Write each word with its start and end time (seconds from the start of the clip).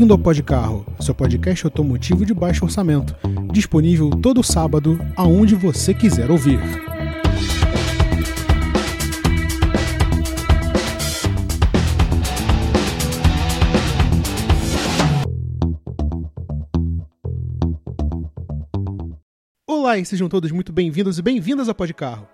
Bem-vindo 0.00 0.14
ao 0.14 0.18
Podcarro, 0.18 0.86
seu 0.98 1.14
podcast 1.14 1.66
automotivo 1.66 2.24
de 2.24 2.32
baixo 2.32 2.64
orçamento, 2.64 3.14
disponível 3.52 4.08
todo 4.08 4.42
sábado, 4.42 4.98
aonde 5.14 5.54
você 5.54 5.92
quiser 5.92 6.30
ouvir. 6.30 6.58
Olá 19.66 19.98
e 19.98 20.06
sejam 20.06 20.30
todos 20.30 20.50
muito 20.50 20.72
bem-vindos 20.72 21.18
e 21.18 21.22
bem-vindas 21.22 21.68
ao 21.68 21.74
Podcarro. 21.74 22.26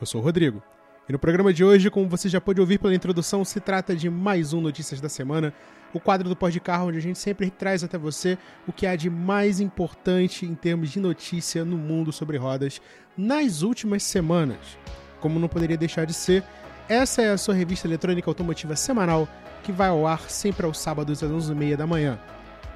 Eu 0.00 0.06
sou 0.06 0.22
o 0.22 0.24
Rodrigo. 0.24 0.62
E 1.10 1.12
no 1.12 1.18
programa 1.18 1.52
de 1.52 1.64
hoje, 1.64 1.90
como 1.90 2.08
você 2.08 2.28
já 2.28 2.40
pôde 2.40 2.60
ouvir 2.60 2.78
pela 2.78 2.94
introdução, 2.94 3.44
se 3.44 3.58
trata 3.58 3.96
de 3.96 4.08
mais 4.08 4.52
um 4.52 4.60
Notícias 4.60 5.00
da 5.00 5.08
Semana, 5.08 5.52
o 5.92 5.98
quadro 5.98 6.28
do 6.28 6.36
Pod 6.36 6.60
Carro, 6.60 6.86
onde 6.86 6.98
a 6.98 7.02
gente 7.02 7.18
sempre 7.18 7.50
traz 7.50 7.82
até 7.82 7.98
você 7.98 8.38
o 8.64 8.72
que 8.72 8.86
há 8.86 8.94
de 8.94 9.10
mais 9.10 9.58
importante 9.58 10.46
em 10.46 10.54
termos 10.54 10.88
de 10.88 11.00
notícia 11.00 11.64
no 11.64 11.76
mundo 11.76 12.12
sobre 12.12 12.36
rodas 12.36 12.80
nas 13.16 13.62
últimas 13.62 14.04
semanas. 14.04 14.78
Como 15.18 15.40
não 15.40 15.48
poderia 15.48 15.76
deixar 15.76 16.06
de 16.06 16.14
ser, 16.14 16.44
essa 16.88 17.22
é 17.22 17.30
a 17.32 17.36
sua 17.36 17.54
revista 17.54 17.88
eletrônica 17.88 18.30
automotiva 18.30 18.76
semanal, 18.76 19.28
que 19.64 19.72
vai 19.72 19.88
ao 19.88 20.06
ar 20.06 20.30
sempre 20.30 20.64
aos 20.64 20.78
sábados 20.78 21.24
às 21.24 21.28
11h30 21.28 21.74
da 21.74 21.88
manhã. 21.88 22.20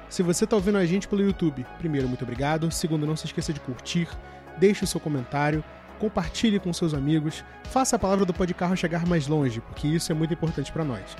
Se 0.09 0.21
você 0.21 0.43
está 0.43 0.57
ouvindo 0.57 0.77
a 0.77 0.85
gente 0.85 1.07
pelo 1.07 1.21
YouTube, 1.21 1.65
primeiro, 1.77 2.09
muito 2.09 2.25
obrigado. 2.25 2.69
Segundo, 2.69 3.07
não 3.07 3.15
se 3.15 3.27
esqueça 3.27 3.53
de 3.53 3.61
curtir, 3.61 4.09
deixe 4.57 4.83
o 4.83 4.87
seu 4.87 4.99
comentário 4.99 5.63
compartilhe 5.95 6.59
com 6.59 6.71
seus 6.71 6.93
amigos, 6.93 7.43
faça 7.65 7.95
a 7.95 7.99
palavra 7.99 8.25
do 8.25 8.33
Podcarro 8.33 8.75
chegar 8.75 9.05
mais 9.05 9.27
longe, 9.27 9.61
porque 9.61 9.87
isso 9.87 10.11
é 10.11 10.15
muito 10.15 10.33
importante 10.33 10.71
para 10.71 10.83
nós. 10.83 11.15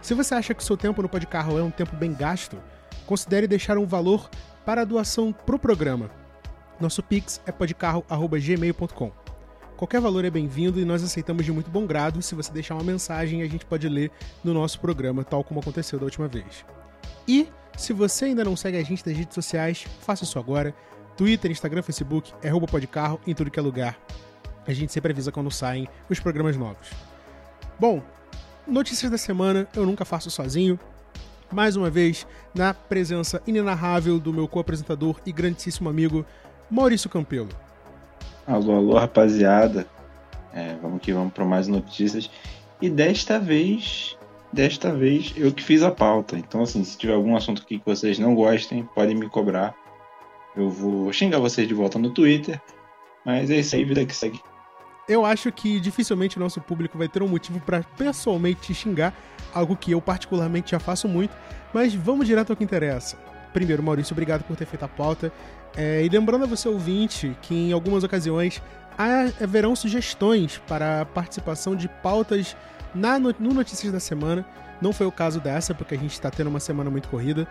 Se 0.00 0.14
você 0.14 0.34
acha 0.34 0.54
que 0.54 0.62
o 0.62 0.66
seu 0.66 0.76
tempo 0.76 1.02
no 1.02 1.08
Podcarro 1.08 1.58
é 1.58 1.62
um 1.62 1.70
tempo 1.70 1.96
bem 1.96 2.12
gasto, 2.12 2.58
considere 3.06 3.46
deixar 3.46 3.78
um 3.78 3.86
valor 3.86 4.28
para 4.64 4.82
a 4.82 4.84
doação 4.84 5.32
pro 5.32 5.58
programa. 5.58 6.10
Nosso 6.78 7.02
Pix 7.02 7.40
é 7.46 7.52
podcarro.gmail.com. 7.52 9.12
Qualquer 9.76 10.00
valor 10.00 10.24
é 10.24 10.30
bem-vindo 10.30 10.80
e 10.80 10.84
nós 10.84 11.02
aceitamos 11.02 11.44
de 11.44 11.52
muito 11.52 11.70
bom 11.70 11.86
grado. 11.86 12.22
Se 12.22 12.34
você 12.34 12.50
deixar 12.50 12.74
uma 12.74 12.84
mensagem, 12.84 13.42
a 13.42 13.48
gente 13.48 13.66
pode 13.66 13.88
ler 13.88 14.10
no 14.42 14.54
nosso 14.54 14.80
programa, 14.80 15.22
tal 15.22 15.44
como 15.44 15.60
aconteceu 15.60 15.98
da 15.98 16.06
última 16.06 16.26
vez. 16.26 16.64
E, 17.28 17.48
se 17.76 17.92
você 17.92 18.26
ainda 18.26 18.44
não 18.44 18.56
segue 18.56 18.78
a 18.78 18.82
gente 18.82 19.06
nas 19.06 19.16
redes 19.16 19.34
sociais, 19.34 19.86
faça 20.00 20.24
isso 20.24 20.38
agora 20.38 20.74
Twitter, 21.16 21.50
Instagram, 21.50 21.82
Facebook, 21.82 22.32
é 22.42 22.50
roubo 22.50 22.66
pode 22.66 22.86
carro 22.86 23.18
em 23.26 23.34
tudo 23.34 23.50
que 23.50 23.58
é 23.58 23.62
lugar. 23.62 23.98
A 24.66 24.72
gente 24.72 24.92
sempre 24.92 25.12
avisa 25.12 25.32
quando 25.32 25.50
saem 25.50 25.88
os 26.10 26.20
programas 26.20 26.56
novos. 26.56 26.90
Bom, 27.78 28.02
notícias 28.66 29.10
da 29.10 29.16
semana 29.16 29.66
eu 29.74 29.86
nunca 29.86 30.04
faço 30.04 30.30
sozinho. 30.30 30.78
Mais 31.50 31.76
uma 31.76 31.88
vez, 31.88 32.26
na 32.54 32.74
presença 32.74 33.40
inenarrável 33.46 34.18
do 34.18 34.32
meu 34.32 34.48
co-apresentador 34.48 35.20
e 35.24 35.32
grandíssimo 35.32 35.88
amigo 35.88 36.26
Maurício 36.70 37.08
Campelo. 37.08 37.48
Alô, 38.46 38.76
alô, 38.76 38.98
rapaziada. 38.98 39.86
É, 40.52 40.74
vamos 40.82 41.00
que 41.00 41.12
vamos 41.12 41.32
para 41.32 41.44
mais 41.44 41.68
notícias. 41.68 42.30
E 42.82 42.90
desta 42.90 43.38
vez, 43.38 44.18
desta 44.52 44.92
vez 44.92 45.32
eu 45.36 45.52
que 45.52 45.62
fiz 45.62 45.82
a 45.82 45.90
pauta. 45.90 46.36
Então, 46.36 46.62
assim, 46.62 46.82
se 46.82 46.98
tiver 46.98 47.14
algum 47.14 47.36
assunto 47.36 47.62
aqui 47.62 47.78
que 47.78 47.86
vocês 47.86 48.18
não 48.18 48.34
gostem, 48.34 48.84
podem 48.94 49.14
me 49.14 49.28
cobrar 49.28 49.74
eu 50.56 50.70
vou 50.70 51.12
xingar 51.12 51.38
vocês 51.38 51.68
de 51.68 51.74
volta 51.74 51.98
no 51.98 52.10
Twitter. 52.10 52.60
Mas 53.24 53.50
é 53.50 53.58
isso 53.58 53.74
aí, 53.76 53.84
vida 53.84 54.04
que 54.04 54.14
segue. 54.14 54.40
Eu 55.08 55.24
acho 55.24 55.52
que 55.52 55.78
dificilmente 55.78 56.36
o 56.36 56.40
nosso 56.40 56.60
público 56.60 56.98
vai 56.98 57.08
ter 57.08 57.22
um 57.22 57.28
motivo 57.28 57.60
para 57.60 57.82
pessoalmente 57.96 58.60
te 58.60 58.74
xingar, 58.74 59.14
algo 59.54 59.76
que 59.76 59.92
eu 59.92 60.00
particularmente 60.00 60.72
já 60.72 60.80
faço 60.80 61.06
muito, 61.06 61.36
mas 61.72 61.94
vamos 61.94 62.26
direto 62.26 62.50
ao 62.50 62.56
que 62.56 62.64
interessa. 62.64 63.16
Primeiro, 63.52 63.82
Maurício, 63.82 64.12
obrigado 64.12 64.42
por 64.42 64.56
ter 64.56 64.66
feito 64.66 64.84
a 64.84 64.88
pauta. 64.88 65.32
É, 65.76 66.04
e 66.04 66.08
lembrando 66.08 66.44
a 66.44 66.46
você, 66.46 66.68
ouvinte, 66.68 67.36
que 67.42 67.54
em 67.54 67.72
algumas 67.72 68.02
ocasiões 68.02 68.62
haverão 69.40 69.76
sugestões 69.76 70.60
para 70.66 71.02
a 71.02 71.04
participação 71.04 71.76
de 71.76 71.88
pautas 71.88 72.56
na, 72.94 73.18
no 73.18 73.32
Notícias 73.52 73.92
da 73.92 74.00
Semana. 74.00 74.44
Não 74.80 74.92
foi 74.92 75.06
o 75.06 75.12
caso 75.12 75.40
dessa, 75.40 75.74
porque 75.74 75.94
a 75.94 75.98
gente 75.98 76.12
está 76.12 76.30
tendo 76.30 76.48
uma 76.48 76.60
semana 76.60 76.90
muito 76.90 77.08
corrida. 77.08 77.46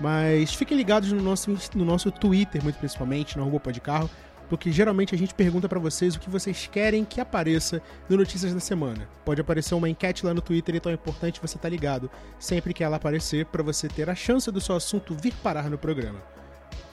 Mas 0.00 0.54
fiquem 0.54 0.76
ligados 0.76 1.12
no 1.12 1.22
nosso, 1.22 1.50
no 1.74 1.84
nosso 1.84 2.10
Twitter, 2.10 2.62
muito 2.62 2.78
principalmente, 2.78 3.36
no 3.36 3.44
arroba 3.44 3.72
carro, 3.80 4.08
porque 4.48 4.72
geralmente 4.72 5.14
a 5.14 5.18
gente 5.18 5.32
pergunta 5.32 5.68
para 5.68 5.78
vocês 5.78 6.16
o 6.16 6.20
que 6.20 6.28
vocês 6.28 6.66
querem 6.66 7.04
que 7.04 7.20
apareça 7.20 7.80
no 8.08 8.16
Notícias 8.16 8.52
da 8.52 8.58
Semana. 8.58 9.08
Pode 9.24 9.40
aparecer 9.40 9.74
uma 9.74 9.88
enquete 9.88 10.26
lá 10.26 10.34
no 10.34 10.40
Twitter, 10.40 10.74
então 10.74 10.90
é 10.90 10.94
importante 10.96 11.40
você 11.40 11.56
estar 11.56 11.60
tá 11.60 11.68
ligado 11.68 12.10
sempre 12.38 12.74
que 12.74 12.82
ela 12.82 12.96
aparecer 12.96 13.46
para 13.46 13.62
você 13.62 13.86
ter 13.86 14.10
a 14.10 14.14
chance 14.14 14.50
do 14.50 14.60
seu 14.60 14.74
assunto 14.74 15.14
vir 15.14 15.32
parar 15.34 15.70
no 15.70 15.78
programa. 15.78 16.20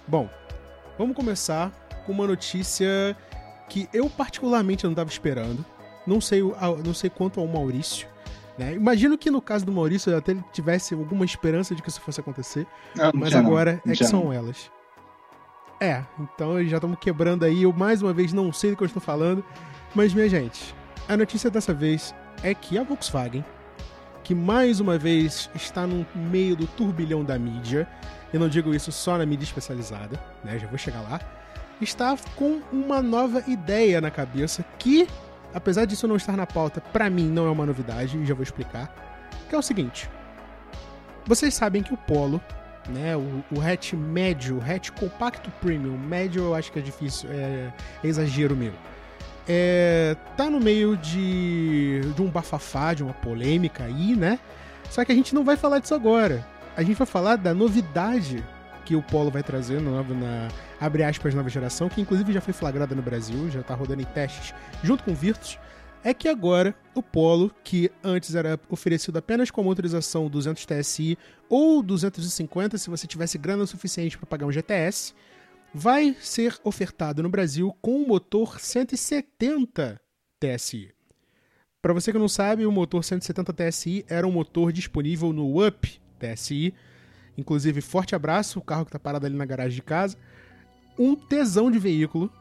Bom, 0.07 0.29
vamos 0.99 1.15
começar 1.15 1.71
com 2.05 2.11
uma 2.11 2.27
notícia 2.27 3.17
que 3.67 3.89
eu 3.91 4.07
particularmente 4.07 4.83
não 4.83 4.91
estava 4.91 5.09
esperando. 5.09 5.65
Não 6.05 6.21
sei, 6.21 6.41
não 6.85 6.93
sei 6.93 7.09
quanto 7.09 7.39
ao 7.39 7.47
Maurício, 7.47 8.07
né? 8.57 8.73
Imagino 8.73 9.18
que 9.18 9.29
no 9.29 9.41
caso 9.41 9.66
do 9.66 9.72
Maurício 9.72 10.16
até 10.16 10.31
ele 10.31 10.44
tivesse 10.51 10.94
alguma 10.94 11.23
esperança 11.23 11.75
de 11.75 11.81
que 11.81 11.90
isso 11.90 12.01
fosse 12.01 12.19
acontecer, 12.19 12.66
não, 12.95 13.12
mas 13.13 13.34
agora 13.35 13.81
não, 13.85 13.94
é 13.94 13.95
que 13.95 14.03
são 14.03 14.34
elas. 14.34 14.72
É, 15.79 16.03
então 16.19 16.63
já 16.66 16.78
estamos 16.78 16.97
quebrando 17.00 17.45
aí. 17.45 17.63
Eu 17.63 17.72
mais 17.72 18.01
uma 18.01 18.13
vez 18.13 18.34
não 18.34 18.51
sei 18.51 18.72
do 18.72 18.78
que 18.78 18.84
eu 18.84 18.88
estou 18.88 19.01
falando, 19.01 19.45
mas 19.94 20.13
minha 20.13 20.28
gente, 20.28 20.73
a 21.07 21.16
notícia 21.16 21.50
dessa 21.50 21.73
vez 21.73 22.16
é 22.41 22.53
que 22.53 22.78
a 22.78 22.84
Volkswagen, 22.84 23.45
que 24.23 24.34
mais 24.34 24.79
uma 24.79 24.97
vez 24.97 25.50
está 25.56 25.85
no 25.85 26.06
meio 26.16 26.56
do 26.56 26.66
turbilhão 26.68 27.24
da 27.24 27.38
mídia, 27.38 27.88
eu 28.34 28.39
não 28.39 28.50
digo 28.50 28.74
isso 28.74 28.91
só 28.91 29.18
na 29.18 29.25
mídia 29.25 29.45
especializada, 29.45 30.19
né? 30.44 30.57
Já 30.57 30.68
vou 30.68 30.78
chegar 30.78 31.01
lá. 31.01 31.19
Está 31.79 32.18
com 32.35 32.59
uma 32.74 33.01
nova 33.01 33.44
ideia 33.47 34.01
na 34.01 34.09
cabeça 34.09 34.66
que 34.79 35.07
apesar 35.53 35.85
disso 35.85 36.07
não 36.07 36.15
estar 36.15 36.35
na 36.35 36.45
pauta, 36.45 36.81
para 36.81 37.09
mim 37.09 37.27
não 37.27 37.47
é 37.47 37.51
uma 37.51 37.65
novidade, 37.65 38.17
e 38.17 38.25
já 38.25 38.33
vou 38.33 38.43
explicar. 38.43 38.93
Que 39.49 39.55
é 39.55 39.57
o 39.57 39.61
seguinte: 39.61 40.09
vocês 41.25 41.53
sabem 41.53 41.83
que 41.83 41.93
o 41.93 41.97
Polo, 41.97 42.41
né, 42.89 43.15
o, 43.15 43.43
o 43.51 43.61
hatch 43.61 43.93
médio, 43.93 44.57
o 44.57 44.61
hatch 44.61 44.91
compacto 44.91 45.51
premium, 45.61 45.97
médio 45.97 46.43
eu 46.43 46.55
acho 46.55 46.71
que 46.71 46.79
é 46.79 46.81
difícil, 46.81 47.29
é, 47.31 47.73
é 48.03 48.07
exagero 48.07 48.55
meu. 48.55 48.73
É, 49.49 50.15
tá 50.35 50.49
no 50.49 50.59
meio 50.59 50.97
de, 50.97 52.01
de 52.13 52.21
um 52.21 52.29
bafafá, 52.29 52.93
de 52.93 53.03
uma 53.03 53.13
polêmica 53.13 53.85
aí, 53.85 54.15
né? 54.15 54.39
Só 54.89 55.03
que 55.05 55.11
a 55.11 55.15
gente 55.15 55.33
não 55.33 55.43
vai 55.43 55.55
falar 55.55 55.79
disso 55.79 55.95
agora. 55.95 56.45
A 56.75 56.83
gente 56.83 56.97
vai 56.97 57.07
falar 57.07 57.37
da 57.37 57.53
novidade 57.53 58.43
que 58.85 58.95
o 58.95 59.01
Polo 59.01 59.31
vai 59.31 59.43
trazer 59.43 59.81
na, 59.81 60.03
na 60.03 60.47
abre 60.79 61.03
aspas, 61.03 61.33
nova 61.33 61.49
geração, 61.49 61.89
que 61.89 62.01
inclusive 62.01 62.33
já 62.33 62.41
foi 62.41 62.53
flagrada 62.53 62.95
no 62.95 63.01
Brasil, 63.01 63.49
já 63.49 63.61
está 63.61 63.73
rodando 63.73 64.01
em 64.01 64.05
testes 64.05 64.53
junto 64.83 65.03
com 65.03 65.11
o 65.11 65.15
Virtus, 65.15 65.59
é 66.03 66.13
que 66.13 66.27
agora 66.27 66.75
o 66.95 67.01
Polo, 67.01 67.51
que 67.63 67.91
antes 68.03 68.35
era 68.35 68.59
oferecido 68.69 69.17
apenas 69.17 69.51
com 69.51 69.61
a 69.61 69.63
motorização 69.63 70.29
200 70.29 70.65
TSI 70.65 71.17
ou 71.49 71.81
250 71.81 72.77
se 72.77 72.89
você 72.89 73.07
tivesse 73.07 73.38
grana 73.38 73.65
suficiente 73.65 74.17
para 74.17 74.27
pagar 74.27 74.45
um 74.45 74.51
GTS, 74.51 75.13
vai 75.73 76.15
ser 76.19 76.57
ofertado 76.63 77.21
no 77.21 77.29
Brasil 77.29 77.75
com 77.81 78.01
um 78.01 78.07
motor 78.07 78.59
170 78.59 79.99
TSI. 80.39 80.94
Para 81.81 81.94
você 81.94 82.11
que 82.11 82.17
não 82.17 82.27
sabe, 82.27 82.65
o 82.65 82.71
motor 82.71 83.03
170 83.03 83.53
TSI 83.53 84.06
era 84.07 84.27
um 84.27 84.31
motor 84.31 84.71
disponível 84.71 85.33
no 85.33 85.65
UP 85.65 86.00
TSI, 86.19 86.74
Inclusive, 87.38 87.81
forte 87.81 88.15
abraço, 88.15 88.57
o 88.57 88.62
carro 88.63 88.83
que 88.83 88.91
tá 88.91 88.97
parado 88.97 89.25
ali 89.25 89.35
na 89.35 89.45
garagem 89.45 89.75
de 89.75 89.83
casa. 89.83 90.18
Um 90.97 91.15
tesão 91.15 91.69
de 91.69 91.79
veículo, 91.79 92.31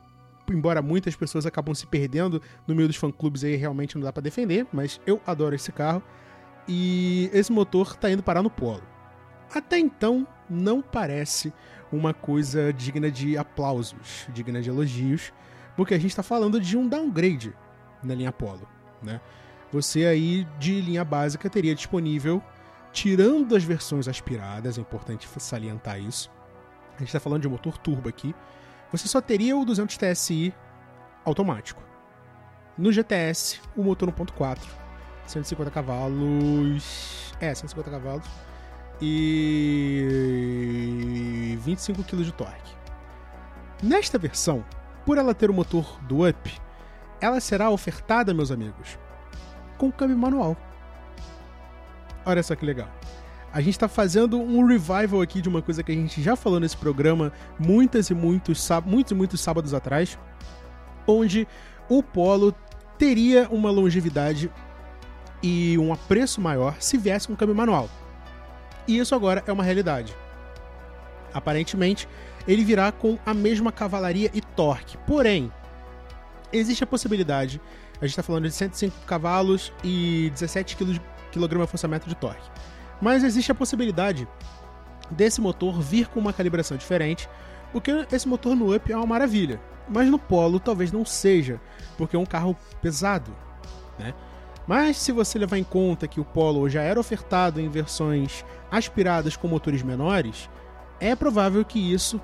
embora 0.51 0.81
muitas 0.81 1.15
pessoas 1.15 1.47
acabam 1.47 1.75
se 1.75 1.87
perdendo 1.87 2.41
no 2.67 2.75
meio 2.75 2.89
dos 2.89 2.97
fã-clubes 2.97 3.45
aí, 3.45 3.57
realmente 3.57 3.97
não 3.97 4.05
dá 4.05 4.13
para 4.13 4.23
defender, 4.23 4.67
mas 4.73 5.01
eu 5.07 5.21
adoro 5.27 5.55
esse 5.55 5.73
carro. 5.73 6.03
E 6.69 7.31
esse 7.33 7.53
motor 7.53 7.97
tá 7.97 8.11
indo 8.11 8.23
parar 8.23 8.43
no 8.43 8.51
polo. 8.51 8.83
Até 9.55 9.79
então, 9.79 10.27
não 10.51 10.83
parece 10.83 11.53
uma 11.93 12.13
coisa 12.13 12.73
digna 12.73 13.11
de 13.11 13.39
aplausos, 13.39 14.27
digna 14.33 14.61
de 14.61 14.69
elogios, 14.69 15.33
porque 15.77 15.95
a 15.95 15.99
gente 15.99 16.11
está 16.11 16.23
falando 16.23 16.61
de 16.61 16.77
um 16.77 16.89
downgrade 16.89 17.55
na 18.03 18.15
linha 18.15 18.33
Polo, 18.33 18.67
né? 19.03 19.21
Você 19.73 20.07
aí 20.07 20.47
de 20.59 20.81
linha 20.81 21.05
básica 21.05 21.51
teria 21.51 21.75
disponível 21.75 22.43
tirando 22.93 23.55
as 23.55 23.63
versões 23.63 24.09
aspiradas, 24.09 24.79
é 24.79 24.81
importante 24.81 25.29
salientar 25.39 26.01
isso. 26.01 26.31
A 26.97 27.01
gente 27.01 27.09
está 27.09 27.21
falando 27.21 27.43
de 27.43 27.49
motor 27.49 27.79
turbo 27.79 28.09
aqui. 28.09 28.35
Você 28.91 29.07
só 29.07 29.21
teria 29.21 29.57
o 29.57 29.65
200 29.65 29.97
TSI 29.97 30.53
automático. 31.25 31.83
No 32.77 32.91
GTS, 32.93 33.61
o 33.77 33.83
motor 33.83 34.11
1.4, 34.13 34.59
150 35.27 35.71
cavalos. 35.71 37.35
É, 37.41 37.55
150 37.55 37.91
cavalos. 37.91 38.27
E 39.01 39.99
25 41.61 42.03
kg 42.05 42.23
de 42.23 42.33
torque. 42.33 42.75
Nesta 43.83 44.19
versão, 44.19 44.65
por 45.05 45.19
ela 45.19 45.35
ter 45.35 45.51
o 45.51 45.55
motor 45.55 46.01
do 46.03 46.27
Up, 46.27 46.51
ela 47.21 47.41
será 47.41 47.69
ofertada, 47.71 48.33
meus 48.33 48.51
amigos, 48.51 48.99
com 49.77 49.93
câmbio 49.93 50.17
manual. 50.17 50.57
Olha 52.25 52.43
só 52.43 52.57
que 52.57 52.65
legal. 52.65 52.89
A 53.57 53.61
gente 53.63 53.71
está 53.71 53.89
fazendo 53.89 54.39
um 54.39 54.67
revival 54.67 55.23
aqui 55.23 55.41
de 55.41 55.49
uma 55.49 55.63
coisa 55.63 55.83
que 55.83 55.91
a 55.91 55.95
gente 55.95 56.21
já 56.23 56.37
falou 56.37 56.61
nesse 56.61 56.77
programa 56.77 57.33
muitas 57.59 58.11
e 58.11 58.15
muitos, 58.15 58.69
muitos 58.85 59.13
e 59.13 59.15
muitos 59.15 59.41
sábados 59.41 59.73
atrás, 59.73 60.19
onde 61.07 61.49
o 61.89 62.03
Polo 62.03 62.55
teria 62.99 63.49
uma 63.49 63.71
longevidade 63.71 64.53
e 65.43 65.79
um 65.79 65.91
apreço 65.91 66.39
maior 66.39 66.77
se 66.81 66.99
viesse 66.99 67.29
com 67.29 67.33
um 67.33 67.37
câmbio 67.37 67.55
manual. 67.55 67.89
E 68.87 68.99
isso 68.99 69.15
agora 69.15 69.43
é 69.47 69.51
uma 69.51 69.65
realidade. 69.65 70.15
Aparentemente, 71.33 72.07
ele 72.47 72.63
virá 72.63 72.93
com 72.93 73.19
a 73.25 73.33
mesma 73.33 73.73
cavalaria 73.73 74.31
e 74.35 74.43
torque. 74.43 74.99
Porém, 75.07 75.51
existe 76.53 76.85
a 76.85 76.87
possibilidade, 76.87 77.59
a 78.03 78.05
gente 78.05 78.11
está 78.11 78.23
falando 78.23 78.45
de 78.45 78.53
105 78.53 79.07
cavalos 79.07 79.73
e 79.83 80.29
17 80.35 80.77
kgfm 80.77 82.07
de 82.07 82.15
torque. 82.17 82.51
Mas 83.01 83.25
existe 83.25 83.53
a 83.53 83.55
possibilidade 83.55 84.27
desse 85.11 85.41
motor 85.41 85.81
vir 85.81 86.09
com 86.09 86.19
uma 86.19 86.33
calibração 86.33 86.77
diferente, 86.77 87.29
porque 87.73 88.07
esse 88.11 88.27
motor 88.27 88.55
no 88.57 88.75
Up 88.75 88.91
é 88.91 88.97
uma 88.97 89.07
maravilha. 89.07 89.61
Mas 89.89 90.09
no 90.09 90.19
Polo 90.19 90.59
talvez 90.59 90.91
não 90.91 91.05
seja, 91.05 91.61
porque 91.97 92.17
é 92.17 92.19
um 92.19 92.27
carro 92.27 92.57
pesado, 92.81 93.35
né? 93.99 94.15
Mas 94.67 94.97
se 94.97 95.13
você 95.13 95.39
levar 95.39 95.59
em 95.59 95.65
conta 95.65 96.09
que 96.09 96.21
o 96.21 96.25
Polo 96.25 96.69
já 96.69 96.83
era 96.83 96.99
ofertado 96.99 97.61
em 97.61 97.69
versões 97.69 98.45
aspiradas 98.71 99.37
com 99.37 99.47
motores 99.47 99.83
menores, 99.83 100.51
é 100.99 101.15
provável 101.15 101.65
que 101.65 101.79
isso 101.79 102.21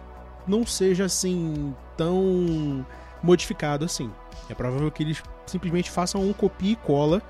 não 0.46 0.66
seja 0.66 1.04
assim 1.04 1.72
tão 1.96 2.84
modificado 3.22 3.84
assim. 3.84 4.10
É 4.48 4.54
provável 4.54 4.90
que 4.90 5.04
eles 5.04 5.22
simplesmente 5.46 5.88
façam 5.88 6.20
um 6.22 6.32
copia 6.32 6.72
e 6.72 6.76
cola 6.76 7.22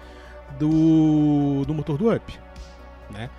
do, 0.59 1.65
do 1.67 1.75
motor 1.75 1.99
do 1.99 2.11
Up, 2.11 2.41
né? 3.11 3.31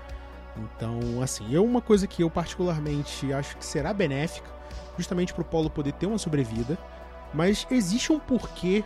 Então, 0.58 1.22
assim, 1.22 1.56
é 1.56 1.60
uma 1.60 1.82
coisa 1.82 2.06
que 2.08 2.24
eu 2.24 2.30
particularmente 2.30 3.32
acho 3.34 3.58
que 3.58 3.66
será 3.66 3.94
benéfica, 3.94 4.50
justamente 4.98 5.34
para 5.34 5.42
o 5.42 5.46
Polo 5.46 5.70
poder 5.70 5.94
ter 5.94 6.06
uma 6.06 6.18
sobrevida, 6.18 6.78
mas 7.34 7.66
existe 7.72 8.12
um 8.12 8.20
porquê 8.20 8.84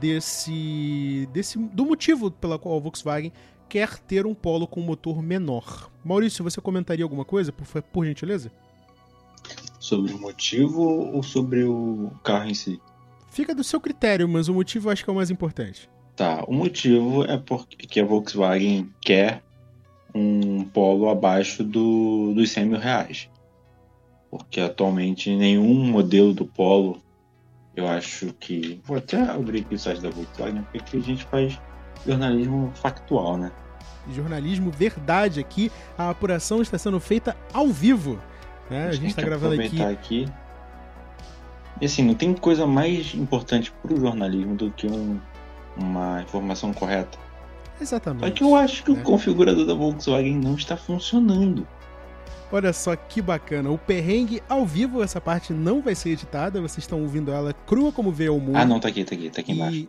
desse, 0.00 1.28
desse 1.32 1.58
do 1.58 1.84
motivo 1.84 2.30
pela 2.30 2.58
qual 2.58 2.76
a 2.76 2.80
Volkswagen 2.80 3.32
quer 3.68 3.98
ter 3.98 4.26
um 4.26 4.34
Polo 4.34 4.66
com 4.66 4.80
motor 4.80 5.20
menor. 5.22 5.90
Maurício, 6.04 6.44
você 6.44 6.60
comentaria 6.60 7.04
alguma 7.04 7.24
coisa, 7.24 7.52
por, 7.52 7.66
por 7.82 8.06
gentileza? 8.06 8.50
Sobre 9.80 10.12
o 10.12 10.18
motivo 10.18 10.82
ou 10.82 11.22
sobre 11.22 11.64
o 11.64 12.10
carro 12.22 12.48
em 12.48 12.54
si? 12.54 12.80
Fica 13.30 13.54
do 13.54 13.64
seu 13.64 13.80
critério, 13.80 14.28
mas 14.28 14.48
o 14.48 14.54
motivo 14.54 14.88
eu 14.88 14.92
acho 14.92 15.04
que 15.04 15.10
é 15.10 15.12
o 15.12 15.16
mais 15.16 15.30
importante. 15.30 15.90
Tá, 16.14 16.44
o 16.46 16.54
motivo 16.54 17.24
é 17.24 17.36
porque 17.36 18.00
a 18.00 18.04
Volkswagen 18.04 18.88
quer 19.02 19.42
um 20.16 20.64
polo 20.64 21.08
abaixo 21.08 21.62
do, 21.62 22.32
dos 22.34 22.50
100 22.50 22.66
mil 22.66 22.78
reais. 22.78 23.28
Porque 24.30 24.60
atualmente 24.60 25.34
nenhum 25.34 25.84
modelo 25.90 26.32
do 26.32 26.44
polo, 26.44 27.00
eu 27.74 27.86
acho 27.86 28.32
que. 28.40 28.80
Vou 28.84 28.96
até 28.96 29.20
abrir 29.20 29.60
aqui 29.60 29.74
o 29.74 29.78
site 29.78 30.00
da 30.00 30.10
Volkswagen, 30.10 30.62
porque 30.62 30.78
aqui 30.78 30.96
a 30.96 31.00
gente 31.00 31.24
faz 31.26 31.60
jornalismo 32.06 32.72
factual, 32.74 33.36
né? 33.36 33.52
Jornalismo 34.10 34.70
verdade 34.70 35.40
aqui. 35.40 35.70
A 35.96 36.10
apuração 36.10 36.62
está 36.62 36.78
sendo 36.78 36.98
feita 36.98 37.36
ao 37.52 37.68
vivo. 37.68 38.20
Né? 38.70 38.88
A 38.88 38.92
gente 38.92 39.08
está 39.08 39.22
gravando 39.22 39.60
aqui. 39.60 39.82
aqui. 39.82 40.28
E 41.80 41.86
assim, 41.86 42.02
não 42.02 42.14
tem 42.14 42.32
coisa 42.34 42.66
mais 42.66 43.14
importante 43.14 43.72
para 43.82 43.92
o 43.92 44.00
jornalismo 44.00 44.54
do 44.54 44.70
que 44.70 44.86
um, 44.86 45.20
uma 45.76 46.22
informação 46.22 46.72
correta. 46.72 47.18
Exatamente. 47.80 48.26
Só 48.26 48.30
que 48.30 48.44
eu 48.44 48.54
acho 48.54 48.84
que 48.84 48.92
né? 48.92 49.00
o 49.00 49.02
configurador 49.02 49.66
da 49.66 49.74
Volkswagen 49.74 50.36
não 50.36 50.54
está 50.54 50.76
funcionando. 50.76 51.66
Olha 52.52 52.72
só 52.72 52.94
que 52.94 53.20
bacana. 53.20 53.70
O 53.70 53.78
perrengue 53.78 54.40
ao 54.48 54.64
vivo, 54.64 55.02
essa 55.02 55.20
parte 55.20 55.52
não 55.52 55.82
vai 55.82 55.94
ser 55.94 56.10
editada. 56.10 56.60
Vocês 56.60 56.78
estão 56.78 57.02
ouvindo 57.02 57.32
ela 57.32 57.52
crua 57.52 57.90
como 57.90 58.12
vê 58.12 58.28
o 58.28 58.38
mundo. 58.38 58.56
Ah, 58.56 58.64
não, 58.64 58.78
tá 58.78 58.88
aqui, 58.88 59.04
tá 59.04 59.14
aqui, 59.14 59.30
tá 59.30 59.40
aqui 59.40 59.52
embaixo. 59.52 59.88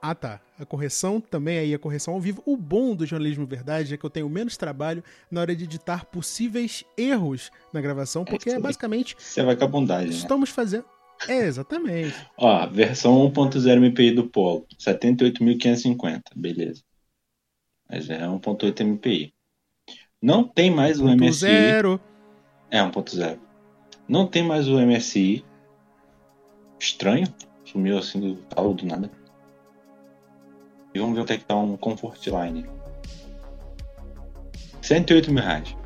Ah, 0.00 0.16
tá. 0.16 0.40
A 0.58 0.66
correção 0.66 1.20
também 1.20 1.58
aí, 1.58 1.72
a 1.72 1.78
correção 1.78 2.14
ao 2.14 2.20
vivo. 2.20 2.42
O 2.44 2.56
bom 2.56 2.96
do 2.96 3.06
jornalismo 3.06 3.46
verdade 3.46 3.94
é 3.94 3.96
que 3.96 4.04
eu 4.04 4.10
tenho 4.10 4.28
menos 4.28 4.56
trabalho 4.56 5.02
na 5.30 5.40
hora 5.40 5.54
de 5.54 5.62
editar 5.62 6.04
possíveis 6.06 6.84
erros 6.98 7.52
na 7.72 7.80
gravação, 7.80 8.24
porque 8.24 8.50
é, 8.50 8.54
é 8.54 8.58
basicamente. 8.58 9.16
Você 9.16 9.42
vai 9.44 9.54
com 9.54 9.64
a 9.64 9.68
bondade, 9.68 10.08
né? 10.08 10.16
Estamos 10.16 10.50
né? 10.50 10.54
fazendo. 10.54 10.84
É, 11.28 11.46
exatamente. 11.46 12.16
Ó, 12.36 12.66
versão 12.66 13.30
1.0 13.30 13.76
MPI 13.78 14.10
do 14.10 14.24
Polo, 14.24 14.66
78.550, 14.76 16.20
beleza. 16.34 16.82
Mas 17.92 18.08
é 18.08 18.20
1.8 18.20 18.80
MPI. 18.80 19.34
Não 20.22 20.44
tem 20.44 20.70
mais 20.70 20.98
o 20.98 21.04
MSI. 21.04 21.32
0. 21.32 22.00
É 22.70 22.78
1.0. 22.78 23.38
Não 24.08 24.26
tem 24.26 24.42
mais 24.42 24.66
o 24.66 24.80
MSI. 24.80 25.44
Estranho. 26.80 27.26
Sumiu 27.66 27.98
assim 27.98 28.18
do 28.18 28.36
talo 28.44 28.72
do 28.72 28.86
nada. 28.86 29.10
E 30.94 30.98
vamos 30.98 31.14
ver 31.14 31.34
é 31.34 31.36
que 31.36 31.44
tá 31.44 31.54
um 31.54 31.76
Comfort 31.76 32.26
Line. 32.26 32.66
108 34.80 35.30
mil 35.30 35.42
reais. 35.42 35.76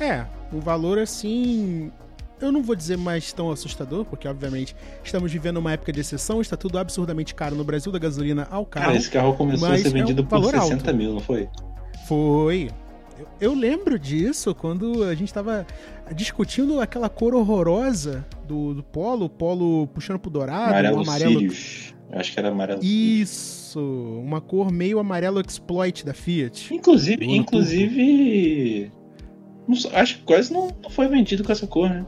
É, 0.00 0.26
um 0.50 0.60
valor 0.60 0.98
assim 0.98 1.92
eu 2.42 2.52
não 2.52 2.62
vou 2.62 2.74
dizer 2.74 2.98
mais 2.98 3.32
tão 3.32 3.50
assustador, 3.50 4.04
porque 4.04 4.26
obviamente 4.26 4.74
estamos 5.02 5.32
vivendo 5.32 5.58
uma 5.58 5.72
época 5.72 5.92
de 5.92 6.00
exceção, 6.00 6.40
está 6.40 6.56
tudo 6.56 6.78
absurdamente 6.78 7.34
caro 7.34 7.54
no 7.54 7.64
Brasil 7.64 7.92
da 7.92 7.98
gasolina 7.98 8.46
ao 8.50 8.66
carro. 8.66 8.86
Cara, 8.86 8.96
esse 8.98 9.10
carro 9.10 9.34
começou 9.34 9.68
a 9.68 9.78
ser 9.78 9.90
vendido 9.90 10.22
é 10.22 10.24
um 10.24 10.26
por 10.26 10.50
60 10.50 10.60
alto. 10.60 10.94
mil, 10.94 11.12
não 11.14 11.20
foi? 11.20 11.48
Foi. 12.06 12.70
Eu, 13.18 13.28
eu 13.40 13.54
lembro 13.54 13.98
disso 13.98 14.54
quando 14.54 15.04
a 15.04 15.14
gente 15.14 15.28
estava 15.28 15.66
discutindo 16.14 16.80
aquela 16.80 17.08
cor 17.08 17.34
horrorosa 17.34 18.26
do, 18.46 18.74
do 18.74 18.82
polo, 18.82 19.26
o 19.26 19.30
polo 19.30 19.86
puxando 19.88 20.18
pro 20.18 20.30
dourado, 20.30 20.70
amarelo, 20.70 20.98
o 20.98 21.00
amarelo. 21.02 21.32
Sirius. 21.32 21.94
Eu 22.10 22.18
acho 22.18 22.32
que 22.32 22.38
era 22.38 22.48
amarelo. 22.48 22.80
Isso, 22.82 23.80
uma 24.22 24.40
cor 24.40 24.70
meio 24.70 24.98
amarelo 24.98 25.40
exploit 25.40 26.04
da 26.04 26.12
Fiat. 26.12 26.74
Inclusive, 26.74 27.24
inclusive, 27.24 28.92
acho 29.94 30.18
que 30.18 30.24
quase 30.24 30.52
não, 30.52 30.68
não 30.82 30.90
foi 30.90 31.08
vendido 31.08 31.42
com 31.42 31.52
essa 31.52 31.66
cor, 31.66 31.88
né? 31.88 32.04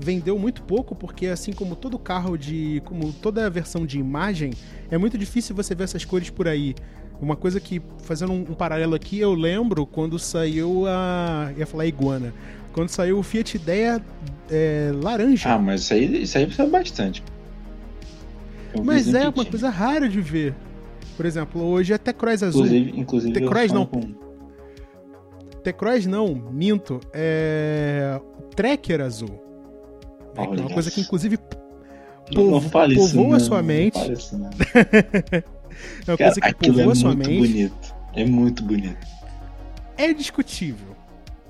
Vendeu 0.00 0.38
muito 0.38 0.62
pouco, 0.62 0.94
porque 0.94 1.26
assim 1.26 1.52
como 1.52 1.76
todo 1.76 1.98
carro 1.98 2.36
de. 2.36 2.82
como 2.86 3.12
toda 3.12 3.48
versão 3.50 3.84
de 3.84 3.98
imagem, 3.98 4.52
é 4.90 4.96
muito 4.96 5.18
difícil 5.18 5.54
você 5.54 5.74
ver 5.74 5.84
essas 5.84 6.04
cores 6.04 6.30
por 6.30 6.48
aí. 6.48 6.74
Uma 7.20 7.36
coisa 7.36 7.60
que, 7.60 7.82
fazendo 7.98 8.32
um, 8.32 8.40
um 8.40 8.54
paralelo 8.54 8.94
aqui, 8.94 9.18
eu 9.20 9.34
lembro 9.34 9.84
quando 9.84 10.18
saiu 10.18 10.86
a. 10.86 11.52
ia 11.56 11.66
falar 11.66 11.86
iguana. 11.86 12.32
Quando 12.72 12.88
saiu 12.88 13.18
o 13.18 13.22
Fiat 13.22 13.56
Idea 13.56 14.00
é, 14.50 14.90
laranja. 14.94 15.52
Ah, 15.52 15.58
mas 15.58 15.82
isso 15.82 15.92
aí, 15.92 16.22
isso 16.22 16.38
aí 16.38 16.46
precisa 16.46 16.68
bastante. 16.68 17.22
mas 18.82 19.12
é 19.12 19.28
uma 19.28 19.44
coisa 19.44 19.68
rara 19.68 20.08
de 20.08 20.20
ver. 20.20 20.54
Por 21.16 21.26
exemplo, 21.26 21.62
hoje 21.62 21.92
é 21.92 21.98
T-Cross 21.98 22.42
azul. 22.42 22.64
Inclusive, 22.64 23.00
inclusive 23.00 23.32
T-Cross 23.34 23.72
não. 23.72 23.84
Com... 23.84 24.14
T-Cross 25.62 26.06
não, 26.06 26.34
minto. 26.34 27.00
É. 27.12 28.18
Tracker 28.56 29.02
azul. 29.02 29.49
É 30.36 30.40
uma 30.42 30.70
coisa 30.70 30.90
que, 30.90 31.00
inclusive, 31.00 31.38
povo, 32.34 32.50
não 32.50 32.60
fale 32.60 32.94
povoa 32.94 33.36
isso, 33.36 33.46
sua 33.46 33.62
mente. 33.62 33.98
Não 33.98 34.12
isso, 34.12 34.38
não. 34.38 34.48
é 34.48 36.10
uma 36.10 36.16
Cara, 36.16 36.32
coisa 36.32 36.40
que 36.40 36.54
povoa 36.54 36.92
é 36.92 36.94
sua 36.94 37.14
mente. 37.14 37.38
Bonito. 37.38 37.94
É 38.14 38.24
muito 38.24 38.62
bonito. 38.62 39.06
É 39.96 40.12
discutível. 40.12 40.96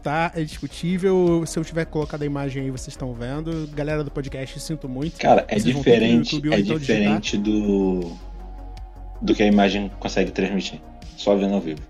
Tá, 0.02 0.32
é 0.34 0.42
discutível. 0.42 1.44
Se 1.46 1.58
eu 1.58 1.64
tiver 1.64 1.84
colocado 1.84 2.22
a 2.22 2.26
imagem 2.26 2.64
aí, 2.64 2.70
vocês 2.70 2.88
estão 2.88 3.12
vendo. 3.12 3.68
Galera 3.74 4.02
do 4.02 4.10
podcast, 4.10 4.58
sinto 4.60 4.88
muito. 4.88 5.18
Cara, 5.18 5.44
é 5.46 5.58
vocês 5.58 5.76
diferente. 5.76 6.36
YouTube, 6.36 6.54
é 6.54 6.60
então 6.60 6.78
diferente 6.78 7.36
do. 7.36 8.16
do 9.20 9.34
que 9.34 9.42
a 9.42 9.46
imagem 9.46 9.90
consegue 10.00 10.30
transmitir. 10.30 10.80
Só 11.16 11.36
vendo 11.36 11.54
ao 11.54 11.60
vivo. 11.60 11.80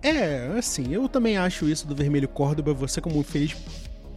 É, 0.00 0.52
assim, 0.56 0.92
eu 0.92 1.08
também 1.08 1.36
acho 1.36 1.68
isso 1.68 1.86
do 1.86 1.94
Vermelho 1.94 2.28
Córdoba. 2.28 2.72
Você, 2.72 3.00
como 3.00 3.20
feliz 3.24 3.56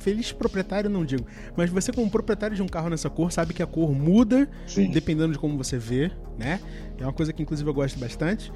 feliz 0.02 0.32
proprietário 0.32 0.90
não 0.90 1.06
digo, 1.06 1.26
mas 1.56 1.70
você 1.70 1.92
como 1.94 2.10
proprietário 2.10 2.56
de 2.56 2.62
um 2.62 2.68
carro 2.68 2.90
nessa 2.90 3.10
cor 3.10 3.32
sabe 3.32 3.54
que 3.54 3.62
a 3.62 3.68
cor 3.68 3.94
muda 3.94 4.50
Sim. 4.66 4.90
dependendo 4.90 5.32
de 5.32 5.40
como 5.40 5.58
você 5.58 5.78
vê, 5.78 6.12
né? 6.38 6.60
É 7.00 7.04
uma 7.04 7.14
coisa 7.14 7.32
que 7.32 7.42
inclusive 7.42 7.70
eu 7.70 7.74
gosto 7.74 8.00
bastante. 8.00 8.52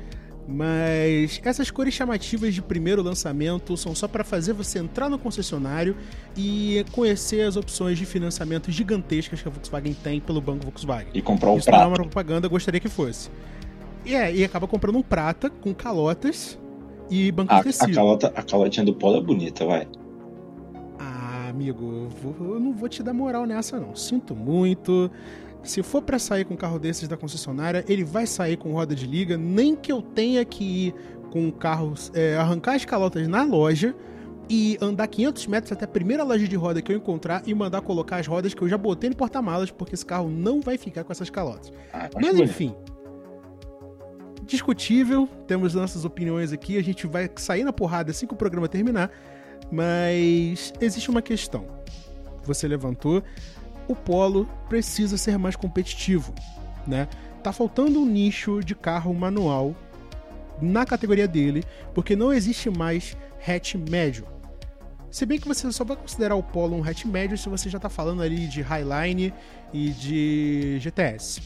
Mas 0.48 1.42
essas 1.44 1.72
cores 1.72 1.94
chamativas 1.94 2.54
de 2.54 2.62
primeiro 2.62 3.02
lançamento 3.02 3.76
são 3.76 3.96
só 3.96 4.08
para 4.08 4.24
fazer 4.24 4.54
você 4.54 4.78
entrar 4.78 5.10
no 5.10 5.18
concessionário 5.18 5.96
e 6.38 6.86
conhecer 6.92 7.42
as 7.42 7.56
opções 7.56 7.98
de 7.98 8.06
financiamento 8.06 8.72
gigantescas 8.72 9.42
que 9.42 9.48
a 9.48 9.52
Volkswagen 9.52 9.94
tem 9.94 10.20
pelo 10.22 10.40
banco 10.40 10.64
Volkswagen. 10.64 11.10
E 11.16 11.22
comprar 11.22 11.50
um 11.50 11.58
Isso 11.58 11.66
prata. 11.66 11.82
Isso 11.82 11.86
é 11.86 11.88
uma 11.88 11.96
propaganda, 11.96 12.48
gostaria 12.48 12.80
que 12.80 12.90
fosse. 12.90 13.32
E, 14.06 14.14
é, 14.14 14.36
e 14.36 14.44
acaba 14.44 14.68
comprando 14.68 14.98
um 14.98 15.02
prata 15.02 15.50
com 15.50 15.74
calotas 15.74 16.60
e 17.10 17.32
banco 17.32 17.52
a, 17.52 17.58
de 17.58 17.64
tecido. 17.64 17.92
A, 17.92 17.96
calota, 17.96 18.34
a 18.36 18.44
calotinha 18.44 18.86
do 18.86 18.94
polo 18.94 19.18
é 19.18 19.22
bonita, 19.22 19.66
vai 19.66 19.88
amigo, 21.56 22.10
eu, 22.40 22.60
não 22.60 22.74
vou 22.74 22.90
te 22.90 23.02
dar 23.02 23.14
moral 23.14 23.46
nessa, 23.46 23.80
não. 23.80 23.96
Sinto 23.96 24.36
muito. 24.36 25.10
Se 25.64 25.82
for 25.82 26.02
para 26.02 26.20
sair 26.20 26.46
com 26.46 26.54
um 26.54 26.58
carro 26.58 26.78
desses 26.78 27.08
da 27.08 27.18
concessionária, 27.18 27.84
ele 27.88 28.04
vai 28.04 28.28
sair 28.28 28.58
com 28.58 28.72
roda 28.74 28.94
de 28.94 29.08
liga, 29.08 29.38
nem 29.38 29.76
que 29.76 29.92
eu 29.92 30.02
tenha 30.02 30.46
que 30.46 30.88
ir 30.88 30.96
com 31.32 31.48
o 31.48 31.52
carro, 31.52 31.94
é, 32.14 32.36
arrancar 32.36 32.76
as 32.76 32.86
calotas 32.86 33.28
na 33.28 33.44
loja 33.44 33.96
e 34.48 34.78
andar 34.80 35.08
500 35.08 35.48
metros 35.48 35.72
até 35.72 35.86
a 35.86 35.88
primeira 35.88 36.24
loja 36.24 36.48
de 36.48 36.56
roda 36.56 36.82
que 36.82 36.92
eu 36.92 36.98
encontrar 36.98 37.42
e 37.48 37.54
mandar 37.54 37.82
colocar 37.82 38.18
as 38.18 38.28
rodas 38.28 38.54
que 38.54 38.62
eu 38.62 38.70
já 38.70 38.78
botei 38.78 39.10
no 39.10 39.16
porta-malas, 39.16 39.72
porque 39.72 39.96
esse 39.96 40.06
carro 40.06 40.30
não 40.30 40.62
vai 40.62 40.78
ficar 40.78 41.04
com 41.04 41.12
essas 41.12 41.30
calotas. 41.30 41.74
Ah, 41.92 42.08
tá 42.08 42.20
Mas 42.22 42.38
enfim. 42.38 42.76
Discutível, 44.44 45.28
temos 45.48 45.74
nossas 45.74 46.06
opiniões 46.06 46.54
aqui, 46.54 46.78
a 46.78 46.84
gente 46.84 47.08
vai 47.08 47.28
sair 47.38 47.64
na 47.64 47.74
porrada 47.74 48.12
assim 48.12 48.28
que 48.28 48.34
o 48.36 48.38
programa 48.38 48.68
terminar, 48.68 49.10
mas 49.72 50.74
existe 50.80 51.10
uma 51.10 51.22
questão. 51.22 51.66
Você 52.44 52.68
levantou, 52.68 53.24
o 53.88 53.96
Polo 53.96 54.48
precisa 54.70 55.18
ser 55.18 55.38
mais 55.38 55.56
competitivo, 55.56 56.34
né? 56.88 57.08
Tá 57.44 57.52
faltando 57.52 58.00
um 58.02 58.06
nicho 58.06 58.62
de 58.64 58.74
carro 58.74 59.14
manual 59.14 59.76
na 60.62 60.86
categoria 60.86 61.28
dele, 61.28 61.64
porque 61.94 62.16
não 62.16 62.34
existe 62.34 62.70
mais 62.70 63.16
hatch 63.46 63.76
médio. 63.76 64.26
Se 65.12 65.26
bem 65.26 65.40
que 65.40 65.48
você 65.48 65.72
só 65.72 65.84
vai 65.84 65.96
considerar 65.96 66.36
o 66.36 66.44
Polo 66.44 66.76
um 66.76 66.84
hatch 66.84 67.06
médio 67.06 67.38
se 67.38 67.48
você 67.48 67.70
já 67.70 67.78
está 67.78 67.90
falando 67.90 68.22
ali 68.22 68.48
de 68.48 68.62
Highline 68.62 69.34
e 69.72 69.90
de 69.92 70.78
GTS. 70.80 71.42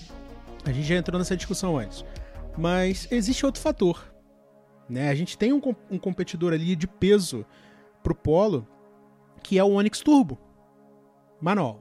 A 0.66 0.72
gente 0.72 0.88
já 0.88 0.96
entrou 0.96 1.20
nessa 1.20 1.38
discussão 1.38 1.78
antes. 1.78 2.04
Mas 2.58 3.08
existe 3.12 3.46
outro 3.46 3.62
fator. 3.62 4.14
Né? 4.90 5.10
A 5.10 5.16
gente 5.16 5.38
tem 5.38 5.54
um, 5.54 5.62
um 5.90 6.00
competidor 6.00 6.52
ali 6.52 6.76
de 6.76 6.88
peso 6.88 7.46
pro 8.10 8.16
Polo, 8.16 8.68
que 9.44 9.60
é 9.60 9.64
o 9.64 9.74
Onix 9.74 10.00
Turbo. 10.00 10.40
Manual. 11.40 11.80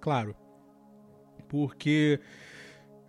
Claro. 0.00 0.36
Porque 1.48 2.20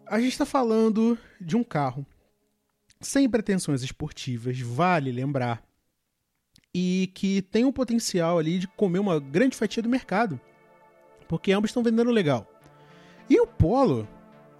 a 0.06 0.20
gente 0.20 0.32
está 0.32 0.46
falando 0.46 1.18
de 1.42 1.58
um 1.58 1.64
carro 1.64 2.06
sem 3.02 3.30
pretensões 3.30 3.84
esportivas, 3.84 4.60
vale 4.60 5.12
lembrar, 5.12 5.62
e 6.74 7.12
que 7.14 7.42
tem 7.42 7.66
um 7.66 7.72
potencial 7.72 8.40
ali 8.40 8.60
de 8.60 8.68
comer 8.68 9.00
uma 9.00 9.20
grande 9.20 9.56
fatia 9.56 9.84
do 9.84 9.90
mercado, 9.90 10.40
porque 11.28 11.52
ambos 11.52 11.70
estão 11.70 11.84
vendendo 11.84 12.10
legal. 12.12 12.48
E 13.30 13.40
o 13.40 13.46
Polo, 13.46 14.08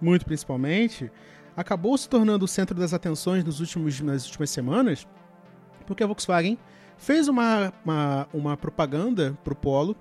muito 0.00 0.24
principalmente, 0.26 1.10
acabou 1.56 1.96
se 1.96 2.08
tornando 2.08 2.44
o 2.44 2.48
centro 2.48 2.76
das 2.78 2.92
atenções 2.92 3.44
nos 3.44 3.60
últimos, 3.60 4.00
nas 4.00 4.26
últimas 4.26 4.50
semanas, 4.50 5.08
porque 5.86 6.04
a 6.04 6.06
Volkswagen 6.06 6.58
fez 6.98 7.28
uma, 7.28 7.72
uma, 7.84 8.28
uma 8.34 8.56
propaganda 8.56 9.38
para 9.42 9.52
o 9.52 9.56
Polo 9.56 9.96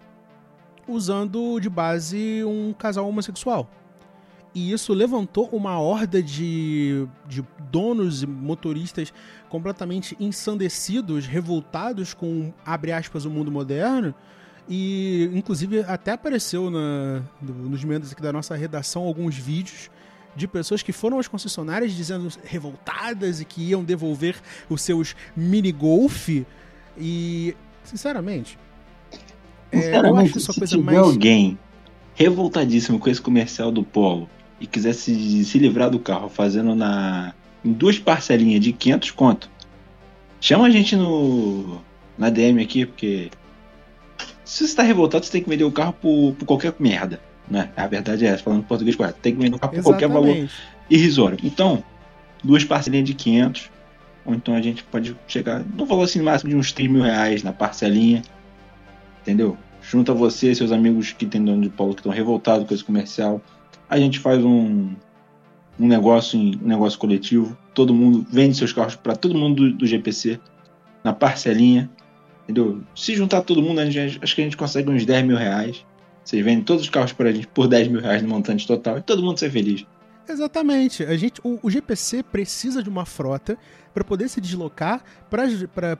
usando 0.88 1.60
de 1.60 1.70
base 1.70 2.44
um 2.44 2.74
casal 2.74 3.08
homossexual. 3.08 3.70
E 4.56 4.72
isso 4.72 4.92
levantou 4.94 5.48
uma 5.51 5.80
horda 5.80 6.24
de, 6.24 7.08
de 7.27 7.46
donos 7.70 8.24
e 8.24 8.25
motoristas 8.27 9.13
completamente 9.50 10.18
ensandecidos, 10.20 11.27
revoltados 11.27 12.13
com, 12.13 12.51
abre 12.66 12.92
aspas, 12.92 13.25
o 13.25 13.30
mundo 13.30 13.51
moderno. 13.51 14.16
E, 14.68 15.30
inclusive, 15.34 15.82
até 15.82 16.13
apareceu 16.13 16.72
na, 16.72 17.22
nos 17.42 17.84
membros 17.84 18.12
aqui 18.12 18.22
da 18.22 18.34
nossa 18.34 18.56
redação 18.56 19.04
alguns 19.04 19.38
vídeos 19.38 19.92
de 20.36 20.48
pessoas 20.48 20.82
que 20.82 20.92
foram 20.92 21.20
às 21.20 21.27
concessionárias 21.27 21.94
dizendo 21.94 22.27
revoltadas 22.44 23.42
e 23.42 23.46
que 23.46 23.62
iam 23.62 23.84
devolver 23.84 24.39
os 24.70 24.82
seus 24.82 25.16
mini 25.36 25.72
golf. 25.72 26.30
E, 27.00 27.56
sinceramente, 27.84 28.58
é, 29.72 29.98
eu 29.98 30.39
se 30.39 30.54
tiver 30.70 30.82
mais. 30.82 30.98
alguém 30.98 31.58
revoltadíssimo 32.16 32.98
com 33.00 33.10
esse 33.10 33.22
comercial 33.22 33.72
do 33.72 33.84
Polo 33.84 34.30
e 34.60 34.66
quisesse 34.66 35.46
se 35.46 35.60
livrar 35.60 35.89
do 35.89 36.00
carro 36.00 36.30
fazendo 36.30 36.74
na 36.74 37.34
em 37.63 37.72
duas 37.72 38.00
parcelinhas 38.00 38.62
de 38.62 38.72
500 38.72 39.12
conto, 39.12 39.50
chama 40.39 40.66
a 40.68 40.70
gente 40.70 40.96
no 40.96 41.82
na 42.18 42.30
DM 42.30 42.62
aqui, 42.62 42.86
porque 42.86 43.30
se 44.44 44.60
você 44.60 44.63
está 44.63 44.84
revoltado, 44.84 45.25
você 45.25 45.32
tem 45.32 45.44
que 45.44 45.50
vender 45.50 45.66
o 45.66 45.72
carro 45.72 45.94
por, 45.94 46.34
por 46.34 46.46
qualquer 46.46 46.74
merda. 46.80 47.20
Né? 47.50 47.70
A 47.75 47.86
verdade 47.88 48.25
é 48.25 48.30
essa, 48.30 48.44
falando 48.44 48.63
português 48.63 48.96
correto. 48.96 49.20
Tem 49.22 49.36
que 49.36 49.42
vender 49.42 49.56
o 49.56 49.60
carro 49.60 49.74
por 49.74 49.80
Exatamente. 49.80 50.08
qualquer 50.08 50.36
valor 50.36 50.50
irrisório. 50.89 51.38
Então, 51.44 51.84
duas 52.44 52.63
parcelinhas 52.63 53.06
de 53.06 53.13
500, 53.13 53.70
ou 54.27 54.36
então 54.36 54.53
a 54.53 54.62
gente 54.62 54.84
pode 54.84 55.17
chegar 55.27 55.63
no 55.63 55.86
valor 55.86 56.03
assim 56.03 56.22
máximo 56.22 56.51
de 56.51 56.55
uns 56.55 56.72
3 56.72 56.91
mil 56.91 57.01
reais 57.01 57.41
na 57.41 57.51
parcelinha. 57.51 58.22
Entendeu? 59.22 59.57
Junta 59.81 60.13
você 60.13 60.51
e 60.51 60.55
seus 60.55 60.72
amigos 60.72 61.13
que 61.13 61.25
tem 61.25 61.43
dono 61.43 61.62
de 61.62 61.69
polo 61.69 61.96
que 61.96 62.01
estão 62.01 62.12
revoltados 62.12 62.67
com 62.67 62.74
esse 62.75 62.84
comercial 62.84 63.41
a 63.89 63.98
gente 63.98 64.19
faz 64.19 64.43
um, 64.43 64.89
um 65.79 65.88
negócio 65.88 66.39
um 66.39 66.67
negócio 66.67 67.00
coletivo, 67.00 67.57
todo 67.74 67.93
mundo 67.93 68.25
vende 68.29 68.57
seus 68.57 68.74
carros 68.74 68.96
para 68.96 69.15
todo 69.15 69.36
mundo 69.36 69.69
do, 69.69 69.77
do, 69.77 69.88
GPC 69.88 70.39
na 71.03 71.13
parcelinha, 71.13 71.89
entendeu? 72.43 72.81
Se 72.96 73.15
juntar 73.15 73.41
todo 73.41 73.62
mundo, 73.62 73.84
gente, 73.89 74.19
acho 74.22 74.36
que 74.36 74.41
a 74.41 74.43
gente 74.43 74.57
consegue 74.57 74.89
uns 74.89 75.05
10 75.05 75.25
mil 75.25 75.38
reais. 75.38 75.86
Vocês 76.24 76.43
vendem 76.43 76.63
todos 76.63 76.84
os 76.84 76.89
carros 76.89 77.13
para 77.13 77.29
a 77.29 77.31
gente 77.31 77.48
por 77.48 77.67
10 77.67 77.88
mil 77.88 78.01
reais 78.01 78.22
no 78.22 78.27
montante 78.27 78.67
total 78.67 78.98
e 78.98 79.01
todo 79.01 79.24
mundo 79.24 79.39
ser 79.39 79.50
feliz. 79.50 79.86
Exatamente. 80.27 81.03
A 81.03 81.15
gente, 81.15 81.39
o, 81.43 81.60
o 81.62 81.69
GPC 81.69 82.24
precisa 82.24 82.84
de 82.84 82.89
uma 82.89 83.05
frota 83.05 83.57
para 83.93 84.03
poder 84.03 84.27
se 84.29 84.41
deslocar 84.41 85.01
para 85.29 85.46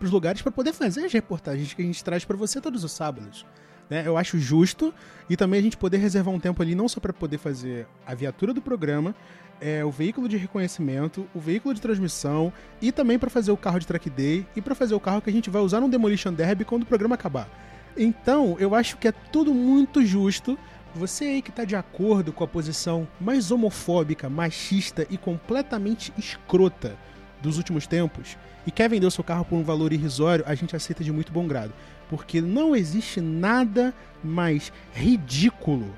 os 0.04 0.12
lugares 0.12 0.42
para 0.42 0.52
poder 0.52 0.74
fazer 0.74 1.06
as 1.06 1.14
reportagens 1.14 1.74
que 1.74 1.82
a 1.82 1.86
gente 1.86 2.04
traz 2.04 2.26
para 2.26 2.38
você 2.38 2.60
todos 2.62 2.84
os 2.84 2.92
sábados. 2.92 3.46
Né? 3.90 4.04
Eu 4.06 4.18
acho 4.18 4.38
justo 4.38 4.94
e 5.30 5.38
também 5.38 5.60
a 5.60 5.64
gente 5.64 5.78
poder 5.78 5.98
reservar 5.98 6.34
um 6.34 6.40
tempo 6.40 6.62
ali 6.62 6.76
não 6.76 6.88
só 6.88 7.00
para 7.00 7.14
poder 7.14 7.38
fazer 7.38 7.88
a 8.06 8.14
viatura 8.14 8.54
do 8.54 8.62
programa, 8.62 9.16
é, 9.60 9.84
o 9.84 9.90
veículo 9.90 10.28
de 10.28 10.38
reconhecimento, 10.38 11.28
o 11.34 11.40
veículo 11.40 11.74
de 11.74 11.82
transmissão 11.82 12.54
e 12.82 12.92
também 12.92 13.18
para 13.18 13.30
fazer 13.30 13.52
o 13.52 13.58
carro 13.58 13.80
de 13.80 13.88
track 13.88 14.10
day 14.10 14.46
e 14.56 14.62
para 14.62 14.76
fazer 14.76 14.94
o 14.94 15.00
carro 15.00 15.22
que 15.22 15.30
a 15.30 15.34
gente 15.34 15.50
vai 15.50 15.62
usar 15.62 15.80
no 15.80 15.90
Demolition 15.90 16.34
Derby 16.34 16.66
quando 16.66 16.84
o 16.84 16.86
programa 16.86 17.16
acabar. 17.16 17.50
Então, 17.98 18.56
eu 18.60 18.76
acho 18.76 18.98
que 18.98 19.08
é 19.08 19.12
tudo 19.12 19.54
muito 19.54 20.06
justo. 20.06 20.58
Você 20.98 21.26
aí 21.26 21.42
que 21.44 21.52
está 21.52 21.64
de 21.64 21.76
acordo 21.76 22.34
com 22.34 22.44
a 22.44 22.48
posição 22.48 23.08
mais 23.22 23.52
homofóbica, 23.52 24.28
machista 24.28 25.06
e 25.12 25.18
completamente 25.18 26.12
escrota 26.18 26.98
dos 27.40 27.58
últimos 27.58 27.86
tempos 27.86 28.36
e 28.66 28.72
quer 28.72 28.90
vender 28.90 29.06
o 29.06 29.12
seu 29.12 29.24
carro 29.24 29.46
por 29.46 29.58
um 29.58 29.64
valor 29.64 29.94
irrisório, 29.94 30.44
a 30.48 30.56
gente 30.56 30.76
aceita 30.76 31.04
de 31.04 31.12
muito 31.12 31.32
bom 31.32 31.48
grado 31.48 31.72
porque 32.10 32.42
não 32.42 32.76
existe 32.76 33.22
nada 33.22 33.94
mais 34.24 34.74
ridículo 34.92 35.94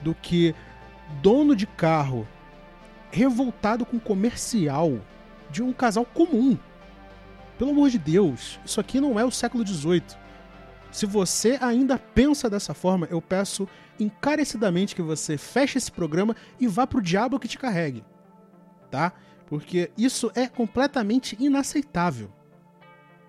do 0.00 0.14
que 0.14 0.54
dono 1.20 1.56
de 1.56 1.66
carro 1.66 2.28
revoltado 3.10 3.84
com 3.84 3.98
comercial 3.98 5.00
de 5.50 5.64
um 5.64 5.72
casal 5.72 6.04
comum. 6.04 6.56
Pelo 7.58 7.72
amor 7.72 7.90
de 7.90 7.98
Deus, 7.98 8.60
isso 8.64 8.80
aqui 8.80 9.00
não 9.00 9.18
é 9.18 9.24
o 9.24 9.32
século 9.32 9.66
XVIII. 9.66 10.04
Se 10.92 11.06
você 11.06 11.58
ainda 11.60 11.98
pensa 11.98 12.48
dessa 12.48 12.72
forma, 12.72 13.08
eu 13.10 13.20
peço 13.20 13.68
encarecidamente 13.98 14.94
que 14.94 15.02
você 15.02 15.36
feche 15.36 15.78
esse 15.78 15.90
programa 15.90 16.36
e 16.58 16.66
vá 16.66 16.86
pro 16.86 17.02
diabo 17.02 17.38
que 17.38 17.48
te 17.48 17.58
carregue. 17.58 18.04
Tá? 18.90 19.12
Porque 19.46 19.90
isso 19.96 20.30
é 20.34 20.46
completamente 20.48 21.36
inaceitável. 21.38 22.32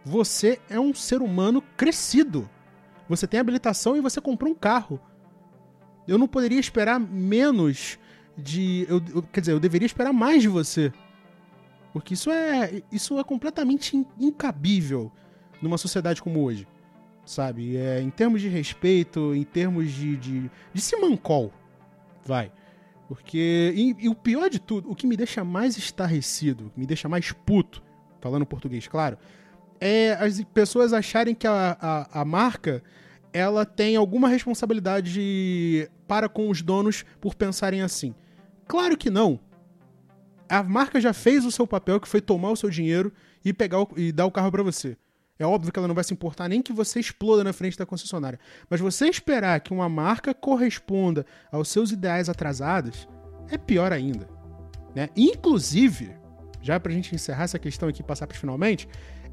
Você 0.04 0.60
é 0.70 0.80
um 0.80 0.94
ser 0.94 1.22
humano 1.22 1.62
crescido. 1.76 2.50
Você 3.10 3.28
tem 3.28 3.40
habilitação 3.40 3.96
e 3.96 4.02
você 4.02 4.20
comprou 4.20 4.52
um 4.52 4.56
carro. 4.56 5.00
Eu 6.08 6.18
não 6.18 6.28
poderia 6.28 6.60
esperar 6.60 7.00
menos 7.00 8.00
de. 8.38 8.86
Eu, 8.90 9.02
eu, 9.14 9.24
quer 9.24 9.42
dizer, 9.42 9.52
eu 9.52 9.60
deveria 9.60 9.86
esperar 9.86 10.14
mais 10.14 10.42
de 10.42 10.48
você. 10.48 10.92
Porque 11.92 12.14
isso 12.14 12.30
é, 12.32 12.82
isso 12.92 13.20
é 13.20 13.24
completamente 13.24 14.06
incabível 14.20 15.12
numa 15.62 15.78
sociedade 15.78 16.22
como 16.22 16.42
hoje. 16.44 16.68
Sabe? 17.28 17.76
É, 17.76 18.02
em 18.02 18.10
termos 18.10 18.42
de 18.42 18.48
respeito, 18.48 19.36
em 19.36 19.44
termos 19.44 19.92
de, 19.92 20.16
de, 20.16 20.52
de 20.74 20.82
simancol. 20.82 21.52
Vai. 22.26 22.52
Porque. 23.10 23.74
E, 23.76 24.06
e, 24.06 24.10
o 24.10 24.16
pior 24.16 24.50
de 24.50 24.60
tudo, 24.60 24.90
o 24.90 24.96
que 24.96 25.06
me 25.06 25.18
deixa 25.18 25.44
mais 25.44 25.78
estarrecido, 25.78 26.72
me 26.76 26.86
deixa 26.86 27.10
mais 27.10 27.34
puto, 27.34 27.84
falando 28.22 28.46
português, 28.46 28.88
claro, 28.88 29.18
é 29.80 30.14
as 30.14 30.42
pessoas 30.54 30.94
acharem 30.94 31.36
que 31.36 31.46
a, 31.46 31.78
a, 31.80 32.22
a 32.22 32.26
marca 32.26 32.82
ela 33.34 33.66
tem 33.66 33.98
alguma 33.98 34.30
responsabilidade 34.30 35.90
para 36.08 36.30
com 36.30 36.50
os 36.50 36.62
donos 36.62 37.04
por 37.20 37.36
pensarem 37.36 37.82
assim. 37.82 38.16
Claro 38.66 38.98
que 38.98 39.10
não. 39.10 39.38
A 40.48 40.64
marca 40.64 41.02
já 41.02 41.12
fez 41.12 41.44
o 41.44 41.52
seu 41.52 41.68
papel, 41.68 42.00
que 42.00 42.08
foi 42.08 42.22
tomar 42.22 42.52
o 42.52 42.56
seu 42.56 42.70
dinheiro 42.70 43.12
e 43.44 43.54
pegar 43.54 43.82
o, 43.82 43.90
e 43.98 44.14
dar 44.14 44.26
o 44.26 44.32
carro 44.32 44.50
para 44.50 44.64
você. 44.64 44.98
É 45.40 45.46
óbvio 45.46 45.72
que 45.72 45.78
ela 45.78 45.88
não 45.88 45.96
vai 45.96 46.04
se 46.04 46.14
importar 46.14 46.48
nem 46.48 46.62
que 46.62 46.74
você 46.74 47.00
exploda 47.00 47.44
na 47.44 47.54
frente 47.54 47.78
da 47.78 47.86
concessionária. 47.86 48.40
Mas 48.70 48.80
você 48.80 49.08
esperar 49.08 49.60
que 49.60 49.74
uma 49.74 49.88
marca 49.88 50.34
corresponda 50.34 51.26
aos 51.52 51.70
seus 51.70 51.92
ideais 51.92 52.28
atrasados 52.28 53.08
é 53.50 53.58
pior 53.58 53.92
ainda. 53.92 54.28
Né? 54.96 55.10
Inclusive, 55.16 56.12
já 56.62 56.80
pra 56.80 56.92
gente 56.92 57.14
encerrar 57.14 57.44
essa 57.44 57.60
questão 57.60 57.88
aqui 57.88 58.02
e 58.02 58.06
passar 58.06 58.26
para 58.26 58.38
finalmente, 58.38 58.88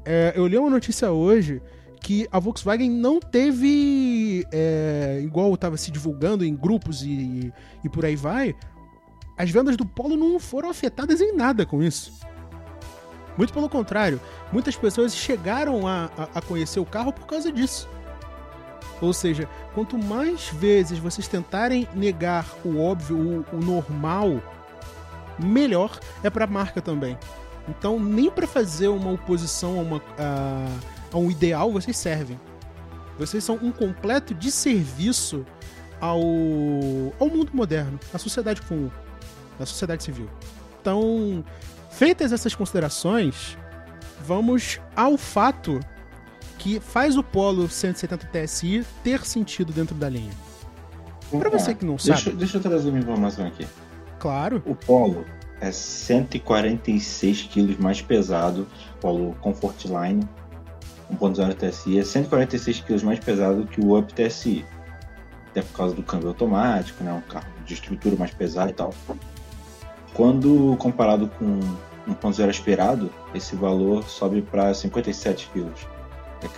é, 0.05 0.33
eu 0.35 0.45
li 0.45 0.57
uma 0.57 0.69
notícia 0.69 1.11
hoje 1.11 1.61
que 2.01 2.27
a 2.31 2.39
Volkswagen 2.39 2.91
não 2.91 3.19
teve, 3.19 4.45
é, 4.51 5.21
igual 5.23 5.51
estava 5.55 5.75
se 5.75 5.89
divulgando 5.89 6.45
em 6.45 6.55
grupos 6.55 7.01
e, 7.01 7.51
e 7.83 7.89
por 7.89 8.05
aí 8.05 8.15
vai, 8.15 8.53
as 9.35 9.49
vendas 9.49 9.75
do 9.75 9.85
Polo 9.85 10.15
não 10.15 10.39
foram 10.39 10.69
afetadas 10.69 11.19
em 11.19 11.35
nada 11.35 11.65
com 11.65 11.81
isso. 11.81 12.13
Muito 13.37 13.53
pelo 13.53 13.69
contrário, 13.69 14.19
muitas 14.51 14.75
pessoas 14.75 15.15
chegaram 15.15 15.87
a, 15.87 16.09
a, 16.17 16.23
a 16.35 16.41
conhecer 16.41 16.79
o 16.79 16.85
carro 16.85 17.11
por 17.11 17.25
causa 17.25 17.51
disso. 17.51 17.87
Ou 19.01 19.13
seja, 19.13 19.47
quanto 19.73 19.97
mais 19.97 20.47
vezes 20.49 20.99
vocês 20.99 21.27
tentarem 21.27 21.87
negar 21.93 22.45
o 22.63 22.79
óbvio, 22.79 23.45
o, 23.51 23.55
o 23.55 23.59
normal, 23.59 24.41
melhor 25.37 25.99
é 26.23 26.29
para 26.29 26.45
a 26.45 26.47
marca 26.47 26.81
também. 26.81 27.17
Então, 27.67 27.99
nem 27.99 28.29
para 28.29 28.47
fazer 28.47 28.87
uma 28.87 29.11
oposição 29.11 29.79
a, 29.79 29.81
uma, 29.81 30.01
a, 30.17 30.67
a, 31.11 31.17
um 31.17 31.29
ideal 31.29 31.71
vocês 31.71 31.97
servem. 31.97 32.39
Vocês 33.17 33.43
são 33.43 33.55
um 33.61 33.71
completo 33.71 34.33
desserviço 34.33 35.45
ao, 35.99 36.19
ao 37.19 37.29
mundo 37.29 37.49
moderno, 37.53 37.99
à 38.13 38.17
sociedade 38.17 38.61
comum, 38.61 38.89
à 39.59 39.65
sociedade 39.65 40.03
civil. 40.03 40.29
Então, 40.79 41.43
feitas 41.97 42.31
essas 42.31 42.53
considerações, 42.53 43.57
vamos 44.25 44.79
ao 44.95 45.17
fato 45.17 45.79
que 46.57 46.79
faz 46.79 47.17
o 47.17 47.23
Polo 47.23 47.69
170 47.69 48.27
TSI 48.27 48.85
ter 49.03 49.25
sentido 49.25 49.71
dentro 49.71 49.95
da 49.95 50.09
linha. 50.09 50.31
Para 51.31 51.49
você 51.49 51.73
que 51.73 51.85
não 51.85 51.95
deixa, 51.95 52.17
sabe. 52.17 52.35
Deixa 52.35 52.57
eu 52.57 52.61
trazer 52.61 52.89
uma 52.89 52.99
informação 52.99 53.47
aqui. 53.47 53.65
Claro. 54.19 54.61
O 54.65 54.75
Polo 54.75 55.25
é 55.59 55.71
146 55.71 57.43
quilos 57.43 57.77
mais 57.77 58.01
pesado. 58.01 58.67
Polo 58.99 59.33
Comfortline 59.41 60.27
1.0 61.11 61.53
TSI 61.55 61.99
é 61.99 62.03
146 62.03 62.81
quilos 62.81 63.03
mais 63.03 63.19
pesado 63.19 63.65
que 63.65 63.79
o 63.81 63.97
Up 63.97 64.13
TSI. 64.13 64.65
Até 65.51 65.61
por 65.61 65.77
causa 65.77 65.95
do 65.95 66.03
câmbio 66.03 66.29
automático, 66.29 67.03
né? 67.03 67.13
Um 67.13 67.21
carro 67.21 67.47
de 67.65 67.73
estrutura 67.73 68.15
mais 68.17 68.31
pesado 68.31 68.71
e 68.71 68.73
tal. 68.73 68.93
Quando 70.15 70.77
comparado 70.77 71.29
com 71.37 71.59
1.0 72.07 72.49
aspirado, 72.49 73.11
esse 73.33 73.53
valor 73.53 74.01
sobe 74.03 74.41
para 74.41 74.73
57 74.73 75.49
quilos. 75.51 75.85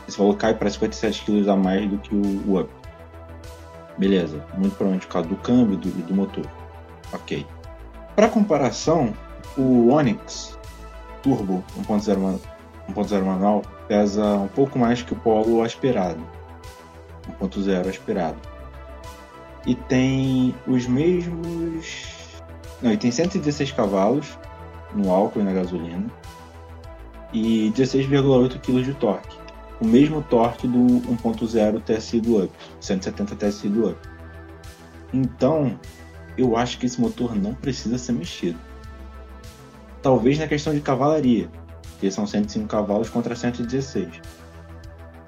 Esse 0.08 0.18
valor 0.18 0.38
cai 0.38 0.54
para 0.54 0.70
57 0.70 1.26
kg 1.26 1.50
a 1.50 1.56
mais 1.56 1.90
do 1.90 1.98
que 1.98 2.14
o, 2.14 2.60
Up. 2.60 2.70
Beleza, 3.98 4.46
muito 4.56 4.76
provavelmente 4.76 5.08
por 5.08 5.14
causa 5.14 5.28
do 5.28 5.36
câmbio 5.38 5.76
do, 5.76 5.90
do 5.90 6.14
motor. 6.14 6.46
Ok. 7.12 7.48
Para 8.16 8.30
comparação, 8.30 9.12
o 9.58 9.90
Onix 9.90 10.58
Turbo 11.24 11.64
1.0 11.80 13.24
manual 13.24 13.64
pesa 13.88 14.24
um 14.36 14.48
pouco 14.48 14.78
mais 14.78 15.02
que 15.02 15.14
o 15.14 15.16
Polo 15.16 15.64
aspirado. 15.64 16.24
1.0 17.42 17.90
aspirado. 17.90 18.38
E 19.66 19.74
tem 19.74 20.56
os 20.68 20.86
mesmos. 20.86 22.16
Não, 22.81 22.91
e 22.91 22.98
tem 22.98 23.12
116 23.12 23.72
cavalos 23.72 24.38
no 24.93 25.12
álcool 25.12 25.41
e 25.41 25.43
na 25.43 25.53
gasolina. 25.53 26.05
E 27.34 27.72
16,8 27.75 28.60
kg 28.60 28.84
de 28.84 28.93
torque 28.93 29.48
o 29.79 29.86
mesmo 29.86 30.22
torque 30.24 30.67
do 30.67 30.79
1.0 30.79 31.81
TSI 31.84 32.19
do 32.19 32.43
Up, 32.43 32.53
170 32.79 33.36
TSI 33.36 33.69
do 33.69 33.89
Up. 33.89 34.10
Então, 35.13 35.79
eu 36.38 36.57
acho 36.57 36.77
que 36.77 36.86
esse 36.86 37.00
motor 37.00 37.36
não 37.36 37.53
precisa 37.53 37.98
ser 37.98 38.13
mexido. 38.13 38.60
Talvez 40.01 40.38
na 40.39 40.48
questão 40.48 40.74
de 40.74 40.81
cavalaria, 40.81 41.50
que 42.00 42.10
são 42.10 42.25
105 42.25 42.67
cavalos 42.67 43.10
contra 43.10 43.36
116. 43.36 44.22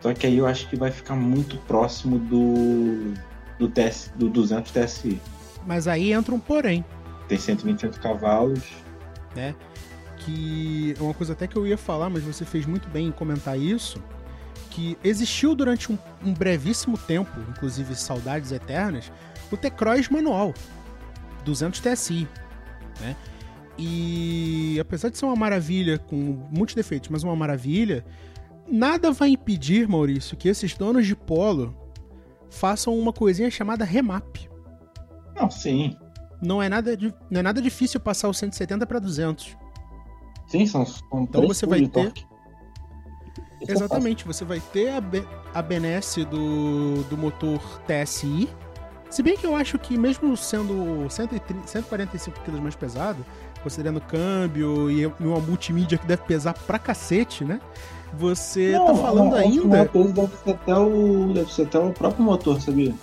Só 0.02 0.14
que 0.14 0.28
aí 0.28 0.38
eu 0.38 0.48
acho 0.48 0.68
que 0.70 0.76
vai 0.76 0.92
ficar 0.92 1.16
muito 1.16 1.58
próximo 1.60 2.18
do 2.18 3.14
do, 3.58 3.68
TS, 3.68 4.14
do 4.16 4.30
200 4.30 4.72
TSI. 4.72 5.20
Mas 5.68 5.86
aí 5.86 6.14
entra 6.14 6.34
um 6.34 6.40
porém. 6.40 6.86
Tem 7.30 7.38
128 7.38 8.00
cavalos. 8.02 8.64
Né? 9.34 9.56
Que 10.18 10.94
é 11.00 11.02
uma 11.02 11.14
coisa 11.14 11.32
até 11.32 11.48
que 11.48 11.56
eu 11.56 11.66
ia 11.66 11.78
falar, 11.78 12.10
mas 12.10 12.24
você 12.24 12.44
fez 12.44 12.66
muito 12.66 12.90
bem 12.90 13.08
em 13.08 13.12
comentar 13.12 13.58
isso 13.58 14.04
que 14.70 14.98
existiu 15.04 15.56
durante 15.56 15.92
um, 15.92 15.98
um 16.24 16.34
brevíssimo 16.34 16.98
tempo, 16.98 17.32
inclusive 17.50 17.96
saudades 17.96 18.52
eternas, 18.52 19.12
o 19.52 19.58
T-Cross 19.58 20.10
manual, 20.10 20.54
200 21.44 21.80
TSI, 21.80 22.28
né? 23.00 23.16
E 23.78 24.78
apesar 24.80 25.10
de 25.10 25.18
ser 25.18 25.26
uma 25.26 25.36
maravilha 25.36 25.98
com 25.98 26.16
muitos 26.52 26.76
defeitos, 26.76 27.10
mas 27.10 27.24
uma 27.24 27.36
maravilha, 27.36 28.06
nada 28.68 29.12
vai 29.12 29.30
impedir, 29.30 29.88
Maurício, 29.88 30.36
que 30.36 30.50
esses 30.50 30.76
donos 30.76 31.08
de 31.08 31.16
polo 31.16 31.76
façam 32.50 32.98
uma 32.98 33.14
coisinha 33.14 33.50
chamada 33.50 33.86
remap. 33.86 34.50
Não, 35.36 35.50
sim. 35.50 35.96
Não 36.42 36.62
é 36.62 36.70
nada, 36.70 36.98
não 37.30 37.40
é 37.40 37.44
nada 37.44 37.62
difícil 37.62 38.00
passar 38.00 38.30
o 38.30 38.34
170 38.34 38.86
para 38.86 39.00
200. 39.00 39.58
Sim, 40.48 40.66
são, 40.66 40.86
são 40.86 41.04
Então 41.24 41.48
você 41.48 41.66
vai 41.66 41.82
ter 41.82 41.90
torque. 41.90 42.26
Exatamente, 43.68 44.26
você 44.26 44.46
vai 44.46 44.60
ter 44.60 44.90
a, 44.90 45.02
be 45.02 45.26
a 45.54 45.62
benesse 45.62 46.24
do, 46.24 47.04
do 47.04 47.18
motor 47.18 47.60
TSI. 47.82 48.50
Se 49.10 49.24
bem 49.24 49.36
que 49.36 49.46
eu 49.46 49.56
acho 49.56 49.78
que 49.78 49.98
mesmo 49.98 50.38
sendo 50.38 51.10
130, 51.10 51.68
145 51.68 52.40
kg 52.42 52.62
mais 52.62 52.76
pesado, 52.76 53.26
considerando 53.62 54.00
câmbio 54.00 54.90
e 54.90 55.06
uma 55.06 55.40
multimídia 55.40 55.98
que 55.98 56.06
deve 56.06 56.22
pesar 56.24 56.54
pra 56.54 56.80
cacete, 56.80 57.44
né? 57.44 57.60
Você 58.14 58.72
não, 58.72 58.88
tá 58.88 58.96
falando 58.96 59.32
não, 59.32 59.38
ainda. 59.38 59.90
O 59.94 60.08
deve 60.12 60.36
ser, 60.38 60.52
até 60.52 60.76
o, 60.76 61.34
deve 61.34 61.54
ser 61.54 61.62
até 61.64 61.80
o 61.80 61.92
próprio 61.92 62.24
motor, 62.24 62.62
sabia? 62.62 62.94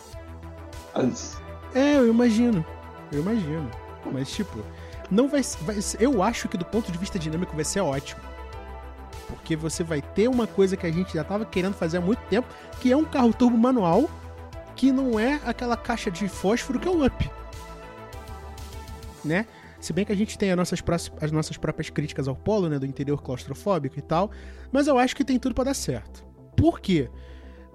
As... 0.95 1.41
É, 1.75 1.97
eu 1.97 2.09
imagino. 2.09 2.65
Eu 3.13 3.21
imagino. 3.21 3.71
Mas, 4.13 4.31
tipo, 4.31 4.63
não 5.11 5.29
vai, 5.29 5.43
vai. 5.63 5.77
Eu 5.99 6.23
acho 6.23 6.49
que 6.49 6.57
do 6.57 6.65
ponto 6.65 6.91
de 6.91 6.99
vista 6.99 7.19
dinâmico 7.19 7.55
vai 7.55 7.65
ser 7.65 7.81
ótimo 7.81 8.21
porque 9.27 9.57
você 9.57 9.83
vai 9.83 10.01
ter 10.01 10.29
uma 10.29 10.47
coisa 10.47 10.77
que 10.77 10.87
a 10.87 10.91
gente 10.91 11.15
já 11.15 11.23
estava 11.23 11.45
querendo 11.45 11.75
fazer 11.75 11.99
há 11.99 12.01
muito 12.01 12.21
tempo, 12.29 12.49
que 12.81 12.93
é 12.93 12.97
um 12.97 13.05
carro 13.05 13.33
turbo 13.33 13.57
manual 13.57 14.09
que 14.75 14.93
não 14.93 15.19
é 15.19 15.41
aquela 15.45 15.77
caixa 15.77 16.11
de 16.11 16.29
fósforo 16.29 16.79
que 16.79 16.87
é 16.87 16.91
o 16.91 17.05
Up. 17.05 17.31
Né? 19.25 19.47
Se 19.81 19.93
bem 19.93 20.05
que 20.05 20.13
a 20.13 20.17
gente 20.17 20.37
tem 20.39 20.51
as 20.51 20.57
nossas, 20.57 20.83
as 21.21 21.33
nossas 21.33 21.57
próprias 21.57 21.91
críticas 21.91 22.29
ao 22.29 22.37
Polo, 22.37 22.69
né, 22.69 22.79
do 22.79 22.87
interior 22.87 23.23
claustrofóbico 23.23 23.99
e 23.99 24.03
tal, 24.03 24.31
mas 24.71 24.87
eu 24.87 24.99
acho 24.99 25.17
que 25.17 25.25
tem 25.25 25.39
tudo 25.39 25.55
para 25.55 25.65
dar 25.65 25.75
certo. 25.75 26.25
Por 26.57 26.81
quê? 26.81 27.11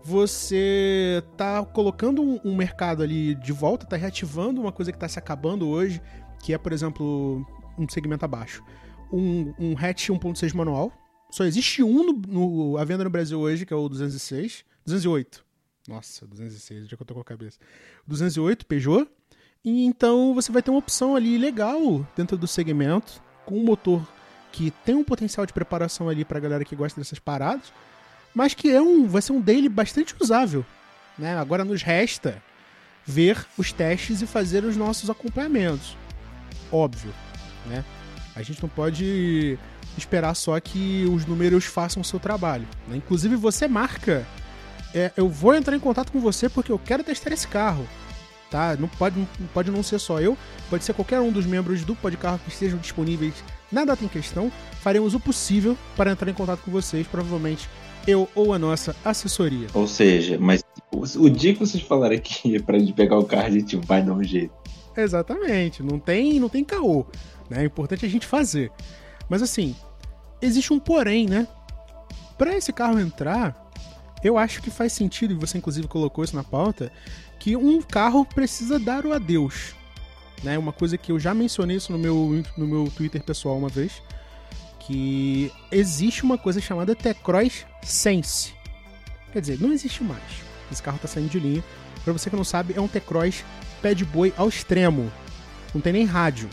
Você 0.03 1.23
tá 1.37 1.63
colocando 1.63 2.21
um, 2.23 2.39
um, 2.43 2.55
mercado 2.55 3.03
ali 3.03 3.35
de 3.35 3.51
volta, 3.51 3.85
tá 3.85 3.95
reativando 3.95 4.59
uma 4.59 4.71
coisa 4.71 4.91
que 4.91 4.97
tá 4.97 5.07
se 5.07 5.19
acabando 5.19 5.67
hoje, 5.67 6.01
que 6.41 6.53
é, 6.53 6.57
por 6.57 6.73
exemplo, 6.73 7.45
um 7.77 7.87
segmento 7.87 8.25
abaixo. 8.25 8.63
Um, 9.13 9.53
um 9.59 9.75
hatch 9.77 10.09
1.6 10.09 10.53
manual, 10.55 10.91
só 11.31 11.45
existe 11.45 11.81
um 11.81 12.03
no, 12.03 12.13
no, 12.13 12.77
à 12.77 12.83
venda 12.83 13.03
no 13.03 13.09
Brasil 13.09 13.39
hoje, 13.39 13.65
que 13.65 13.73
é 13.73 13.75
o 13.75 13.87
206. 13.87 14.65
208. 14.85 15.45
Nossa, 15.87 16.27
206, 16.27 16.89
já 16.89 16.97
que 16.97 17.01
eu 17.01 17.05
tô 17.05 17.13
com 17.13 17.21
a 17.21 17.25
cabeça. 17.25 17.57
208 18.05 18.65
Peugeot. 18.65 19.07
E 19.63 19.85
então 19.85 20.33
você 20.33 20.51
vai 20.51 20.61
ter 20.61 20.71
uma 20.71 20.79
opção 20.79 21.15
ali 21.15 21.37
legal 21.37 22.05
dentro 22.15 22.37
do 22.37 22.47
segmento, 22.47 23.21
com 23.45 23.57
um 23.57 23.63
motor 23.63 24.05
que 24.51 24.71
tem 24.83 24.95
um 24.95 25.03
potencial 25.03 25.45
de 25.45 25.53
preparação 25.53 26.09
ali 26.09 26.25
pra 26.25 26.39
galera 26.39 26.65
que 26.65 26.75
gosta 26.75 26.99
dessas 26.99 27.19
paradas, 27.19 27.71
mas 28.33 28.53
que 28.53 28.69
é 28.69 28.81
um, 28.81 29.07
vai 29.07 29.21
ser 29.21 29.33
um 29.33 29.41
daily 29.41 29.69
bastante 29.69 30.15
usável. 30.19 30.65
Né? 31.17 31.37
Agora 31.37 31.63
nos 31.63 31.81
resta 31.81 32.41
ver 33.05 33.45
os 33.57 33.71
testes 33.71 34.21
e 34.21 34.27
fazer 34.27 34.63
os 34.63 34.77
nossos 34.77 35.09
acompanhamentos. 35.09 35.97
Óbvio, 36.71 37.13
né? 37.65 37.83
A 38.35 38.41
gente 38.41 38.61
não 38.61 38.69
pode 38.69 39.57
esperar 39.97 40.33
só 40.35 40.57
que 40.59 41.05
os 41.11 41.25
números 41.25 41.65
façam 41.65 42.01
o 42.01 42.05
seu 42.05 42.19
trabalho. 42.19 42.67
Né? 42.87 42.97
Inclusive, 42.97 43.35
você 43.35 43.67
marca. 43.67 44.25
É, 44.93 45.11
eu 45.15 45.29
vou 45.29 45.53
entrar 45.53 45.75
em 45.75 45.79
contato 45.79 46.11
com 46.11 46.19
você 46.19 46.49
porque 46.49 46.71
eu 46.71 46.79
quero 46.79 47.03
testar 47.03 47.31
esse 47.31 47.47
carro. 47.47 47.87
Tá? 48.49 48.75
Não 48.77 48.87
pode, 48.87 49.17
não 49.17 49.47
pode 49.53 49.71
não 49.71 49.81
ser 49.81 49.99
só 49.99 50.19
eu, 50.19 50.37
pode 50.69 50.83
ser 50.83 50.93
qualquer 50.93 51.21
um 51.21 51.31
dos 51.31 51.45
membros 51.45 51.85
do 51.85 51.95
Podcarro 51.95 52.39
que 52.39 52.49
estejam 52.49 52.77
disponíveis 52.79 53.33
na 53.71 53.85
data 53.85 54.03
em 54.03 54.09
questão. 54.09 54.51
Faremos 54.81 55.13
o 55.13 55.19
possível 55.19 55.77
para 55.95 56.11
entrar 56.11 56.29
em 56.29 56.33
contato 56.33 56.59
com 56.59 56.71
vocês, 56.71 57.07
provavelmente 57.07 57.69
eu 58.07 58.27
ou 58.35 58.53
a 58.53 58.59
nossa 58.59 58.95
assessoria. 59.03 59.67
Ou 59.73 59.87
seja, 59.87 60.37
mas 60.39 60.63
o 60.91 61.29
dia 61.29 61.53
que 61.53 61.59
vocês 61.59 61.83
falarem 61.83 62.19
que 62.19 62.55
é 62.55 62.59
pra 62.63 62.79
gente 62.79 62.93
pegar 62.93 63.17
o 63.17 63.25
carro, 63.25 63.47
a 63.47 63.51
gente 63.51 63.75
vai 63.75 64.03
dar 64.03 64.13
um 64.13 64.23
jeito. 64.23 64.53
Exatamente, 64.95 65.81
não 65.81 65.99
tem, 65.99 66.39
não 66.39 66.49
tem 66.49 66.63
caô. 66.63 67.05
Né? 67.49 67.61
É 67.61 67.65
importante 67.65 68.05
a 68.05 68.09
gente 68.09 68.25
fazer. 68.25 68.71
Mas 69.29 69.41
assim, 69.41 69.75
existe 70.41 70.73
um 70.73 70.79
porém, 70.79 71.27
né? 71.27 71.47
Para 72.37 72.57
esse 72.57 72.73
carro 72.73 72.99
entrar, 72.99 73.69
eu 74.23 74.37
acho 74.37 74.61
que 74.61 74.69
faz 74.69 74.93
sentido, 74.93 75.33
e 75.33 75.37
você 75.37 75.57
inclusive 75.57 75.87
colocou 75.87 76.23
isso 76.23 76.35
na 76.35 76.43
pauta, 76.43 76.91
que 77.39 77.55
um 77.55 77.81
carro 77.81 78.25
precisa 78.25 78.77
dar 78.77 79.05
o 79.05 79.13
adeus. 79.13 79.75
Né? 80.43 80.57
Uma 80.57 80.73
coisa 80.73 80.97
que 80.97 81.11
eu 81.11 81.19
já 81.19 81.33
mencionei 81.33 81.77
isso 81.77 81.91
no 81.91 81.97
meu, 81.97 82.43
no 82.57 82.67
meu 82.67 82.91
Twitter 82.95 83.23
pessoal 83.23 83.57
uma 83.57 83.69
vez, 83.69 84.01
que 84.91 85.53
existe 85.71 86.21
uma 86.21 86.37
coisa 86.37 86.59
chamada 86.59 86.93
T-Cross 86.93 87.65
Sense. 87.81 88.53
Quer 89.31 89.39
dizer, 89.39 89.61
não 89.61 89.71
existe 89.71 90.03
mais. 90.03 90.21
Esse 90.69 90.83
carro 90.83 90.99
tá 91.01 91.07
saindo 91.07 91.29
de 91.29 91.39
linha. 91.39 91.63
Pra 92.03 92.11
você 92.11 92.29
que 92.29 92.35
não 92.35 92.43
sabe, 92.43 92.73
é 92.75 92.81
um 92.81 92.89
T-Cross 92.89 93.45
pé 93.81 93.93
de 93.93 94.03
boi 94.03 94.33
ao 94.35 94.49
extremo. 94.49 95.09
Não 95.73 95.79
tem 95.79 95.93
nem 95.93 96.05
rádio. 96.05 96.49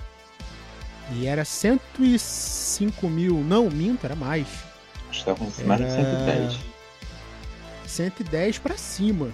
E 1.15 1.27
era 1.27 1.45
105 1.45 3.09
mil. 3.09 3.43
Não, 3.43 3.69
minto, 3.69 4.05
era 4.05 4.15
mais. 4.15 4.47
Acho 5.11 5.19
que 5.19 5.25
tava 5.25 5.39
com 5.39 5.51
cima 5.51 5.75
era 5.75 5.91
110. 5.91 6.59
110 7.87 8.59
pra 8.59 8.77
cima. 8.77 9.33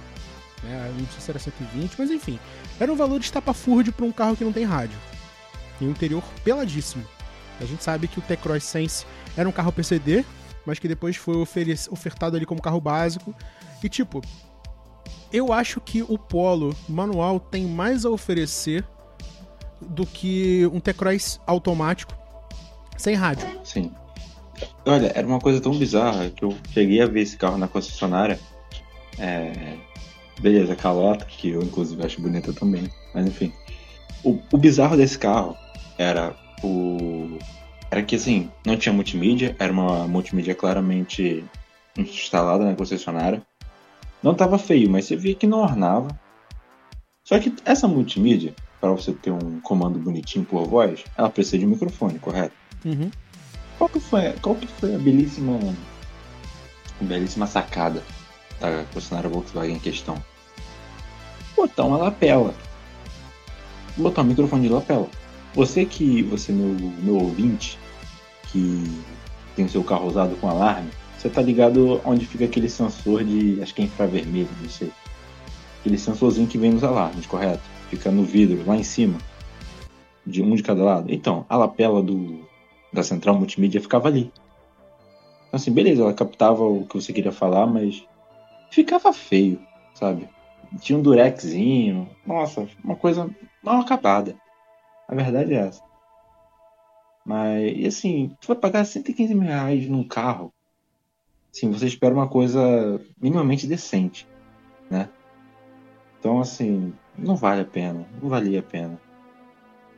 É, 0.65 0.91
não 0.99 1.07
sei 1.09 1.21
se 1.21 1.31
era 1.31 1.39
120, 1.39 1.95
mas 1.99 2.11
enfim. 2.11 2.41
Era 2.81 2.91
um 2.91 2.97
valor 2.97 3.19
de 3.19 3.27
estapafúrdio 3.27 3.93
para 3.93 4.07
um 4.07 4.13
carro 4.13 4.35
que 4.35 4.45
não 4.45 4.53
tem 4.53 4.65
rádio. 4.65 4.99
E 5.79 5.85
um 5.85 5.91
interior 5.91 6.25
peladíssimo. 6.43 7.05
A 7.61 7.65
gente 7.65 7.83
sabe 7.83 8.09
que 8.09 8.19
o 8.19 8.23
T-Cross 8.23 8.65
Sense 8.65 9.07
era 9.37 9.49
um 9.49 9.53
carro 9.53 9.73
PCD, 9.73 10.25
mas 10.67 10.79
que 10.79 10.89
depois 10.89 11.17
foi 11.17 11.37
ofertado 11.91 12.37
ali 12.37 12.47
como 12.47 12.61
carro 12.61 12.81
básico. 12.81 13.35
E 13.83 13.89
tipo, 13.89 14.23
eu 15.33 15.53
acho 15.53 15.81
que 15.81 16.03
o 16.03 16.19
Polo 16.19 16.75
manual 16.89 17.39
tem 17.39 17.65
mais 17.67 18.05
a 18.05 18.11
oferecer 18.11 18.85
do 19.81 20.07
que 20.07 20.67
um 20.73 20.81
T-Cross 20.81 21.41
automático 21.47 22.15
sem 22.97 23.15
rádio. 23.15 23.47
Sim. 23.65 23.93
Olha, 24.87 25.13
era 25.15 25.27
uma 25.27 25.41
coisa 25.41 25.61
tão 25.61 25.77
bizarra 25.77 26.31
que 26.31 26.45
eu 26.45 26.57
cheguei 26.73 27.03
a 27.03 27.07
ver 27.07 27.23
esse 27.23 27.37
carro 27.37 27.59
na 27.59 27.69
concessionária. 27.69 28.39
É... 29.19 29.77
Beleza, 30.41 30.75
calota, 30.75 31.25
que 31.25 31.51
eu 31.51 31.63
inclusive 31.63 32.05
acho 32.05 32.21
bonita 32.21 32.53
também. 32.53 32.91
Mas 33.15 33.27
enfim. 33.27 33.53
O, 34.23 34.39
o 34.53 34.59
bizarro 34.59 34.97
desse 34.97 35.19
carro 35.19 35.57
era 35.99 36.35
o. 36.65 37.39
Era 37.91 38.03
que 38.03 38.17
assim, 38.17 38.51
não 38.67 38.77
tinha 38.77 38.93
multimídia, 38.93 39.55
era 39.59 39.73
uma 39.73 40.09
multimídia 40.09 40.55
claramente 40.55 41.45
instalada 41.97 42.65
na 42.65 42.75
concessionária. 42.75 43.43
Não 44.23 44.35
tava 44.35 44.59
feio, 44.59 44.91
mas 44.91 45.05
você 45.05 45.17
via 45.17 45.35
que 45.35 45.47
não 45.47 45.61
ornava. 45.61 46.09
Só 47.23 47.39
que 47.39 47.55
essa 47.65 47.87
multimídia, 47.87 48.55
para 48.81 48.91
você 48.91 49.13
ter 49.13 49.31
um 49.31 49.61
comando 49.61 49.99
bonitinho 49.99 50.45
por 50.45 50.67
voz, 50.67 51.05
ela 51.17 51.31
precisa 51.31 51.59
de 51.59 51.67
um 51.67 51.71
microfone, 51.71 52.19
correto? 52.19 52.55
Uhum. 52.85 53.11
Qual 53.79 53.89
que 53.89 54.01
foi, 54.01 54.33
qual 54.41 54.55
que 54.55 54.67
foi 54.67 54.95
a 54.95 54.99
belíssima, 54.99 55.59
belíssima 57.01 57.47
sacada 57.47 58.03
da 58.61 58.85
concessionária 58.93 59.31
Volkswagen 59.31 59.77
em 59.77 59.81
questão? 59.81 60.23
Botar 61.57 61.85
uma 61.85 61.97
lapela. 61.97 62.55
Botar 63.97 64.23
um 64.23 64.27
microfone 64.27 64.69
de 64.69 64.75
lapela. 64.75 65.09
Você 65.55 65.85
que, 65.85 66.23
você 66.23 66.53
meu, 66.53 66.75
meu 67.01 67.17
ouvinte, 67.17 67.79
que 68.51 68.83
tem 69.55 69.65
o 69.65 69.69
seu 69.69 69.85
carro 69.85 70.09
usado 70.09 70.35
com 70.37 70.49
alarme, 70.49 70.91
você 71.17 71.31
tá 71.31 71.41
ligado 71.41 72.01
onde 72.05 72.27
fica 72.27 72.45
aquele 72.45 72.69
sensor 72.69 73.25
de, 73.25 73.63
acho 73.63 73.75
que 73.75 73.83
é 73.83 73.85
infravermelho, 73.85 74.49
não 74.61 74.69
sei. 74.69 74.91
Aquele 75.81 75.97
sensorzinho 75.97 76.49
que 76.49 76.59
vem 76.59 76.73
nos 76.73 76.83
alarmes, 76.83 77.25
correto? 77.27 77.63
Fica 77.89 78.11
no 78.11 78.25
vidro, 78.25 78.65
lá 78.67 78.77
em 78.77 78.83
cima. 78.83 79.19
De 80.27 80.43
um 80.43 80.55
de 80.55 80.63
cada 80.63 80.83
lado. 80.83 81.13
Então, 81.13 81.47
a 81.49 81.57
lapela 81.57 82.03
do, 82.03 82.45
da 82.93 83.03
central 83.03 83.37
multimídia 83.37 83.81
ficava 83.81 84.09
ali. 84.09 84.33
Então, 85.47 85.57
assim, 85.57 85.71
beleza, 85.71 86.03
ela 86.03 86.13
captava 86.13 86.65
o 86.65 86.85
que 86.85 87.01
você 87.01 87.13
queria 87.13 87.33
falar, 87.33 87.67
mas 87.67 88.05
ficava 88.71 89.13
feio, 89.13 89.61
sabe? 89.95 90.29
Tinha 90.81 90.99
um 90.99 91.03
durexinho. 91.03 92.09
Nossa, 92.27 92.67
uma 92.83 92.97
coisa 92.97 93.31
mal 93.63 93.81
acabada. 93.81 94.35
A 95.15 95.23
verdade 95.23 95.55
é 95.55 95.59
essa. 95.59 95.83
Mas, 97.25 97.73
e 97.77 97.87
assim, 97.87 98.37
tu 98.41 98.49
vai 98.49 98.57
pagar 98.57 98.85
115 98.85 99.35
mil 99.35 99.45
reais 99.45 99.89
num 99.89 100.07
carro 100.07 100.53
Sim, 101.55 101.71
você 101.71 101.87
espera 101.87 102.13
uma 102.13 102.29
coisa 102.29 103.01
minimamente 103.17 103.65
decente, 103.69 104.27
né? 104.91 105.09
Então, 106.19 106.41
assim, 106.41 106.93
não 107.17 107.37
vale 107.37 107.61
a 107.61 107.65
pena, 107.65 108.09
não 108.21 108.29
valia 108.29 108.59
a 108.59 108.63
pena. 108.63 109.01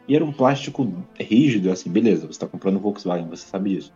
E 0.07 0.15
era 0.15 0.23
um 0.23 0.35
plástico 0.35 0.87
rígido, 1.19 1.73
assim, 1.73 1.91
beleza, 1.91 2.27
você 2.27 2.33
está 2.33 2.47
comprando 2.47 2.79
Volkswagen, 2.79 3.27
você 3.31 3.47
sabe 3.47 3.71
disso. 3.71 3.91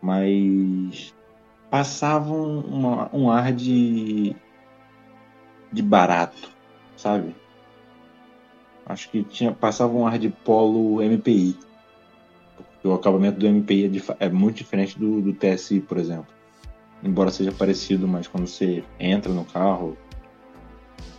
Mas 0.00 1.12
passava 1.68 2.32
um, 2.32 3.08
um 3.12 3.28
ar 3.28 3.52
de, 3.52 4.36
de 5.72 5.82
barato, 5.82 6.48
sabe? 6.96 7.34
Acho 8.86 9.08
que 9.10 9.22
tinha, 9.22 9.52
passava 9.52 9.92
um 9.92 10.06
ar 10.06 10.18
de 10.18 10.28
polo 10.28 11.02
MPI. 11.02 11.56
Porque 12.56 12.88
o 12.88 12.94
acabamento 12.94 13.38
do 13.38 13.48
MPI 13.48 14.02
é, 14.20 14.26
é 14.26 14.28
muito 14.28 14.56
diferente 14.56 14.98
do, 14.98 15.20
do 15.22 15.32
TSI, 15.32 15.80
por 15.80 15.98
exemplo 15.98 16.34
embora 17.04 17.30
seja 17.30 17.52
parecido, 17.52 18.08
mas 18.08 18.26
quando 18.26 18.46
você 18.46 18.82
entra 18.98 19.30
no 19.30 19.44
carro, 19.44 19.96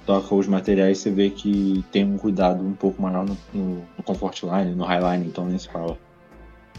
toca 0.06 0.34
os 0.34 0.48
materiais, 0.48 0.98
você 0.98 1.12
vê 1.12 1.30
que 1.30 1.86
tem 1.92 2.04
um 2.04 2.18
cuidado 2.18 2.66
um 2.66 2.74
pouco 2.74 3.02
maior 3.02 3.26
no, 3.26 3.38
no, 3.54 3.76
no 3.98 4.04
Comfort 4.04 4.42
Line, 4.44 4.76
no 4.76 4.84
Highline, 4.84 5.28
então 5.28 5.46
nem 5.46 5.60
se 5.60 5.70
fala. 5.70 5.98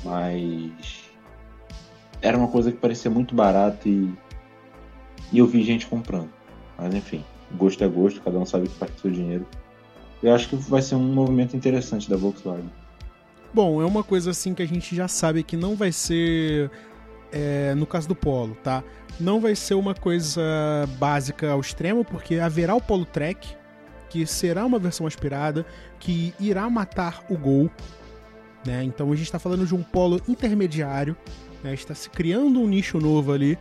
Mas 0.05 1.09
era 2.21 2.37
uma 2.37 2.49
coisa 2.49 2.73
que 2.73 2.79
parecia 2.79 3.11
muito 3.11 3.35
barata 3.35 3.89
e, 3.89 4.13
e 5.33 5.39
eu 5.39 5.47
vi 5.47 5.63
gente 5.63 5.87
comprando. 5.87 6.31
Mas 6.77 6.93
enfim, 6.95 7.25
gosto 7.57 7.83
é 7.85 7.89
gosto, 7.89 8.21
cada 8.21 8.39
um 8.39 8.45
sabe 8.45 8.69
que 8.69 8.75
faz 8.75 8.91
com 8.91 8.99
seu 8.99 9.11
dinheiro. 9.11 9.47
Eu 10.23 10.35
acho 10.35 10.49
que 10.49 10.57
vai 10.57 10.83
ser 10.83 10.95
um 10.95 11.13
movimento 11.13 11.57
interessante 11.57 12.09
da 12.09 12.17
Volkswagen. 12.17 12.71
Bom, 13.53 13.81
é 13.81 13.87
uma 13.87 14.03
coisa 14.03 14.31
assim 14.31 14.55
que 14.55 14.63
a 14.63 14.67
gente 14.67 14.95
já 14.95 15.09
sabe 15.09 15.43
que 15.43 15.57
não 15.57 15.75
vai 15.75 15.93
ser 15.93 16.71
é, 17.33 17.75
no 17.75 17.87
caso 17.87 18.09
do 18.09 18.15
Polo, 18.15 18.57
tá? 18.63 18.83
Não 19.19 19.41
vai 19.41 19.55
ser 19.55 19.75
uma 19.75 19.95
coisa 19.95 20.43
básica 20.99 21.51
ao 21.51 21.61
extremo, 21.61 22.05
porque 22.05 22.37
haverá 22.37 22.75
o 22.75 22.81
Polo 22.81 23.05
Track, 23.05 23.57
que 24.11 24.27
será 24.27 24.65
uma 24.65 24.79
versão 24.79 25.07
aspirada, 25.07 25.65
que 25.99 26.35
irá 26.39 26.69
matar 26.69 27.25
o 27.31 27.37
Gol. 27.37 27.71
Né? 28.67 28.85
Então 28.85 29.11
a 29.13 29.17
gente 29.17 29.27
está 29.27 29.39
falando 29.39 29.65
de 29.67 29.75
um 29.75 29.83
polo 29.83 30.21
intermediário, 30.29 31.17
né? 31.63 31.73
está 31.73 31.95
se 31.95 32.11
criando 32.11 32.61
um 32.61 32.67
nicho 32.67 32.99
novo 32.99 33.33
ali 33.33 33.57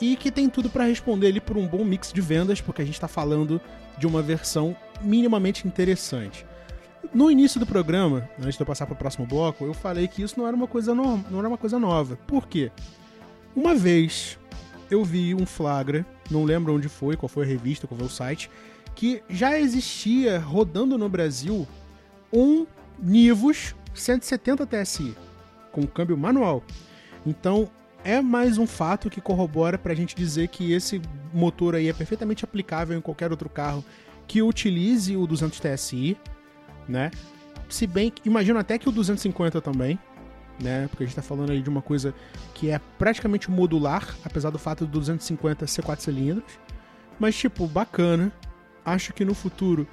e 0.00 0.16
que 0.16 0.30
tem 0.30 0.48
tudo 0.48 0.68
para 0.68 0.84
responder 0.84 1.28
ali 1.28 1.40
por 1.40 1.56
um 1.56 1.66
bom 1.66 1.84
mix 1.84 2.12
de 2.12 2.20
vendas, 2.20 2.60
porque 2.60 2.82
a 2.82 2.84
gente 2.84 2.94
está 2.94 3.08
falando 3.08 3.60
de 3.98 4.06
uma 4.06 4.22
versão 4.22 4.76
minimamente 5.00 5.66
interessante. 5.66 6.46
No 7.12 7.30
início 7.30 7.60
do 7.60 7.66
programa, 7.66 8.28
antes 8.38 8.56
de 8.56 8.62
eu 8.62 8.66
passar 8.66 8.86
para 8.86 8.94
o 8.94 8.98
próximo 8.98 9.26
bloco, 9.26 9.64
eu 9.64 9.74
falei 9.74 10.08
que 10.08 10.22
isso 10.22 10.38
não 10.38 10.46
era 10.46 10.56
uma 10.56 10.66
coisa 10.66 10.94
no... 10.94 11.18
não 11.30 11.38
era 11.40 11.48
uma 11.48 11.58
coisa 11.58 11.78
nova. 11.78 12.16
Por 12.26 12.46
quê? 12.46 12.70
Uma 13.54 13.74
vez 13.74 14.38
eu 14.90 15.04
vi 15.04 15.34
um 15.34 15.44
flagra, 15.44 16.06
não 16.30 16.44
lembro 16.44 16.74
onde 16.74 16.88
foi, 16.88 17.16
qual 17.16 17.28
foi 17.28 17.44
a 17.44 17.48
revista, 17.48 17.86
qual 17.86 17.98
foi 17.98 18.06
o 18.06 18.10
site, 18.10 18.50
que 18.94 19.22
já 19.28 19.58
existia 19.58 20.38
rodando 20.38 20.96
no 20.96 21.08
Brasil 21.08 21.66
um 22.32 22.66
Nivus 22.98 23.74
170 23.94 24.66
TSI 24.66 25.14
com 25.70 25.86
câmbio 25.86 26.16
manual. 26.16 26.62
Então 27.26 27.68
é 28.04 28.20
mais 28.20 28.58
um 28.58 28.66
fato 28.66 29.08
que 29.08 29.20
corrobora 29.20 29.78
para 29.78 29.92
a 29.92 29.96
gente 29.96 30.14
dizer 30.14 30.48
que 30.48 30.72
esse 30.72 31.00
motor 31.32 31.74
aí 31.74 31.88
é 31.88 31.92
perfeitamente 31.92 32.44
aplicável 32.44 32.96
em 32.96 33.00
qualquer 33.00 33.30
outro 33.30 33.48
carro 33.48 33.84
que 34.26 34.42
utilize 34.42 35.16
o 35.16 35.26
200 35.26 35.60
TSI, 35.60 36.16
né? 36.88 37.10
Se 37.68 37.86
bem 37.86 38.12
imagino 38.24 38.58
até 38.58 38.78
que 38.78 38.88
o 38.88 38.92
250 38.92 39.60
também, 39.60 39.98
né? 40.60 40.86
Porque 40.88 41.04
a 41.04 41.06
gente 41.06 41.18
está 41.18 41.22
falando 41.22 41.50
aí 41.50 41.62
de 41.62 41.68
uma 41.68 41.82
coisa 41.82 42.14
que 42.54 42.70
é 42.70 42.80
praticamente 42.98 43.50
modular, 43.50 44.16
apesar 44.24 44.50
do 44.50 44.58
fato 44.58 44.84
do 44.84 44.92
250 44.92 45.66
ser 45.66 45.82
4 45.82 46.04
cilindros. 46.04 46.58
Mas, 47.18 47.36
tipo, 47.36 47.66
bacana. 47.66 48.32
Acho 48.84 49.12
que 49.12 49.24
no 49.24 49.32
futuro, 49.32 49.86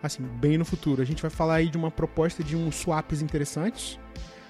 assim, 0.00 0.22
bem 0.22 0.56
no 0.56 0.64
futuro, 0.64 1.02
a 1.02 1.04
gente 1.04 1.20
vai 1.20 1.30
falar 1.30 1.56
aí 1.56 1.68
de 1.68 1.76
uma 1.76 1.90
proposta 1.90 2.44
de 2.44 2.54
uns 2.54 2.76
swaps 2.76 3.20
interessantes. 3.20 3.98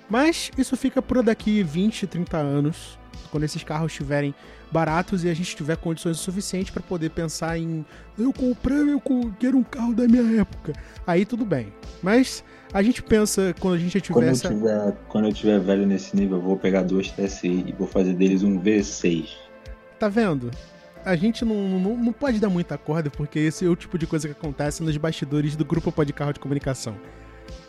Mas 0.09 0.50
isso 0.57 0.76
fica 0.76 1.00
por 1.00 1.22
daqui 1.22 1.62
20, 1.62 2.07
30 2.07 2.37
anos, 2.37 2.98
quando 3.31 3.44
esses 3.44 3.62
carros 3.62 3.92
estiverem 3.92 4.35
baratos 4.70 5.24
e 5.24 5.29
a 5.29 5.35
gente 5.35 5.55
tiver 5.55 5.76
condições 5.76 6.18
o 6.18 6.22
suficiente 6.22 6.72
para 6.72 6.83
poder 6.83 7.11
pensar 7.11 7.59
em 7.59 7.85
eu 8.18 8.33
comprei, 8.33 8.92
eu 8.92 9.02
quero 9.38 9.59
um 9.59 9.62
carro 9.62 9.94
da 9.94 10.07
minha 10.07 10.40
época. 10.40 10.72
Aí 11.07 11.24
tudo 11.24 11.44
bem. 11.44 11.72
Mas 12.02 12.42
a 12.72 12.83
gente 12.83 13.02
pensa 13.02 13.55
quando 13.61 13.74
a 13.74 13.79
gente 13.79 14.00
tiver 14.00 14.14
quando 14.14 14.29
eu 14.29 14.35
tiver, 14.35 14.96
quando 15.09 15.24
eu 15.26 15.33
tiver 15.33 15.61
velho 15.61 15.87
nesse 15.87 16.16
nível, 16.16 16.38
eu 16.38 16.42
vou 16.42 16.57
pegar 16.57 16.83
duas 16.83 17.11
TSI 17.11 17.64
e 17.66 17.72
vou 17.72 17.87
fazer 17.87 18.14
deles 18.14 18.42
um 18.42 18.61
V6. 18.61 19.29
Tá 19.98 20.09
vendo? 20.09 20.50
A 21.05 21.14
gente 21.14 21.44
não, 21.44 21.55
não, 21.79 21.96
não 21.96 22.12
pode 22.12 22.40
dar 22.40 22.48
muita 22.48 22.76
corda, 22.76 23.09
porque 23.09 23.38
esse 23.38 23.64
é 23.64 23.68
o 23.68 23.76
tipo 23.76 23.96
de 23.96 24.07
coisa 24.07 24.26
que 24.26 24.33
acontece 24.33 24.83
nos 24.83 24.96
bastidores 24.96 25.55
do 25.55 25.64
grupo 25.64 25.92
Pode 25.92 26.12
Carro 26.12 26.33
de 26.33 26.40
Comunicação. 26.40 26.96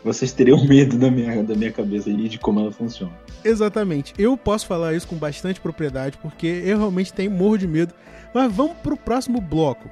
Vocês 0.04 0.32
teriam 0.32 0.62
medo 0.66 0.96
da 0.96 1.10
minha, 1.10 1.42
da 1.42 1.54
minha 1.54 1.72
cabeça 1.72 2.10
e 2.10 2.28
de 2.28 2.38
como 2.38 2.60
ela 2.60 2.72
funciona. 2.72 3.12
Exatamente. 3.44 4.14
Eu 4.18 4.36
posso 4.36 4.66
falar 4.66 4.94
isso 4.94 5.06
com 5.06 5.16
bastante 5.16 5.60
propriedade, 5.60 6.18
porque 6.18 6.46
eu 6.46 6.78
realmente 6.78 7.12
tenho 7.12 7.30
morro 7.30 7.58
de 7.58 7.66
medo. 7.66 7.94
Mas 8.34 8.52
vamos 8.52 8.76
pro 8.78 8.96
próximo 8.96 9.40
bloco. 9.40 9.88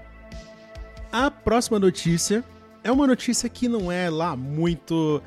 A 1.10 1.30
próxima 1.30 1.78
notícia 1.78 2.44
é 2.84 2.92
uma 2.92 3.06
notícia 3.06 3.48
que 3.48 3.68
não 3.68 3.90
é 3.90 4.10
lá 4.10 4.36
muito 4.36 5.22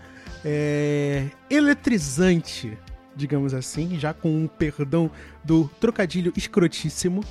é, 0.46 1.26
eletrizante, 1.50 2.78
digamos 3.16 3.54
assim, 3.54 3.98
já 4.00 4.14
com 4.14 4.30
um 4.30 4.48
perdão 4.48 5.10
do 5.44 5.70
trocadilho 5.80 6.32
escrotíssimo. 6.36 7.24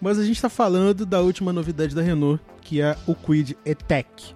mas 0.00 0.18
a 0.18 0.24
gente 0.24 0.36
está 0.36 0.48
falando 0.48 1.06
da 1.06 1.20
última 1.20 1.52
novidade 1.52 1.94
da 1.94 2.02
Renault, 2.02 2.42
que 2.60 2.80
é 2.80 2.96
o 3.06 3.14
Kwid 3.14 3.56
E-Tech. 3.64 4.34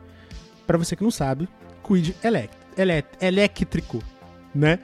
Para 0.67 0.79
você 0.79 0.97
que 0.97 1.03
não 1.03 1.11
sabe, 1.11 1.49
Elect 1.95 2.57
elect 2.77 3.25
elétrico, 3.25 4.03
né? 4.55 4.79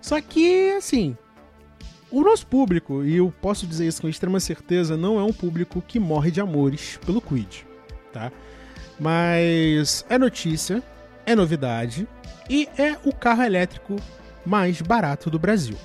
Só 0.00 0.20
que, 0.20 0.70
assim, 0.72 1.16
o 2.10 2.22
nosso 2.22 2.46
público, 2.46 3.04
e 3.04 3.16
eu 3.16 3.32
posso 3.40 3.66
dizer 3.66 3.86
isso 3.86 4.00
com 4.02 4.08
extrema 4.08 4.40
certeza, 4.40 4.96
não 4.96 5.18
é 5.18 5.22
um 5.22 5.32
público 5.32 5.80
que 5.86 6.00
morre 6.00 6.30
de 6.30 6.40
amores 6.40 6.98
pelo 7.04 7.20
Quid, 7.20 7.64
tá? 8.12 8.32
Mas 8.98 10.04
é 10.08 10.18
notícia, 10.18 10.82
é 11.24 11.34
novidade 11.34 12.08
e 12.48 12.68
é 12.76 12.96
o 13.04 13.14
carro 13.14 13.42
elétrico 13.42 13.96
mais 14.44 14.80
barato 14.82 15.30
do 15.30 15.38
Brasil. 15.38 15.76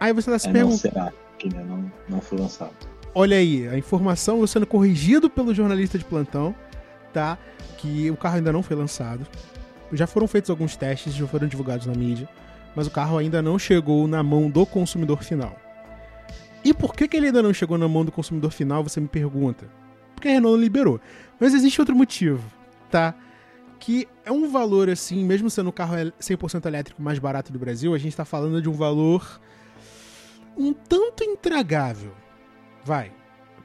Aí 0.00 0.12
você 0.12 0.30
está 0.30 0.38
se 0.38 0.46
É, 0.46 0.48
não 0.48 0.54
perguntando. 0.54 0.80
será 0.80 1.12
que 1.38 1.48
ainda 1.48 1.62
não, 1.64 1.92
não 2.08 2.20
foi 2.20 2.38
lançado. 2.38 2.72
Olha 3.14 3.36
aí, 3.36 3.68
a 3.68 3.76
informação 3.76 4.46
sendo 4.46 4.66
corrigido 4.66 5.28
pelo 5.28 5.54
jornalista 5.54 5.98
de 5.98 6.04
plantão, 6.04 6.54
Que 7.76 8.10
o 8.10 8.16
carro 8.16 8.36
ainda 8.36 8.52
não 8.52 8.62
foi 8.62 8.76
lançado. 8.76 9.26
Já 9.92 10.06
foram 10.06 10.26
feitos 10.26 10.50
alguns 10.50 10.76
testes, 10.76 11.14
já 11.14 11.26
foram 11.26 11.48
divulgados 11.48 11.86
na 11.86 11.94
mídia, 11.94 12.28
mas 12.76 12.86
o 12.86 12.90
carro 12.90 13.16
ainda 13.16 13.40
não 13.40 13.58
chegou 13.58 14.06
na 14.06 14.22
mão 14.22 14.50
do 14.50 14.66
consumidor 14.66 15.22
final. 15.22 15.56
E 16.64 16.74
por 16.74 16.94
que, 16.94 17.08
que 17.08 17.16
ele 17.16 17.26
ainda 17.26 17.42
não 17.42 17.54
chegou 17.54 17.78
na 17.78 17.88
mão 17.88 18.04
do 18.04 18.12
consumidor 18.12 18.50
final, 18.50 18.82
você 18.82 19.00
me 19.00 19.08
pergunta? 19.08 19.68
Porque 20.14 20.28
a 20.28 20.32
Renault 20.32 20.60
liberou. 20.60 21.00
Mas 21.40 21.54
existe 21.54 21.80
outro 21.80 21.96
motivo, 21.96 22.42
tá? 22.90 23.14
Que 23.78 24.08
é 24.24 24.32
um 24.32 24.50
valor 24.50 24.90
assim, 24.90 25.24
mesmo 25.24 25.48
sendo 25.48 25.68
o 25.68 25.72
carro 25.72 25.94
100% 26.20 26.66
elétrico 26.66 27.00
mais 27.00 27.18
barato 27.18 27.52
do 27.52 27.58
Brasil, 27.58 27.94
a 27.94 27.98
gente 27.98 28.16
tá 28.16 28.24
falando 28.24 28.60
de 28.60 28.68
um 28.68 28.72
valor 28.72 29.40
um 30.56 30.72
tanto 30.72 31.22
intragável. 31.22 32.12
Vai. 32.84 33.12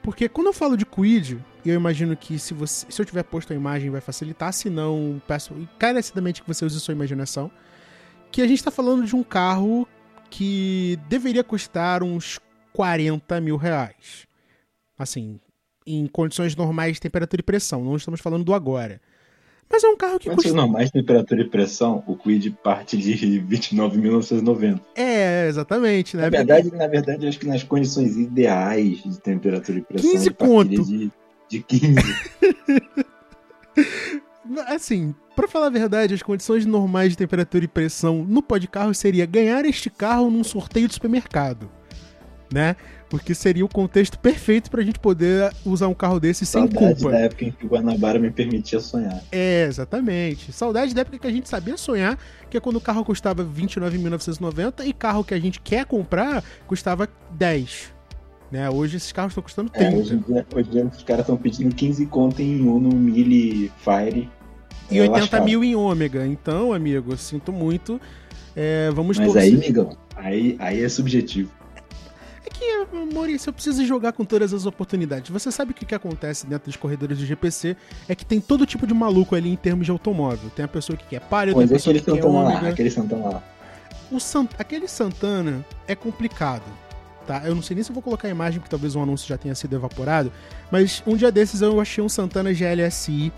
Porque 0.04 0.28
quando 0.28 0.48
eu 0.48 0.52
falo 0.52 0.76
de 0.76 0.84
Quid, 0.84 1.42
eu 1.64 1.74
imagino 1.74 2.14
que 2.14 2.38
se, 2.38 2.52
você, 2.52 2.84
se 2.90 3.00
eu 3.00 3.06
tiver 3.06 3.22
posto 3.22 3.54
a 3.54 3.56
imagem 3.56 3.88
vai 3.88 4.02
facilitar, 4.02 4.52
se 4.52 4.68
não, 4.68 5.20
peço 5.26 5.54
encarecidamente 5.54 6.42
que 6.42 6.46
você 6.46 6.62
use 6.62 6.78
sua 6.78 6.92
imaginação, 6.92 7.50
que 8.30 8.42
a 8.42 8.46
gente 8.46 8.58
está 8.58 8.70
falando 8.70 9.06
de 9.06 9.16
um 9.16 9.22
carro 9.22 9.88
que 10.28 10.98
deveria 11.08 11.42
custar 11.42 12.02
uns 12.02 12.38
40 12.74 13.40
mil 13.40 13.56
reais. 13.56 14.26
Assim, 14.98 15.40
em 15.86 16.06
condições 16.06 16.54
normais 16.54 16.96
de 16.96 17.00
temperatura 17.00 17.40
e 17.40 17.42
pressão, 17.42 17.82
não 17.82 17.96
estamos 17.96 18.20
falando 18.20 18.44
do 18.44 18.52
agora. 18.52 19.00
Mas 19.70 19.82
é 19.82 19.88
um 19.88 19.96
carro 19.96 20.18
que 20.18 20.28
Condições 20.28 20.52
custa... 20.52 20.56
normais, 20.56 20.90
temperatura 20.90 21.40
e 21.40 21.48
pressão, 21.48 22.04
o 22.06 22.16
Quid 22.16 22.50
parte 22.62 22.96
de 22.96 23.14
29.990. 23.42 24.80
É, 24.94 25.48
exatamente, 25.48 26.16
né? 26.16 26.24
Na 26.24 26.28
verdade, 26.30 26.70
na 26.72 26.86
verdade, 26.86 27.26
acho 27.26 27.38
que 27.38 27.46
nas 27.46 27.62
condições 27.62 28.16
ideais 28.16 29.02
de 29.02 29.18
temperatura 29.20 29.78
e 29.78 29.82
pressão, 29.82 30.10
15 30.10 30.26
ele 30.26 30.34
partiria 30.34 30.78
conto. 30.78 30.84
De, 30.84 31.10
de 31.48 31.62
15. 31.62 31.94
Assim, 34.68 35.14
pra 35.34 35.48
falar 35.48 35.66
a 35.66 35.70
verdade, 35.70 36.14
as 36.14 36.22
condições 36.22 36.64
normais 36.66 37.10
de 37.10 37.16
temperatura 37.18 37.64
e 37.64 37.68
pressão 37.68 38.24
no 38.24 38.42
pó 38.42 38.58
de 38.58 38.68
carro 38.68 38.94
seria 38.94 39.26
ganhar 39.26 39.64
este 39.64 39.90
carro 39.90 40.30
num 40.30 40.44
sorteio 40.44 40.86
de 40.86 40.94
supermercado, 40.94 41.68
né? 42.54 42.76
Porque 43.10 43.34
seria 43.34 43.64
o 43.64 43.68
contexto 43.68 44.18
perfeito 44.18 44.70
pra 44.70 44.82
gente 44.82 44.98
poder 44.98 45.52
usar 45.64 45.88
um 45.88 45.94
carro 45.94 46.18
desse 46.18 46.46
sem 46.46 46.62
Saudade 46.62 46.94
culpa. 47.02 47.10
da 47.10 47.18
época 47.18 47.44
em 47.44 47.50
que 47.52 47.66
o 47.66 47.68
Guanabara 47.68 48.18
me 48.18 48.30
permitia 48.30 48.80
sonhar. 48.80 49.22
É, 49.30 49.66
exatamente. 49.68 50.52
Saudade 50.52 50.94
da 50.94 51.02
época 51.02 51.18
que 51.18 51.26
a 51.26 51.30
gente 51.30 51.48
sabia 51.48 51.76
sonhar, 51.76 52.18
que 52.50 52.56
é 52.56 52.60
quando 52.60 52.76
o 52.76 52.80
carro 52.80 53.04
custava 53.04 53.44
29.990 53.44 54.86
e 54.86 54.92
carro 54.92 55.22
que 55.24 55.34
a 55.34 55.38
gente 55.40 55.60
quer 55.60 55.84
comprar 55.84 56.42
custava 56.66 57.08
10. 57.32 57.92
Né? 58.50 58.70
Hoje 58.70 58.96
esses 58.96 59.10
carros 59.12 59.32
estão 59.32 59.42
custando 59.42 59.70
É, 59.74 59.78
30. 59.78 59.96
hoje, 59.96 60.14
em 60.14 60.18
dia, 60.18 60.46
hoje 60.54 60.68
em 60.68 60.72
dia 60.72 60.86
os 60.86 61.02
caras 61.02 61.22
estão 61.22 61.36
pedindo 61.36 61.74
15 61.74 62.06
conto 62.06 62.40
em 62.40 62.60
Uno 62.62 62.94
Mille 62.94 63.70
Fire. 63.78 64.28
e 64.90 64.98
É 64.98 65.02
80 65.02 65.20
lascado. 65.20 65.44
mil 65.44 65.62
em 65.64 65.74
ômega. 65.74 66.26
Então, 66.26 66.72
amigo, 66.72 67.16
sinto 67.16 67.52
muito. 67.52 68.00
É, 68.56 68.90
vamos 68.92 69.18
Mas 69.18 69.26
torcer. 69.26 69.42
aí, 69.52 69.56
migão, 69.56 69.96
aí, 70.16 70.56
aí 70.60 70.82
é 70.82 70.88
subjetivo. 70.88 71.50
É 72.64 72.84
que, 72.86 73.14
Maurício, 73.14 73.48
eu 73.48 73.52
preciso 73.52 73.84
jogar 73.84 74.12
com 74.12 74.24
todas 74.24 74.52
as 74.52 74.66
oportunidades. 74.66 75.30
Você 75.30 75.50
sabe 75.50 75.72
o 75.72 75.74
que, 75.74 75.84
que 75.84 75.94
acontece 75.94 76.46
dentro 76.46 76.66
dos 76.66 76.76
corredores 76.76 77.18
do 77.18 77.26
GPC? 77.26 77.76
É 78.08 78.14
que 78.14 78.24
tem 78.24 78.40
todo 78.40 78.66
tipo 78.66 78.86
de 78.86 78.94
maluco 78.94 79.34
ali 79.34 79.50
em 79.50 79.56
termos 79.56 79.86
de 79.86 79.90
automóvel. 79.90 80.50
Tem 80.50 80.64
a 80.64 80.68
pessoa 80.68 80.96
que 80.96 81.06
quer 81.06 81.20
palio, 81.20 81.54
tem 81.54 81.62
a 81.62 81.66
é 81.66 81.68
pessoa 81.68 81.94
que 81.94 82.00
quer 82.00 82.10
Santana 82.12 82.32
lá, 82.32 82.50
ômega. 82.50 82.68
aquele 82.68 82.90
Santana 82.90 83.28
lá. 83.28 83.42
O 84.10 84.20
Sant... 84.20 84.50
Aquele 84.58 84.88
Santana 84.88 85.64
é 85.86 85.94
complicado, 85.94 86.64
tá? 87.26 87.42
Eu 87.44 87.54
não 87.54 87.62
sei 87.62 87.74
nem 87.74 87.82
se 87.82 87.90
eu 87.90 87.94
vou 87.94 88.02
colocar 88.02 88.28
a 88.28 88.30
imagem, 88.30 88.60
porque 88.60 88.70
talvez 88.70 88.94
o 88.94 89.00
anúncio 89.00 89.26
já 89.26 89.36
tenha 89.36 89.54
sido 89.54 89.74
evaporado. 89.74 90.32
Mas 90.70 91.02
um 91.06 91.16
dia 91.16 91.32
desses 91.32 91.60
eu 91.60 91.80
achei 91.80 92.02
um 92.02 92.08
Santana 92.08 92.50
GLSI 92.52 93.32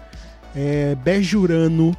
é, 0.54 0.94
bejurano, 0.96 1.96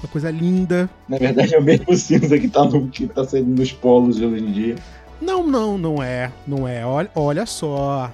uma 0.00 0.08
coisa 0.08 0.30
linda. 0.30 0.88
Na 1.08 1.18
verdade 1.18 1.54
é 1.54 1.58
o 1.58 1.62
mesmo 1.62 1.94
cinza 1.96 2.38
que 2.38 2.48
tá, 2.48 2.64
no, 2.64 2.88
que 2.88 3.06
tá 3.06 3.24
saindo 3.24 3.58
nos 3.58 3.72
polos 3.72 4.20
hoje 4.20 4.42
em 4.42 4.52
dia. 4.52 4.76
Não, 5.20 5.46
não, 5.46 5.76
não 5.76 6.02
é. 6.02 6.32
Não 6.46 6.66
é. 6.66 6.84
Olha, 6.84 7.10
olha 7.14 7.46
só. 7.46 8.12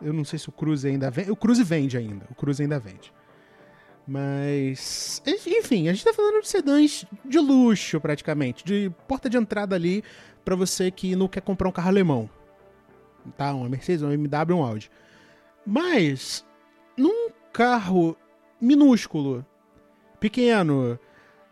Eu 0.05 0.13
não 0.13 0.25
sei 0.25 0.39
se 0.39 0.49
o 0.49 0.53
Cruze 0.53 0.89
ainda 0.89 1.11
vende. 1.11 1.31
O 1.31 1.37
Cruze 1.37 1.63
vende 1.63 1.97
ainda. 1.97 2.27
O 2.31 2.35
Cruze 2.35 2.63
ainda 2.63 2.79
vende. 2.79 3.13
Mas. 4.07 5.23
Enfim, 5.27 5.89
a 5.89 5.93
gente 5.93 6.05
tá 6.05 6.13
falando 6.13 6.41
de 6.43 6.49
sedãs 6.49 7.05
de 7.25 7.39
luxo, 7.39 8.01
praticamente. 8.01 8.65
De 8.65 8.91
porta 9.07 9.31
de 9.31 9.37
entrada 9.37 9.77
ali 9.77 10.03
para 10.45 10.57
você 10.57 10.91
que 10.91 11.15
não 11.15 11.29
quer 11.29 11.41
comprar 11.41 11.69
um 11.69 11.73
carro 11.73 11.89
alemão. 11.89 12.31
Tá? 13.37 13.55
Uma 13.55 13.69
Mercedes, 13.69 14.03
uma 14.03 14.11
BMW, 14.11 14.57
um 14.57 14.65
Audi. 14.65 14.91
Mas. 15.65 16.45
Num 16.97 17.31
carro 17.53 18.17
minúsculo, 18.61 19.45
pequeno, 20.21 20.99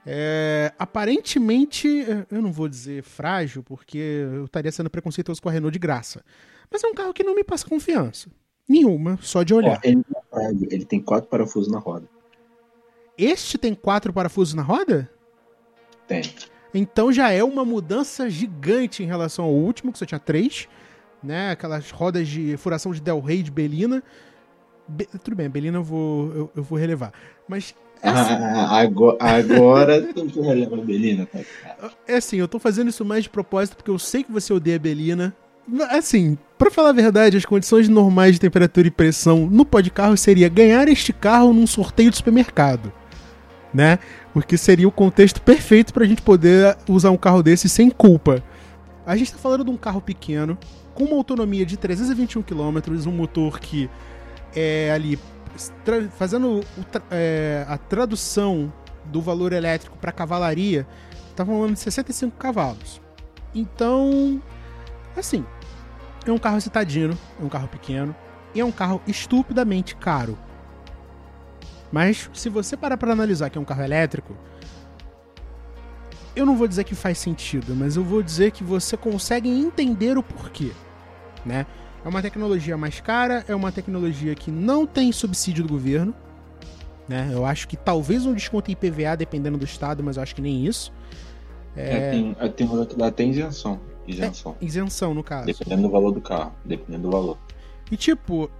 É, 0.06 0.72
aparentemente, 0.78 1.86
eu 2.30 2.40
não 2.40 2.50
vou 2.50 2.68
dizer 2.68 3.02
frágil, 3.02 3.62
porque 3.62 3.98
eu 3.98 4.46
estaria 4.46 4.72
sendo 4.72 4.88
preconceituoso 4.90 5.40
com 5.42 5.48
a 5.48 5.52
Renault 5.52 5.72
de 5.72 5.78
graça. 5.78 6.24
Mas 6.70 6.82
é 6.82 6.86
um 6.86 6.94
carro 6.94 7.12
que 7.12 7.22
não 7.22 7.34
me 7.34 7.44
passa 7.44 7.68
confiança. 7.68 8.30
Nenhuma, 8.70 9.18
só 9.20 9.42
de 9.42 9.52
olhar. 9.52 9.80
Ó, 9.83 9.88
ele, 9.88 10.04
ele 10.70 10.85
tem 10.85 11.00
quatro 11.00 11.28
parafusos 11.28 11.68
na 11.72 11.80
roda. 11.80 12.06
Este 13.18 13.59
tem 13.59 13.74
quatro 13.74 14.12
parafusos 14.12 14.54
na 14.54 14.62
roda? 14.62 15.11
Tem. 16.06 16.22
Então 16.72 17.12
já 17.12 17.33
é 17.33 17.42
uma 17.42 17.64
mudança 17.64 18.30
gigante 18.30 19.02
em 19.02 19.06
relação 19.06 19.44
ao 19.44 19.50
último, 19.50 19.90
que 19.92 19.98
só 19.98 20.06
tinha 20.06 20.20
três. 20.20 20.68
Né? 21.20 21.50
Aquelas 21.50 21.90
rodas 21.90 22.28
de 22.28 22.56
furação 22.56 22.92
de 22.92 23.00
Del 23.00 23.18
Rey 23.20 23.42
de 23.42 23.50
Belina. 23.50 24.04
Be- 24.87 25.09
tudo 25.24 25.35
bem, 25.35 25.50
Belina 25.50 25.78
eu 25.78 25.83
vou, 25.85 26.33
eu, 26.33 26.50
eu 26.54 26.62
vou 26.62 26.78
relevar. 26.78 27.12
Mas 27.48 27.74
essa- 28.00 28.35
Ah, 28.38 28.78
agora, 28.80 29.16
agora 29.20 30.00
tu 30.14 30.40
releva 30.42 30.76
a 30.76 30.80
Belina, 30.80 31.26
tá? 31.26 31.40
É 32.06 32.14
assim, 32.16 32.37
eu 32.37 32.46
tô 32.46 32.61
fazendo 32.61 32.88
isso 32.88 33.04
mais 33.04 33.24
de 33.24 33.30
propósito 33.30 33.76
porque 33.76 33.90
eu 33.90 33.98
sei 33.98 34.22
que 34.22 34.30
você 34.30 34.52
odeia 34.52 34.76
a 34.76 34.78
Belina. 34.78 35.35
Assim, 35.90 36.37
pra 36.59 36.70
falar 36.70 36.90
a 36.90 36.92
verdade, 36.92 37.37
as 37.37 37.44
condições 37.44 37.88
normais 37.88 38.35
de 38.35 38.40
temperatura 38.40 38.88
e 38.88 38.90
pressão 38.90 39.46
no 39.46 39.64
pó 39.64 39.81
de 39.81 39.90
carro 39.90 40.16
seria 40.16 40.49
ganhar 40.49 40.88
este 40.88 41.12
carro 41.12 41.53
num 41.53 41.66
sorteio 41.66 42.11
de 42.11 42.16
supermercado, 42.16 42.92
né? 43.73 43.99
Porque 44.33 44.57
seria 44.57 44.88
o 44.88 44.92
contexto 44.92 45.40
perfeito 45.40 45.92
pra 45.92 46.05
gente 46.05 46.23
poder 46.23 46.77
usar 46.88 47.11
um 47.11 47.16
carro 47.16 47.42
desse 47.42 47.68
sem 47.68 47.90
culpa. 47.90 48.42
A 49.07 49.16
gente 49.16 49.33
tá 49.33 49.38
falando 49.38 49.64
de 49.64 49.70
um 49.70 49.77
carro 49.77 50.01
pequeno, 50.01 50.59
com 50.94 51.05
uma 51.05 51.16
autonomia 51.16 51.64
de 51.64 51.77
321 51.77 52.42
km, 52.42 52.79
um 53.07 53.12
motor 53.12 53.59
que 53.61 53.88
é 54.55 54.90
ali 54.92 55.18
fazendo 56.16 56.61
é, 57.11 57.64
a 57.68 57.77
tradução 57.77 58.73
do 59.07 59.20
valor 59.20 59.53
elétrico 59.53 59.96
para 59.99 60.12
cavalaria, 60.12 60.87
tá 61.35 61.44
falando 61.44 61.75
de 61.75 61.81
65 61.81 62.37
cavalos. 62.37 63.01
Então, 63.55 64.40
assim, 65.16 65.44
é 66.27 66.31
um 66.31 66.38
carro 66.38 66.61
citadino, 66.61 67.16
é 67.40 67.44
um 67.44 67.49
carro 67.49 67.68
pequeno 67.68 68.14
e 68.55 68.61
é 68.61 68.64
um 68.64 68.73
carro 68.73 69.01
estupidamente 69.07 69.96
caro. 69.96 70.38
Mas 71.92 72.31
se 72.33 72.49
você 72.49 72.77
parar 72.77 72.96
para 72.96 73.12
analisar 73.12 73.51
que 73.51 73.59
é 73.59 73.61
um 73.61 73.64
carro 73.64 73.83
elétrico, 73.83 74.37
eu 76.35 76.46
não 76.46 76.57
vou 76.57 76.68
dizer 76.68 76.85
que 76.85 76.94
faz 76.94 77.18
sentido, 77.18 77.75
mas 77.75 77.96
eu 77.96 78.05
vou 78.05 78.23
dizer 78.23 78.53
que 78.53 78.62
você 78.62 78.96
consegue 78.96 79.49
entender 79.49 80.16
o 80.16 80.23
porquê, 80.23 80.73
né? 81.44 81.66
É 82.05 82.09
uma 82.09 82.23
tecnologia 82.23 82.77
mais 82.77 83.01
cara, 83.01 83.44
é 83.46 83.55
uma 83.55 83.70
tecnologia 83.70 84.35
que 84.35 84.51
não 84.51 84.87
tem 84.87 85.12
subsídio 85.12 85.64
do 85.64 85.70
governo, 85.70 86.14
né? 87.09 87.29
Eu 87.33 87.44
acho 87.44 87.66
que 87.66 87.77
talvez 87.77 88.25
um 88.25 88.33
desconto 88.33 88.70
em 88.70 88.73
IPVA 88.73 89.16
dependendo 89.16 89.59
do 89.59 89.64
estado, 89.64 90.03
mas 90.03 90.16
eu 90.16 90.23
acho 90.23 90.35
que 90.35 90.40
nem 90.40 90.64
isso. 90.64 90.92
É, 91.77 92.11
tem, 92.11 92.37
é, 92.38 92.49
tem 92.49 92.87
que 92.87 92.96
dá 92.96 93.07
até 93.09 93.25
isenção. 94.06 94.30
Isenção. 94.30 94.56
Isenção, 94.60 95.14
no 95.14 95.22
caso. 95.22 95.46
Dependendo 95.46 95.82
do 95.82 95.90
valor 95.90 96.12
do 96.12 96.20
carro. 96.20 96.54
Dependendo 96.64 97.02
do 97.04 97.10
valor. 97.10 97.38
E 97.90 97.96
tipo, 97.96 98.50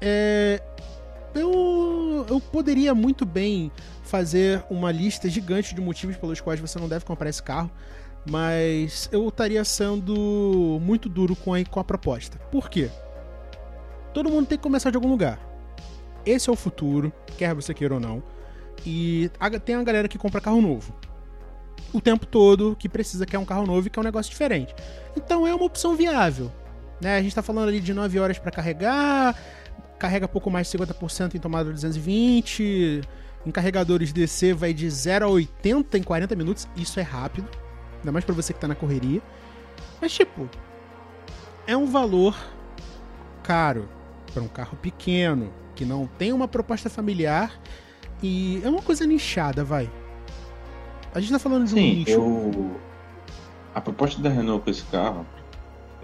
é, 0.00 0.62
eu, 1.34 2.26
eu 2.28 2.40
poderia 2.40 2.94
muito 2.94 3.24
bem 3.26 3.70
fazer 4.02 4.64
uma 4.70 4.90
lista 4.90 5.28
gigante 5.28 5.74
de 5.74 5.80
motivos 5.80 6.16
pelos 6.16 6.40
quais 6.40 6.60
você 6.60 6.78
não 6.78 6.88
deve 6.88 7.04
comprar 7.04 7.28
esse 7.28 7.42
carro, 7.42 7.70
mas 8.28 9.08
eu 9.12 9.28
estaria 9.28 9.64
sendo 9.64 10.78
muito 10.80 11.08
duro 11.08 11.36
com 11.36 11.54
a, 11.54 11.64
com 11.64 11.80
a 11.80 11.84
proposta. 11.84 12.38
Por 12.50 12.70
quê? 12.70 12.90
Todo 14.14 14.30
mundo 14.30 14.46
tem 14.46 14.56
que 14.56 14.62
começar 14.62 14.90
de 14.90 14.96
algum 14.96 15.08
lugar. 15.08 15.38
Esse 16.24 16.48
é 16.48 16.52
o 16.52 16.56
futuro, 16.56 17.12
quer 17.36 17.54
você 17.54 17.74
queira 17.74 17.94
ou 17.94 18.00
não. 18.00 18.22
E 18.84 19.30
tem 19.64 19.74
a 19.74 19.82
galera 19.82 20.08
que 20.08 20.18
compra 20.18 20.40
carro 20.40 20.60
novo. 20.60 20.94
O 21.92 22.00
tempo 22.00 22.26
todo, 22.26 22.76
que 22.78 22.88
precisa 22.88 23.24
quer 23.24 23.38
um 23.38 23.44
carro 23.44 23.66
novo 23.66 23.86
e 23.86 23.90
quer 23.90 24.00
um 24.00 24.04
negócio 24.04 24.30
diferente. 24.30 24.74
Então 25.16 25.46
é 25.46 25.54
uma 25.54 25.64
opção 25.64 25.94
viável. 25.94 26.50
Né? 27.00 27.16
A 27.16 27.22
gente 27.22 27.34
tá 27.34 27.42
falando 27.42 27.68
ali 27.68 27.80
de 27.80 27.92
9 27.94 28.18
horas 28.18 28.38
para 28.38 28.50
carregar, 28.50 29.36
carrega 29.98 30.28
pouco 30.28 30.50
mais 30.50 30.70
de 30.70 30.78
50% 30.78 31.34
em 31.34 31.38
tomada 31.38 31.70
220, 31.70 33.02
em 33.46 33.50
carregadores 33.50 34.12
DC 34.12 34.54
vai 34.54 34.74
de 34.74 34.88
0 34.88 35.26
a 35.26 35.28
80 35.28 35.98
em 35.98 36.02
40 36.02 36.34
minutos, 36.34 36.68
isso 36.76 36.98
é 36.98 37.02
rápido, 37.02 37.48
ainda 37.98 38.12
mais 38.12 38.24
para 38.24 38.34
você 38.34 38.52
que 38.52 38.60
tá 38.60 38.68
na 38.68 38.74
correria. 38.74 39.22
Mas 40.00 40.12
tipo, 40.12 40.48
é 41.66 41.76
um 41.76 41.86
valor 41.86 42.36
caro 43.42 43.88
para 44.32 44.42
um 44.42 44.48
carro 44.48 44.76
pequeno, 44.76 45.52
que 45.74 45.84
não 45.84 46.06
tem 46.06 46.32
uma 46.32 46.48
proposta 46.48 46.90
familiar 46.90 47.58
e 48.22 48.60
é 48.64 48.68
uma 48.68 48.82
coisa 48.82 49.06
nichada, 49.06 49.62
vai. 49.62 49.90
A 51.16 51.20
gente 51.20 51.32
tá 51.32 51.38
falando 51.38 51.64
de 51.66 51.72
um 51.72 51.78
Sim, 51.78 51.94
nicho. 51.94 52.10
eu. 52.10 52.76
A 53.74 53.80
proposta 53.80 54.20
da 54.20 54.28
Renault 54.28 54.62
com 54.62 54.70
esse 54.70 54.82
carro, 54.84 55.24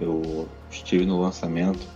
eu 0.00 0.48
estive 0.70 1.04
no 1.04 1.20
lançamento, 1.20 1.86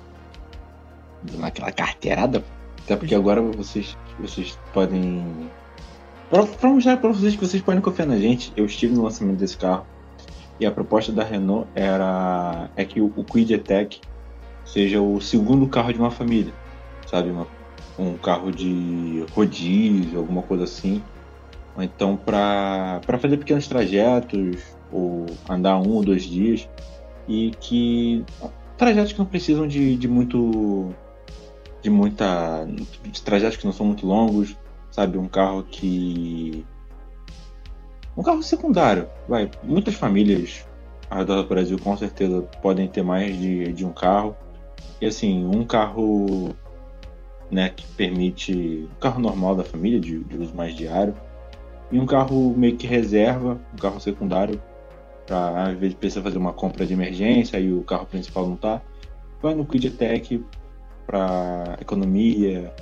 naquela 1.39 1.73
carteirada, 1.73 2.45
até 2.85 2.95
porque 2.95 3.15
agora 3.15 3.41
vocês, 3.41 3.97
vocês 4.21 4.59
podem. 4.75 5.49
Pra, 6.29 6.43
pra 6.45 6.69
mostrar 6.69 6.99
pra 6.99 7.09
vocês 7.11 7.35
que 7.35 7.41
vocês 7.47 7.63
podem 7.63 7.81
confiar 7.81 8.05
na 8.05 8.19
gente, 8.19 8.53
eu 8.55 8.67
estive 8.67 8.95
no 8.95 9.05
lançamento 9.05 9.39
desse 9.39 9.57
carro 9.57 9.87
e 10.61 10.67
a 10.67 10.71
proposta 10.71 11.11
da 11.11 11.25
Renault 11.25 11.67
era 11.75 12.69
é 12.77 12.85
que 12.85 13.01
o, 13.01 13.11
o 13.17 13.25
Kwid 13.25 13.55
E-Tech 13.55 13.99
seja 14.63 15.01
o 15.01 15.23
segundo 15.23 15.67
carro 15.69 15.91
de 15.91 15.99
uma 15.99 16.11
família, 16.11 16.53
sabe? 17.07 17.31
Uma- 17.31 17.47
um 17.99 18.15
carro 18.19 18.53
de 18.53 19.25
rodízio, 19.35 20.19
alguma 20.19 20.43
coisa 20.43 20.65
assim. 20.65 21.03
Ou 21.77 21.83
então 21.83 22.17
para 22.17 23.01
fazer 23.21 23.37
pequenos 23.37 23.69
trajetos, 23.69 24.63
ou 24.91 25.27
andar 25.49 25.79
um 25.79 25.93
ou 25.93 26.05
dois 26.05 26.25
dias, 26.25 26.69
e 27.29 27.51
que 27.61 28.25
trajetos 28.77 29.13
que 29.13 29.19
não 29.19 29.27
precisam 29.27 29.67
de, 29.67 29.97
de 29.97 30.09
muito. 30.09 30.95
de 31.83 31.91
muita. 31.91 32.67
de 33.05 33.23
trajetos 33.23 33.57
que 33.57 33.67
não 33.67 33.73
são 33.73 33.87
muito 33.87 34.07
longos, 34.07 34.57
sabe? 34.91 35.19
Um 35.19 35.29
carro 35.29 35.63
que. 35.65 36.65
Um 38.17 38.23
carro 38.23 38.43
secundário, 38.43 39.09
vai. 39.29 39.51
Muitas 39.63 39.95
famílias 39.95 40.67
ao 41.11 41.19
redor 41.19 41.43
do 41.43 41.49
Brasil 41.49 41.79
com 41.79 41.97
certeza 41.97 42.43
podem 42.63 42.89
ter 42.89 43.03
mais 43.03 43.39
de, 43.39 43.73
de 43.73 43.85
um 43.85 43.93
carro. 43.93 44.35
E 45.01 45.07
assim, 45.07 45.45
um 45.45 45.65
carro 45.65 46.57
né, 47.51 47.69
que 47.69 47.87
permite 47.89 48.89
um 48.91 49.01
carro 49.01 49.21
normal 49.21 49.55
da 49.55 49.63
família, 49.63 50.01
de, 50.01 50.25
de 50.25 50.39
uso 50.39 50.55
mais 50.55 50.75
diário, 50.75 51.15
e 51.91 51.99
um 51.99 52.07
carro 52.07 52.55
meio 52.57 52.77
que 52.77 52.87
reserva, 52.87 53.61
um 53.73 53.77
carro 53.77 54.01
secundário, 54.01 54.61
para 55.27 55.65
às 55.65 55.79
vezes 55.79 55.95
precisa 55.95 56.23
fazer 56.23 56.39
uma 56.39 56.53
compra 56.53 56.87
de 56.87 56.93
emergência 56.93 57.59
e 57.59 57.73
o 57.73 57.83
carro 57.83 58.07
principal 58.07 58.47
não 58.47 58.57
tá, 58.57 58.81
vai 59.41 59.55
no 59.55 59.67
Quidtech 59.67 60.45
para 61.07 61.77
economia 61.81 62.73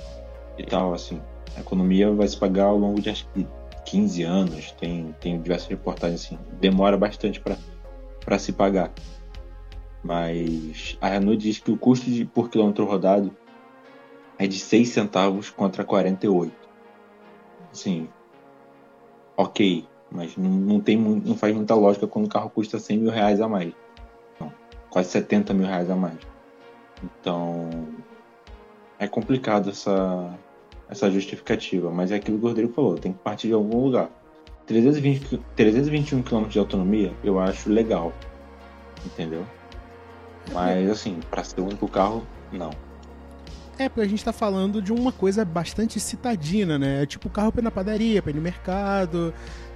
e 0.57 0.63
tal, 0.63 0.93
assim. 0.93 1.21
A 1.55 1.61
economia 1.61 2.11
vai 2.11 2.27
se 2.27 2.37
pagar 2.37 2.65
ao 2.65 2.77
longo 2.77 3.01
de 3.01 3.09
acho 3.09 3.27
que 3.33 3.47
15 3.85 4.23
anos, 4.23 4.71
tem, 4.73 5.15
tem 5.19 5.39
diversas 5.39 5.67
reportagens 5.67 6.25
assim, 6.25 6.39
demora 6.59 6.97
bastante 6.97 7.39
para 7.39 8.39
se 8.39 8.51
pagar. 8.51 8.91
Mas 10.03 10.97
a 11.01 11.09
Renault 11.09 11.37
diz 11.37 11.59
que 11.59 11.71
o 11.71 11.77
custo 11.77 12.09
de, 12.09 12.25
por 12.25 12.49
quilômetro 12.49 12.85
rodado 12.85 13.35
é 14.37 14.45
de 14.45 14.59
6 14.59 14.89
centavos 14.89 15.49
contra 15.49 15.83
48. 15.83 16.53
Assim, 17.71 18.07
ok, 19.37 19.85
mas 20.11 20.35
não, 20.37 20.79
tem, 20.79 20.97
não 20.97 21.35
faz 21.35 21.53
muita 21.55 21.75
lógica 21.75 22.07
quando 22.07 22.25
o 22.25 22.29
carro 22.29 22.49
custa 22.49 22.79
100 22.79 22.97
mil 22.97 23.11
reais 23.11 23.41
a 23.41 23.47
mais. 23.47 23.73
Não, 24.39 24.51
quase 24.89 25.09
70 25.09 25.53
mil 25.53 25.67
reais 25.67 25.89
a 25.89 25.95
mais. 25.95 26.17
Então, 27.03 27.69
é 28.97 29.07
complicado 29.07 29.69
essa, 29.69 30.33
essa 30.89 31.11
justificativa, 31.11 31.91
mas 31.91 32.11
é 32.11 32.15
aquilo 32.15 32.39
que 32.39 32.45
o 32.45 32.47
Rodrigo 32.47 32.73
falou, 32.73 32.95
tem 32.95 33.13
que 33.13 33.19
partir 33.19 33.47
de 33.47 33.53
algum 33.53 33.83
lugar. 33.83 34.09
320, 34.65 35.39
321 35.55 36.23
km 36.23 36.47
de 36.47 36.57
autonomia 36.57 37.13
eu 37.23 37.39
acho 37.39 37.69
legal, 37.69 38.11
entendeu? 39.05 39.45
Mas 40.51 40.89
assim, 40.89 41.19
para 41.29 41.43
ser 41.43 41.61
o 41.61 41.65
único 41.65 41.87
carro, 41.87 42.25
não. 42.51 42.71
É, 43.77 43.89
porque 43.89 44.01
a 44.01 44.07
gente 44.07 44.23
tá 44.23 44.31
falando 44.31 44.81
de 44.81 44.93
uma 44.93 45.11
coisa 45.11 45.43
bastante 45.43 45.99
citadina, 45.99 46.79
né? 46.79 47.03
É 47.03 47.05
tipo 47.05 47.29
carro 47.29 47.51
pra 47.51 47.61
ir 47.61 47.63
na 47.63 47.71
padaria, 47.71 48.21
pra 48.21 48.31
ir 48.31 48.35
no 48.35 48.41
mercado. 48.41 49.33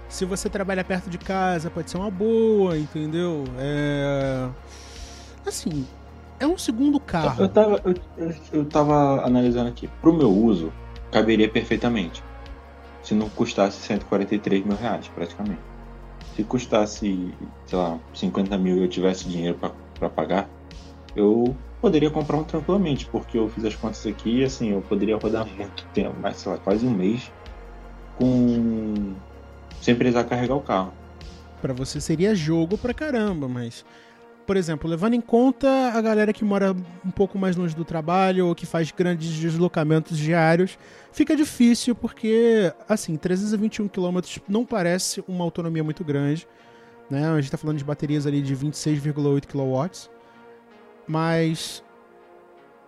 Se 0.07 0.25
você 0.25 0.49
trabalha 0.49 0.83
perto 0.83 1.09
de 1.09 1.17
casa, 1.17 1.69
pode 1.69 1.91
ser 1.91 1.97
uma 1.97 2.09
boa, 2.09 2.77
entendeu? 2.77 3.43
É. 3.57 4.49
Assim, 5.45 5.85
é 6.39 6.47
um 6.47 6.57
segundo 6.57 6.99
carro. 6.99 7.43
Eu 7.43 7.49
tava, 7.49 7.81
eu, 7.83 8.33
eu, 8.53 8.65
tava 8.65 9.25
analisando 9.25 9.69
aqui. 9.69 9.89
Pro 10.01 10.13
meu 10.13 10.31
uso, 10.31 10.71
caberia 11.11 11.49
perfeitamente. 11.49 12.23
Se 13.03 13.13
não 13.13 13.29
custasse 13.29 13.81
143 13.81 14.65
mil 14.65 14.77
reais, 14.77 15.07
praticamente. 15.09 15.59
Se 16.35 16.43
custasse, 16.43 17.33
sei 17.65 17.77
lá, 17.77 17.99
50 18.13 18.57
mil 18.57 18.77
e 18.77 18.83
eu 18.83 18.87
tivesse 18.87 19.27
dinheiro 19.27 19.59
pra 19.99 20.09
pagar, 20.09 20.49
eu 21.15 21.55
poderia 21.81 22.09
comprar 22.09 22.37
um 22.37 22.43
tranquilamente, 22.43 23.05
porque 23.05 23.37
eu 23.37 23.49
fiz 23.49 23.65
as 23.65 23.75
contas 23.75 24.05
aqui 24.05 24.39
e 24.39 24.43
assim, 24.43 24.71
eu 24.71 24.81
poderia 24.81 25.17
rodar 25.17 25.47
muito 25.47 25.85
tempo, 25.93 26.15
mas 26.21 26.37
sei 26.37 26.51
lá, 26.51 26.57
quase 26.57 26.85
um 26.85 26.91
mês 26.91 27.31
com 28.17 29.15
sem 29.81 29.95
precisar 29.95 30.25
carregar 30.25 30.55
o 30.55 30.61
carro. 30.61 30.93
Para 31.61 31.73
você 31.73 32.01
seria 32.01 32.35
jogo 32.35 32.77
pra 32.77 32.93
caramba, 32.93 33.47
mas 33.47 33.85
por 34.49 34.57
exemplo, 34.57 34.89
levando 34.89 35.13
em 35.13 35.21
conta 35.21 35.69
a 35.93 36.01
galera 36.01 36.33
que 36.33 36.43
mora 36.43 36.75
um 37.05 37.11
pouco 37.11 37.37
mais 37.37 37.55
longe 37.55 37.75
do 37.75 37.85
trabalho 37.85 38.47
ou 38.47 38.55
que 38.55 38.65
faz 38.65 38.89
grandes 38.89 39.31
deslocamentos 39.37 40.17
diários, 40.17 40.75
fica 41.11 41.35
difícil 41.35 41.93
porque, 41.93 42.73
assim, 42.87 43.15
321 43.15 43.87
km 43.87 44.19
não 44.47 44.65
parece 44.65 45.23
uma 45.27 45.43
autonomia 45.43 45.83
muito 45.83 46.03
grande. 46.03 46.47
Né? 47.11 47.29
A 47.29 47.35
gente 47.35 47.43
está 47.43 47.59
falando 47.59 47.77
de 47.77 47.83
baterias 47.83 48.25
ali 48.25 48.41
de 48.41 48.55
26,8 48.55 49.45
kW. 49.45 50.09
Mas, 51.09 51.83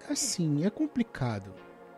assim, 0.07 0.63
é 0.63 0.69
complicado. 0.69 1.51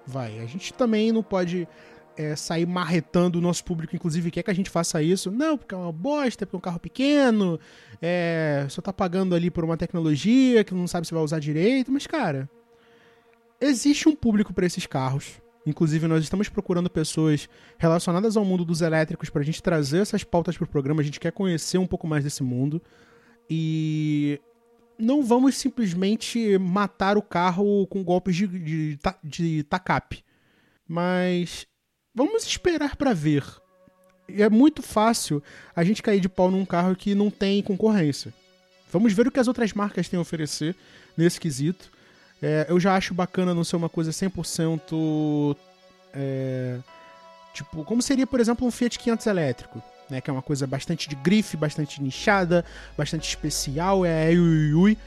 Vai, 0.07 0.39
a 0.39 0.45
gente 0.45 0.73
também 0.73 1.11
não 1.11 1.21
pode 1.21 1.67
é, 2.15 2.33
sair 2.33 2.65
marretando 2.65 3.39
o 3.39 3.41
nosso 3.41 3.61
público, 3.65 3.93
inclusive, 3.93 4.31
quer 4.31 4.41
que 4.41 4.49
a 4.49 4.55
gente 4.55 4.69
faça 4.69 5.03
isso. 5.03 5.29
Não, 5.29 5.57
porque 5.57 5.75
é 5.75 5.77
uma 5.77 5.91
bosta, 5.91 6.45
porque 6.45 6.55
é 6.55 6.59
um 6.59 6.61
carro 6.61 6.79
pequeno, 6.79 7.59
é, 8.01 8.65
só 8.69 8.81
tá 8.81 8.93
pagando 8.93 9.35
ali 9.35 9.51
por 9.51 9.65
uma 9.65 9.75
tecnologia 9.75 10.63
que 10.63 10.73
não 10.73 10.87
sabe 10.87 11.05
se 11.05 11.13
vai 11.13 11.21
usar 11.21 11.39
direito. 11.39 11.91
Mas, 11.91 12.07
cara, 12.07 12.49
existe 13.59 14.07
um 14.07 14.15
público 14.15 14.53
para 14.53 14.65
esses 14.65 14.87
carros. 14.87 15.41
Inclusive, 15.65 16.07
nós 16.07 16.23
estamos 16.23 16.47
procurando 16.47 16.89
pessoas 16.89 17.49
relacionadas 17.77 18.37
ao 18.37 18.45
mundo 18.45 18.63
dos 18.63 18.79
elétricos 18.79 19.29
para 19.29 19.41
a 19.41 19.45
gente 19.45 19.61
trazer 19.61 19.99
essas 19.99 20.23
pautas 20.23 20.55
para 20.55 20.63
o 20.63 20.69
programa. 20.69 21.01
A 21.01 21.03
gente 21.03 21.19
quer 21.19 21.33
conhecer 21.33 21.77
um 21.77 21.87
pouco 21.87 22.07
mais 22.07 22.23
desse 22.23 22.43
mundo. 22.43 22.81
E 23.49 24.39
não 25.03 25.23
vamos 25.23 25.55
simplesmente 25.57 26.57
matar 26.57 27.17
o 27.17 27.21
carro 27.21 27.85
com 27.87 28.03
golpes 28.03 28.35
de, 28.35 28.47
de, 28.47 28.99
de 29.23 29.63
TACAP. 29.63 30.23
Mas 30.87 31.67
Vamos 32.15 32.45
esperar 32.45 32.95
para 32.95 33.11
ver. 33.13 33.43
É 34.29 34.47
muito 34.49 34.81
fácil 34.83 35.41
a 35.75 35.83
gente 35.83 36.03
cair 36.03 36.19
de 36.19 36.29
pau 36.29 36.51
num 36.51 36.65
carro 36.65 36.95
que 36.95 37.15
não 37.15 37.31
tem 37.31 37.61
concorrência. 37.63 38.33
Vamos 38.91 39.13
ver 39.13 39.27
o 39.27 39.31
que 39.31 39.39
as 39.39 39.47
outras 39.47 39.73
marcas 39.73 40.07
têm 40.07 40.19
a 40.19 40.21
oferecer 40.21 40.75
nesse 41.17 41.39
quesito. 41.39 41.91
É, 42.41 42.67
eu 42.69 42.79
já 42.79 42.95
acho 42.95 43.13
bacana 43.13 43.53
não 43.53 43.63
ser 43.63 43.77
uma 43.77 43.89
coisa 43.89 44.11
100%. 44.11 45.57
É, 46.13 46.77
tipo, 47.53 47.83
como 47.83 48.01
seria, 48.01 48.27
por 48.27 48.39
exemplo, 48.39 48.67
um 48.67 48.71
Fiat 48.71 48.99
500 48.99 49.25
elétrico. 49.25 49.83
Né, 50.09 50.19
que 50.19 50.29
é 50.29 50.33
uma 50.33 50.41
coisa 50.41 50.67
bastante 50.67 51.07
de 51.07 51.15
grife, 51.15 51.55
bastante 51.55 52.03
nichada, 52.03 52.65
bastante 52.97 53.27
especial, 53.27 54.05
é 54.05 54.29
ui, 54.29 54.73
ui, 54.73 54.97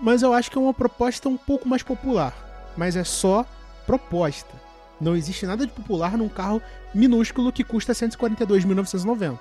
mas 0.00 0.22
eu 0.22 0.32
acho 0.32 0.50
que 0.50 0.58
é 0.58 0.60
uma 0.60 0.74
proposta 0.74 1.28
um 1.28 1.36
pouco 1.36 1.68
mais 1.68 1.82
popular. 1.82 2.34
Mas 2.76 2.96
é 2.96 3.04
só 3.04 3.46
proposta. 3.86 4.54
Não 5.00 5.16
existe 5.16 5.46
nada 5.46 5.66
de 5.66 5.72
popular 5.72 6.16
num 6.16 6.28
carro 6.28 6.60
minúsculo 6.94 7.52
que 7.52 7.64
custa 7.64 7.92
142.990. 7.92 9.38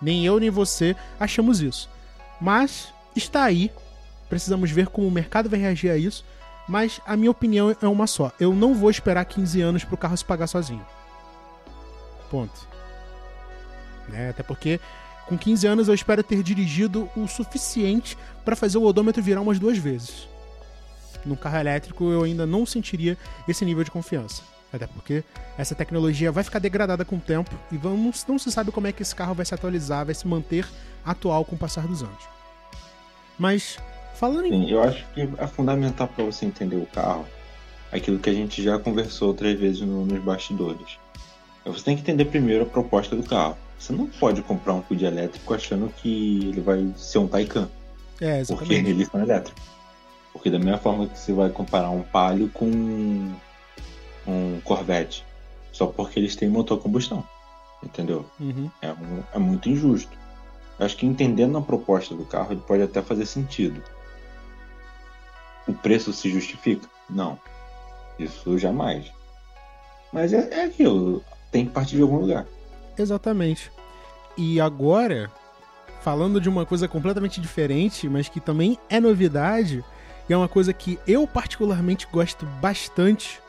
Nem 0.00 0.24
eu 0.24 0.38
nem 0.38 0.50
você 0.50 0.96
achamos 1.18 1.60
isso. 1.60 1.88
Mas 2.40 2.92
está 3.14 3.44
aí. 3.44 3.70
Precisamos 4.28 4.70
ver 4.70 4.86
como 4.88 5.06
o 5.06 5.10
mercado 5.10 5.50
vai 5.50 5.58
reagir 5.58 5.90
a 5.90 5.96
isso. 5.96 6.24
Mas 6.68 7.00
a 7.06 7.16
minha 7.16 7.30
opinião 7.30 7.74
é 7.80 7.88
uma 7.88 8.06
só. 8.06 8.32
Eu 8.38 8.54
não 8.54 8.74
vou 8.74 8.90
esperar 8.90 9.24
15 9.24 9.60
anos 9.60 9.84
para 9.84 9.94
o 9.94 9.98
carro 9.98 10.16
se 10.16 10.24
pagar 10.24 10.46
sozinho. 10.46 10.86
Ponto. 12.30 12.68
Né? 14.10 14.30
Até 14.30 14.42
porque 14.42 14.80
com 15.26 15.38
15 15.38 15.66
anos 15.66 15.88
eu 15.88 15.94
espero 15.94 16.22
ter 16.22 16.42
dirigido 16.42 17.08
o 17.16 17.26
suficiente 17.26 18.18
para 18.44 18.56
fazer 18.56 18.78
o 18.78 18.82
odômetro 18.82 19.22
virar 19.22 19.40
umas 19.40 19.58
duas 19.58 19.78
vezes. 19.78 20.28
No 21.24 21.36
carro 21.36 21.58
elétrico 21.58 22.10
eu 22.10 22.24
ainda 22.24 22.46
não 22.46 22.66
sentiria 22.66 23.16
esse 23.46 23.64
nível 23.64 23.84
de 23.84 23.90
confiança. 23.90 24.42
Até 24.72 24.86
porque 24.86 25.24
essa 25.58 25.74
tecnologia 25.74 26.30
vai 26.30 26.44
ficar 26.44 26.58
degradada 26.58 27.04
com 27.04 27.16
o 27.16 27.20
tempo 27.20 27.50
e 27.72 27.76
vamos, 27.76 28.24
não 28.28 28.38
se 28.38 28.50
sabe 28.52 28.70
como 28.70 28.86
é 28.86 28.92
que 28.92 29.02
esse 29.02 29.14
carro 29.14 29.34
vai 29.34 29.44
se 29.44 29.54
atualizar, 29.54 30.06
vai 30.06 30.14
se 30.14 30.26
manter 30.26 30.66
atual 31.04 31.44
com 31.44 31.56
o 31.56 31.58
passar 31.58 31.86
dos 31.86 32.02
anos. 32.02 32.24
Mas, 33.38 33.78
falando 34.14 34.46
em. 34.46 34.50
Sim, 34.50 34.70
eu 34.70 34.82
acho 34.82 35.04
que 35.12 35.28
é 35.38 35.46
fundamental 35.46 36.06
para 36.06 36.24
você 36.24 36.46
entender 36.46 36.76
o 36.76 36.86
carro 36.86 37.26
aquilo 37.92 38.18
que 38.18 38.30
a 38.30 38.34
gente 38.34 38.62
já 38.62 38.78
conversou 38.78 39.28
outras 39.28 39.58
vezes 39.58 39.80
no, 39.80 40.04
nos 40.04 40.22
bastidores. 40.22 40.98
Você 41.64 41.84
tem 41.84 41.96
que 41.96 42.02
entender 42.02 42.24
primeiro 42.26 42.64
a 42.64 42.66
proposta 42.66 43.14
do 43.16 43.22
carro. 43.22 43.56
Você 43.80 43.94
não 43.94 44.06
pode 44.06 44.42
comprar 44.42 44.74
um 44.74 44.82
Quid 44.82 45.02
elétrico 45.02 45.54
achando 45.54 45.88
que 45.88 46.50
ele 46.50 46.60
vai 46.60 46.92
ser 46.96 47.16
um 47.18 47.26
Taycan. 47.26 47.66
É, 48.20 48.40
exatamente. 48.40 48.76
Porque 48.76 48.90
eles 48.90 49.08
são 49.08 49.22
elétricos. 49.22 49.64
Porque 50.34 50.50
da 50.50 50.58
mesma 50.58 50.76
forma 50.76 51.06
que 51.08 51.18
você 51.18 51.32
vai 51.32 51.48
comparar 51.48 51.88
um 51.88 52.02
Palio 52.02 52.50
com 52.50 52.66
um 54.26 54.60
Corvette 54.62 55.24
só 55.72 55.86
porque 55.86 56.20
eles 56.20 56.36
têm 56.36 56.50
motor 56.50 56.78
a 56.78 56.82
combustão. 56.82 57.26
Entendeu? 57.82 58.26
Uhum. 58.38 58.70
É, 58.82 58.92
um, 58.92 59.22
é 59.32 59.38
muito 59.38 59.70
injusto. 59.70 60.12
Eu 60.78 60.84
acho 60.84 60.96
que 60.98 61.06
entendendo 61.06 61.56
a 61.56 61.62
proposta 61.62 62.14
do 62.14 62.26
carro, 62.26 62.52
ele 62.52 62.60
pode 62.60 62.82
até 62.82 63.00
fazer 63.00 63.24
sentido. 63.24 63.82
O 65.66 65.72
preço 65.72 66.12
se 66.12 66.30
justifica? 66.30 66.86
Não. 67.08 67.38
Isso 68.18 68.58
jamais. 68.58 69.10
Mas 70.12 70.34
é, 70.34 70.50
é 70.52 70.64
aquilo. 70.64 71.24
Tem 71.50 71.64
que 71.64 71.72
partir 71.72 71.96
de 71.96 72.02
algum 72.02 72.18
lugar. 72.18 72.46
Exatamente. 73.00 73.72
E 74.36 74.60
agora, 74.60 75.30
falando 76.02 76.40
de 76.40 76.48
uma 76.48 76.66
coisa 76.66 76.88
completamente 76.88 77.40
diferente, 77.40 78.08
mas 78.08 78.28
que 78.28 78.40
também 78.40 78.76
é 78.88 78.98
novidade, 79.00 79.84
e 80.28 80.32
é 80.32 80.36
uma 80.36 80.48
coisa 80.48 80.72
que 80.72 80.98
eu 81.06 81.24
particularmente 81.26 82.06
gosto 82.12 82.46
bastante, 82.60 83.40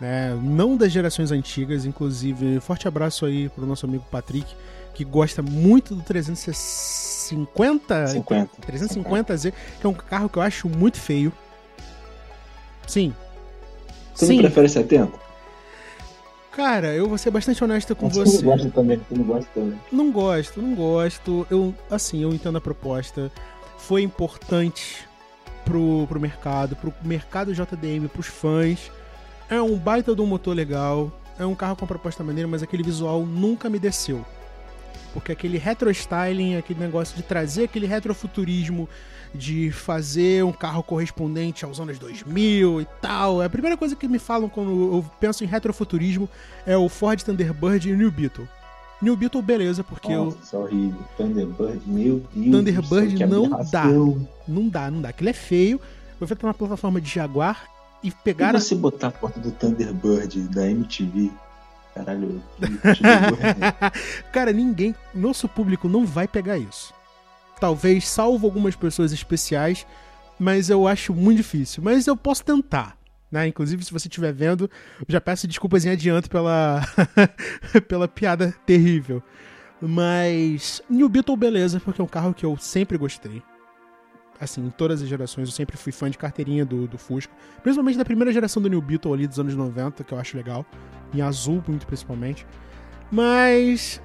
né? 0.00 0.34
Não 0.42 0.76
das 0.76 0.92
gerações 0.92 1.32
antigas, 1.32 1.84
inclusive, 1.84 2.60
forte 2.60 2.86
abraço 2.86 3.26
aí 3.26 3.48
pro 3.48 3.66
nosso 3.66 3.86
amigo 3.86 4.04
Patrick, 4.10 4.54
que 4.94 5.04
gosta 5.04 5.42
muito 5.42 5.94
do 5.94 6.02
350, 6.02 8.06
50. 8.08 8.50
350Z, 8.60 9.52
que 9.80 9.86
é 9.86 9.88
um 9.88 9.94
carro 9.94 10.28
que 10.28 10.38
eu 10.38 10.42
acho 10.42 10.68
muito 10.68 10.98
feio. 10.98 11.32
Sim. 12.86 13.14
Você 14.14 14.26
Sim. 14.26 14.34
não 14.34 14.42
prefere 14.42 14.68
70? 14.68 15.29
Cara, 16.52 16.88
eu 16.88 17.08
vou 17.08 17.16
ser 17.16 17.30
bastante 17.30 17.62
honesto 17.62 17.94
com 17.94 18.08
você. 18.08 18.24
Você 18.24 18.44
não 18.44 18.52
gosta 18.52 18.70
também, 18.70 18.98
você 18.98 19.14
não 19.14 19.24
gosta 19.24 19.50
também. 19.54 19.80
Não 19.92 20.12
gosto, 20.12 20.62
não 20.62 20.74
gosto. 20.74 21.46
Eu, 21.50 21.74
assim, 21.90 22.22
eu 22.22 22.32
entendo 22.32 22.58
a 22.58 22.60
proposta. 22.60 23.30
Foi 23.78 24.02
importante 24.02 25.08
pro, 25.64 26.06
pro 26.08 26.20
mercado, 26.20 26.74
pro 26.76 26.92
mercado 27.02 27.54
JDM, 27.54 28.08
pros 28.08 28.26
fãs. 28.26 28.90
É 29.48 29.60
um 29.60 29.76
baita 29.76 30.14
de 30.14 30.20
um 30.20 30.26
motor 30.26 30.54
legal, 30.54 31.12
é 31.38 31.46
um 31.46 31.54
carro 31.54 31.76
com 31.76 31.86
proposta 31.86 32.22
maneira, 32.22 32.48
mas 32.48 32.62
aquele 32.62 32.82
visual 32.82 33.24
nunca 33.24 33.70
me 33.70 33.78
desceu. 33.78 34.24
Porque 35.12 35.32
aquele 35.32 35.58
retro 35.58 35.90
styling, 35.90 36.56
aquele 36.56 36.80
negócio 36.80 37.16
de 37.16 37.22
trazer 37.22 37.64
aquele 37.64 37.86
retrofuturismo, 37.86 38.88
de 39.34 39.70
fazer 39.70 40.44
um 40.44 40.52
carro 40.52 40.82
correspondente 40.82 41.64
aos 41.64 41.78
anos 41.80 41.98
2000 41.98 42.80
e 42.80 42.86
tal. 43.00 43.42
É 43.42 43.46
a 43.46 43.50
primeira 43.50 43.76
coisa 43.76 43.94
que 43.94 44.08
me 44.08 44.18
falam 44.18 44.48
quando 44.48 44.70
eu 44.70 45.04
penso 45.20 45.44
em 45.44 45.46
retrofuturismo 45.46 46.28
é 46.66 46.76
o 46.76 46.88
Ford 46.88 47.20
Thunderbird 47.22 47.88
e 47.88 47.92
o 47.92 47.96
New 47.96 48.10
Beetle. 48.10 48.48
New 49.00 49.16
Beetle, 49.16 49.40
beleza, 49.40 49.82
porque 49.82 50.14
Nossa, 50.14 50.56
eu. 50.56 50.62
horrível. 50.62 51.00
Thunderbird, 51.16 51.80
meu 51.86 52.22
Deus. 52.34 52.50
Thunderbird 52.50 53.26
não 53.26 53.48
dá. 53.70 53.84
Não 54.46 54.68
dá, 54.68 54.90
não 54.90 55.00
dá. 55.00 55.08
Aquilo 55.08 55.30
é 55.30 55.34
feio. 55.34 55.80
Foi 56.18 56.26
feito 56.28 56.46
na 56.46 56.52
plataforma 56.52 57.00
de 57.00 57.08
Jaguar 57.08 57.64
e 58.02 58.10
pegaram. 58.10 58.58
E 58.58 58.62
você 58.62 58.74
botar 58.74 59.08
a 59.08 59.10
porta 59.10 59.40
do 59.40 59.50
Thunderbird 59.52 60.48
da 60.48 60.68
MTV? 60.68 61.30
Caralho. 61.94 62.42
Cara, 64.32 64.52
ninguém. 64.52 64.94
Nosso 65.14 65.48
público 65.48 65.88
não 65.88 66.04
vai 66.04 66.28
pegar 66.28 66.58
isso. 66.58 66.92
Talvez 67.60 68.08
salvo 68.08 68.46
algumas 68.46 68.74
pessoas 68.74 69.12
especiais, 69.12 69.86
mas 70.38 70.70
eu 70.70 70.88
acho 70.88 71.14
muito 71.14 71.38
difícil. 71.38 71.82
Mas 71.82 72.06
eu 72.06 72.16
posso 72.16 72.44
tentar. 72.44 72.96
Né? 73.30 73.46
Inclusive, 73.46 73.84
se 73.84 73.92
você 73.92 74.08
estiver 74.08 74.32
vendo, 74.32 74.68
já 75.06 75.20
peço 75.20 75.46
desculpas 75.46 75.84
em 75.84 75.90
adianto 75.90 76.28
pela, 76.28 76.82
pela 77.86 78.08
piada 78.08 78.54
terrível. 78.66 79.22
Mas 79.80 80.82
New 80.90 81.08
Beetle, 81.08 81.36
beleza, 81.36 81.80
porque 81.80 82.00
é 82.00 82.04
um 82.04 82.08
carro 82.08 82.34
que 82.34 82.44
eu 82.44 82.56
sempre 82.56 82.98
gostei 82.98 83.42
assim, 84.40 84.64
em 84.66 84.70
todas 84.70 85.02
as 85.02 85.08
gerações, 85.08 85.48
eu 85.48 85.54
sempre 85.54 85.76
fui 85.76 85.92
fã 85.92 86.08
de 86.08 86.16
carteirinha 86.16 86.64
do, 86.64 86.86
do 86.86 86.96
Fusca. 86.96 87.32
Principalmente 87.62 87.98
da 87.98 88.04
primeira 88.04 88.32
geração 88.32 88.62
do 88.62 88.70
New 88.70 88.80
Beetle 88.80 89.12
ali 89.12 89.26
dos 89.26 89.38
anos 89.38 89.54
90, 89.54 90.02
que 90.02 90.14
eu 90.14 90.18
acho 90.18 90.36
legal. 90.36 90.64
Em 91.12 91.20
azul, 91.20 91.62
muito 91.68 91.86
principalmente. 91.86 92.46
Mas. 93.12 94.00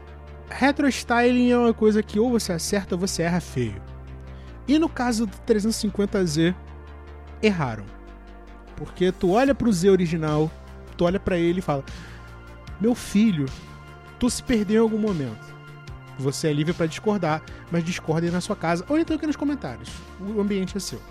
Retro 0.49 0.87
styling 0.87 1.51
é 1.51 1.57
uma 1.57 1.73
coisa 1.73 2.03
que 2.03 2.19
ou 2.19 2.29
você 2.29 2.53
acerta 2.53 2.95
ou 2.95 2.99
você 2.99 3.23
erra 3.23 3.39
feio. 3.39 3.81
E 4.67 4.79
no 4.79 4.89
caso 4.89 5.25
do 5.25 5.37
350Z, 5.47 6.55
erraram. 7.41 7.85
Porque 8.75 9.11
tu 9.11 9.31
olha 9.31 9.55
pro 9.55 9.71
Z 9.71 9.89
original, 9.89 10.51
tu 10.97 11.05
olha 11.05 11.19
para 11.19 11.37
ele 11.37 11.59
e 11.59 11.61
fala: 11.61 11.83
Meu 12.79 12.93
filho, 12.93 13.45
tu 14.19 14.29
se 14.29 14.43
perdeu 14.43 14.81
em 14.81 14.83
algum 14.83 14.97
momento. 14.97 15.55
Você 16.17 16.47
é 16.47 16.53
livre 16.53 16.73
para 16.73 16.85
discordar, 16.85 17.41
mas 17.71 17.83
discordem 17.83 18.31
na 18.31 18.39
sua 18.39 18.55
casa 18.55 18.85
ou 18.87 18.97
então 18.97 19.15
aqui 19.15 19.27
nos 19.27 19.35
comentários. 19.35 19.89
O 20.19 20.39
ambiente 20.39 20.77
é 20.77 20.79
seu. 20.79 21.01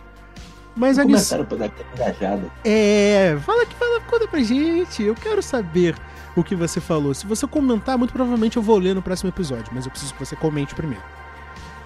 Mas 0.77 0.99
a 0.99 1.05
pra 1.45 1.57
dar 1.57 1.71
engajada. 1.95 2.51
É, 2.65 3.37
fala 3.45 3.65
que 3.65 3.75
fala, 3.75 4.01
conta 4.01 4.27
pra 4.27 4.41
gente. 4.41 5.03
Eu 5.03 5.15
quero 5.15 5.41
saber 5.41 5.95
o 6.37 6.43
que 6.43 6.55
você 6.55 6.81
falou. 6.81 7.15
Se 7.15 7.27
você 7.27 7.47
comentar, 7.47 7.97
muito 7.97 8.13
provavelmente 8.13 8.57
eu 8.57 8.63
vou 8.63 8.79
ler 8.79 8.95
no 8.95 9.03
próximo 9.03 9.29
episódio, 9.29 9.73
mas 9.73 9.85
eu 9.85 9.91
preciso 9.91 10.13
que 10.15 10.25
você 10.25 10.37
comente 10.37 10.75
primeiro. 10.75 11.05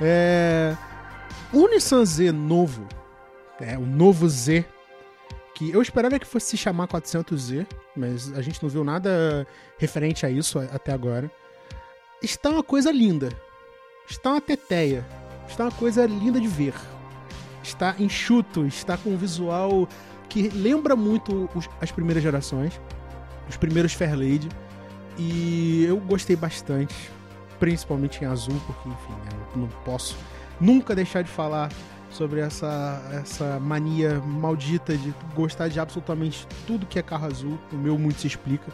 É... 0.01 0.77
O 1.53 1.67
Nissan 1.69 2.05
Z 2.05 2.31
novo, 2.33 2.87
é, 3.61 3.77
o 3.79 3.87
novo 3.87 4.29
Z, 4.29 4.65
que 5.55 5.71
eu 5.71 5.83
esperava 5.83 6.19
que 6.19 6.27
fosse 6.27 6.47
se 6.47 6.57
chamar 6.57 6.87
400Z, 6.87 7.67
mas 7.97 8.33
a 8.35 8.43
gente 8.43 8.63
não 8.63 8.69
viu 8.69 8.85
nada 8.85 9.47
referente 9.79 10.25
a 10.25 10.31
isso 10.31 10.59
até 10.59 10.93
agora. 10.93 11.31
Está 12.23 12.51
uma 12.51 12.63
coisa 12.63 12.93
linda. 12.93 13.31
Está 14.09 14.31
uma 14.33 14.41
teteia. 14.41 15.05
Está 15.49 15.65
uma 15.65 15.73
coisa 15.73 16.07
linda 16.07 16.41
de 16.41 16.47
ver. 16.47 16.75
Está 17.63 17.95
enxuto, 17.99 18.67
está 18.67 18.97
com 18.97 19.11
um 19.11 19.17
visual 19.17 19.89
que 20.29 20.49
lembra 20.49 20.95
muito 20.95 21.49
os, 21.55 21.69
as 21.81 21.91
primeiras 21.91 22.23
gerações, 22.23 22.81
os 23.49 23.57
primeiros 23.57 23.93
Fairlady. 23.93 24.49
E 25.19 25.85
eu 25.85 25.99
gostei 25.99 26.37
bastante, 26.37 26.95
principalmente 27.59 28.23
em 28.23 28.27
azul, 28.27 28.61
porque, 28.67 28.89
enfim, 28.89 29.15
eu 29.55 29.61
não 29.61 29.69
posso 29.85 30.17
nunca 30.61 30.95
deixar 30.95 31.23
de 31.23 31.31
falar 31.31 31.71
sobre 32.11 32.41
essa, 32.41 33.03
essa 33.13 33.59
mania 33.61 34.21
maldita 34.21 34.97
de 34.97 35.15
gostar 35.35 35.69
de 35.69 35.79
absolutamente 35.79 36.47
tudo 36.67 36.87
que 36.87 36.99
é 36.99 37.03
carro 37.03 37.27
azul. 37.27 37.59
O 37.73 37.77
meu 37.77 37.99
muito 37.99 38.21
se 38.21 38.27
explica. 38.27 38.73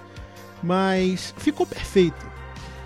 Mas 0.62 1.34
ficou 1.36 1.66
perfeito. 1.66 2.26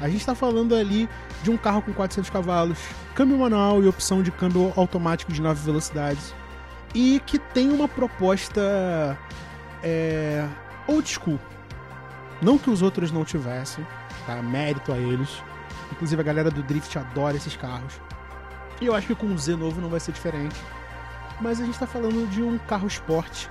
A 0.01 0.09
gente 0.09 0.20
está 0.20 0.34
falando 0.34 0.74
ali 0.74 1.09
de 1.43 1.51
um 1.51 1.57
carro 1.57 1.82
com 1.82 1.93
400 1.93 2.30
cavalos, 2.30 2.78
câmbio 3.14 3.39
manual 3.39 3.82
e 3.82 3.89
opção 3.89 4.22
de 4.22 4.30
câmbio 4.30 4.72
automático 4.76 5.32
de 5.32 5.41
9 5.41 5.64
velocidades. 5.64 6.34
E 6.95 7.20
que 7.26 7.39
tem 7.39 7.70
uma 7.70 7.89
proposta 7.89 9.18
é, 9.82 10.47
old 10.86 11.09
school. 11.09 11.39
Não 12.41 12.59
que 12.59 12.70
os 12.70 12.82
outros 12.82 13.11
não 13.11 13.24
tivessem, 13.24 13.86
tá? 14.26 14.41
Mérito 14.43 14.93
a 14.93 14.99
eles. 14.99 15.43
Inclusive 15.93 16.20
a 16.20 16.24
galera 16.24 16.51
do 16.51 16.62
Drift 16.62 16.97
adora 16.99 17.36
esses 17.36 17.57
carros. 17.57 18.01
E 18.80 18.86
eu 18.86 18.95
acho 18.95 19.09
que 19.09 19.14
com 19.14 19.26
o 19.26 19.39
Z 19.39 19.57
novo 19.57 19.80
não 19.80 19.89
vai 19.89 20.01
ser 20.01 20.12
diferente. 20.12 20.57
Mas 21.41 21.61
a 21.61 21.64
gente 21.64 21.74
está 21.74 21.86
falando 21.86 22.28
de 22.30 22.43
um 22.43 22.59
carro 22.59 22.86
esporte. 22.86 23.49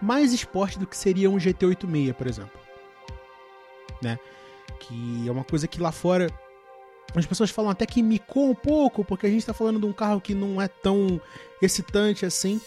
Mais 0.00 0.32
esporte 0.32 0.78
do 0.78 0.86
que 0.86 0.96
seria 0.96 1.30
um 1.30 1.36
GT86, 1.36 2.12
por 2.14 2.26
exemplo. 2.26 2.60
Né? 4.02 4.18
Que 4.80 5.24
é 5.26 5.30
uma 5.30 5.44
coisa 5.44 5.66
que 5.66 5.80
lá 5.80 5.92
fora 5.92 6.30
as 7.14 7.26
pessoas 7.26 7.50
falam 7.50 7.70
até 7.70 7.86
que 7.86 8.02
micou 8.02 8.50
um 8.50 8.54
pouco, 8.54 9.04
porque 9.04 9.26
a 9.26 9.30
gente 9.30 9.40
está 9.40 9.54
falando 9.54 9.80
de 9.80 9.86
um 9.86 9.92
carro 9.92 10.20
que 10.20 10.34
não 10.34 10.60
é 10.60 10.68
tão 10.68 11.20
excitante 11.62 12.26
assim. 12.26 12.60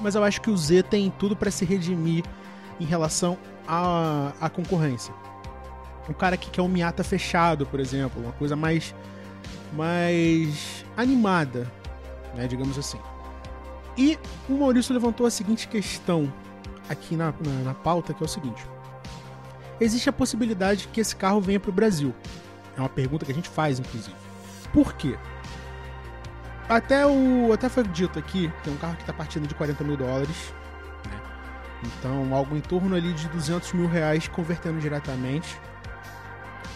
Mas 0.00 0.14
eu 0.14 0.24
acho 0.24 0.40
que 0.40 0.50
o 0.50 0.56
Z 0.56 0.84
tem 0.84 1.10
tudo 1.10 1.36
para 1.36 1.50
se 1.50 1.64
redimir 1.64 2.24
em 2.80 2.84
relação 2.84 3.38
à, 3.66 4.32
à 4.40 4.48
concorrência. 4.48 5.14
Um 6.08 6.12
cara 6.12 6.36
que 6.36 6.50
quer 6.50 6.62
um 6.62 6.68
Miata 6.68 7.04
fechado, 7.04 7.64
por 7.66 7.78
exemplo, 7.78 8.22
uma 8.22 8.32
coisa 8.32 8.56
mais 8.56 8.94
mais 9.72 10.84
animada, 10.96 11.70
né, 12.34 12.46
digamos 12.46 12.76
assim. 12.78 12.98
E 13.96 14.18
o 14.48 14.54
Maurício 14.54 14.92
levantou 14.92 15.26
a 15.26 15.30
seguinte 15.30 15.68
questão 15.68 16.32
aqui 16.88 17.16
na, 17.16 17.32
na, 17.40 17.64
na 17.64 17.74
pauta, 17.74 18.12
que 18.12 18.22
é 18.22 18.26
o 18.26 18.28
seguinte: 18.28 18.66
existe 19.80 20.08
a 20.08 20.12
possibilidade 20.12 20.88
que 20.88 21.00
esse 21.00 21.14
carro 21.14 21.40
venha 21.40 21.60
para 21.60 21.70
o 21.70 21.72
Brasil? 21.72 22.14
É 22.76 22.80
uma 22.80 22.88
pergunta 22.88 23.24
que 23.24 23.32
a 23.32 23.34
gente 23.34 23.48
faz, 23.48 23.78
inclusive. 23.78 24.16
Por 24.72 24.94
quê? 24.94 25.16
Até, 26.68 27.06
o, 27.06 27.52
até 27.52 27.68
foi 27.68 27.84
dito 27.84 28.18
aqui 28.18 28.50
é 28.66 28.70
um 28.70 28.76
carro 28.76 28.94
que 28.96 29.02
está 29.02 29.12
partindo 29.12 29.46
de 29.46 29.54
40 29.54 29.84
mil 29.84 29.96
dólares. 29.96 30.54
Então, 31.84 32.34
algo 32.34 32.56
em 32.56 32.60
torno 32.60 32.94
ali 32.94 33.12
de 33.12 33.28
200 33.28 33.72
mil 33.72 33.88
reais 33.88 34.28
convertendo 34.28 34.80
diretamente. 34.80 35.58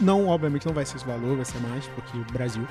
Não, 0.01 0.29
obviamente, 0.29 0.67
não 0.67 0.75
vai 0.75 0.85
ser 0.85 0.97
esse 0.97 1.07
valor, 1.07 1.37
vai 1.37 1.45
ser 1.45 1.59
mais, 1.61 1.87
porque 1.89 2.17
o 2.19 2.25
Brasil. 2.33 2.67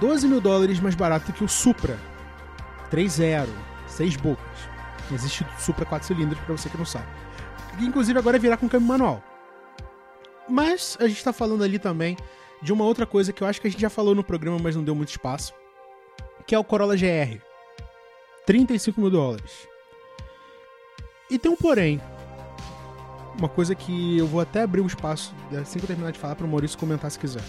12 0.00 0.26
mil 0.26 0.40
dólares 0.40 0.80
mais 0.80 0.94
barato 0.94 1.32
que 1.32 1.44
o 1.44 1.48
Supra. 1.48 1.98
3.0, 2.90 3.48
6 3.86 4.16
bocas. 4.16 4.44
Existe 5.12 5.44
o 5.44 5.60
Supra 5.60 5.84
4 5.84 6.06
cilindros, 6.06 6.40
para 6.40 6.56
você 6.56 6.68
que 6.68 6.78
não 6.78 6.86
sabe. 6.86 7.06
Que, 7.78 7.84
inclusive 7.84 8.18
agora 8.18 8.38
virá 8.38 8.56
com 8.56 8.68
câmbio 8.68 8.88
manual. 8.88 9.22
Mas 10.48 10.96
a 11.00 11.06
gente 11.06 11.22
tá 11.22 11.32
falando 11.32 11.62
ali 11.62 11.78
também 11.78 12.16
de 12.62 12.72
uma 12.72 12.84
outra 12.84 13.04
coisa 13.04 13.32
que 13.32 13.42
eu 13.42 13.46
acho 13.46 13.60
que 13.60 13.66
a 13.66 13.70
gente 13.70 13.80
já 13.80 13.90
falou 13.90 14.14
no 14.14 14.24
programa, 14.24 14.58
mas 14.60 14.74
não 14.74 14.82
deu 14.82 14.94
muito 14.94 15.10
espaço. 15.10 15.52
Que 16.46 16.54
é 16.54 16.58
o 16.58 16.64
Corolla 16.64 16.96
GR. 16.96 17.40
35 18.46 19.00
mil 19.00 19.10
dólares. 19.10 19.68
E 21.30 21.38
tem 21.38 21.50
um 21.50 21.56
porém 21.56 22.00
uma 23.38 23.48
coisa 23.48 23.74
que 23.74 24.18
eu 24.18 24.26
vou 24.26 24.40
até 24.40 24.62
abrir 24.62 24.80
um 24.80 24.86
espaço, 24.86 25.34
assim 25.60 25.78
que 25.78 25.84
eu 25.84 25.88
terminar 25.88 26.10
de 26.10 26.18
falar, 26.18 26.34
para 26.34 26.46
o 26.46 26.48
Maurício 26.48 26.78
comentar 26.78 27.10
se 27.10 27.18
quiser. 27.18 27.42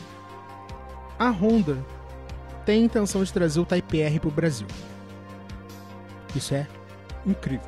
A 1.18 1.30
Honda 1.30 1.84
tem 2.66 2.84
intenção 2.84 3.24
de 3.24 3.32
trazer 3.32 3.60
o 3.60 3.66
Type 3.66 4.02
R 4.02 4.20
para 4.20 4.28
o 4.28 4.32
Brasil. 4.32 4.68
Isso 6.36 6.54
é 6.54 6.68
incrível. 7.26 7.68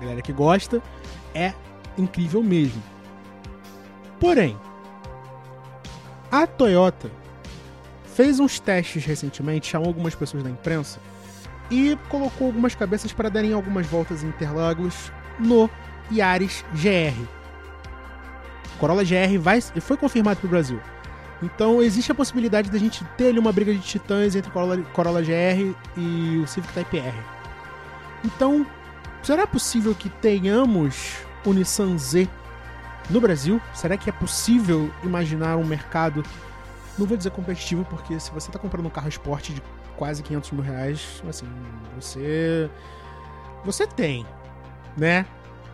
galera 0.00 0.22
que 0.22 0.32
gosta, 0.32 0.80
é 1.34 1.52
incrível 1.98 2.42
mesmo. 2.42 2.82
Porém, 4.20 4.56
a 6.30 6.46
Toyota 6.46 7.10
fez 8.14 8.38
uns 8.38 8.60
testes 8.60 9.04
recentemente, 9.04 9.68
chamou 9.68 9.88
algumas 9.88 10.14
pessoas 10.14 10.44
da 10.44 10.50
imprensa 10.50 11.00
e 11.70 11.98
colocou 12.08 12.46
algumas 12.46 12.74
cabeças 12.74 13.12
para 13.12 13.28
darem 13.28 13.52
algumas 13.52 13.86
voltas 13.86 14.22
em 14.22 14.28
Interlagos 14.28 15.10
no 15.38 15.68
Yaris 16.10 16.64
GR. 16.74 17.20
Corolla 18.78 19.04
GR 19.04 19.38
vai, 19.40 19.60
foi 19.60 19.96
confirmado 19.96 20.40
para 20.40 20.46
o 20.46 20.50
Brasil. 20.50 20.80
Então 21.42 21.82
existe 21.82 22.12
a 22.12 22.14
possibilidade 22.14 22.70
da 22.70 22.78
gente 22.78 23.04
ter 23.16 23.28
ali 23.28 23.38
uma 23.38 23.52
briga 23.52 23.72
de 23.72 23.80
titãs 23.80 24.36
entre 24.36 24.50
Corolla, 24.50 24.78
Corolla 24.92 25.20
GR 25.20 25.74
e 25.96 26.38
o 26.38 26.46
Civic 26.46 26.72
Type 26.72 26.98
R. 26.98 27.14
Então, 28.24 28.64
será 29.22 29.46
possível 29.46 29.94
que 29.94 30.08
tenhamos 30.08 31.16
o 31.44 31.52
Nissan 31.52 31.98
Z 31.98 32.28
no 33.10 33.20
Brasil? 33.20 33.60
Será 33.74 33.96
que 33.96 34.08
é 34.08 34.12
possível 34.12 34.92
imaginar 35.02 35.56
um 35.56 35.64
mercado, 35.64 36.22
não 36.96 37.06
vou 37.06 37.16
dizer 37.16 37.30
competitivo, 37.30 37.84
porque 37.84 38.18
se 38.20 38.30
você 38.30 38.48
está 38.48 38.58
comprando 38.58 38.86
um 38.86 38.90
carro 38.90 39.08
esporte 39.08 39.52
de 39.52 39.62
quase 39.96 40.22
500 40.22 40.50
mil 40.52 40.62
reais, 40.62 41.22
assim, 41.28 41.46
você. 41.96 42.70
Você 43.64 43.86
tem, 43.86 44.26
né? 44.96 45.26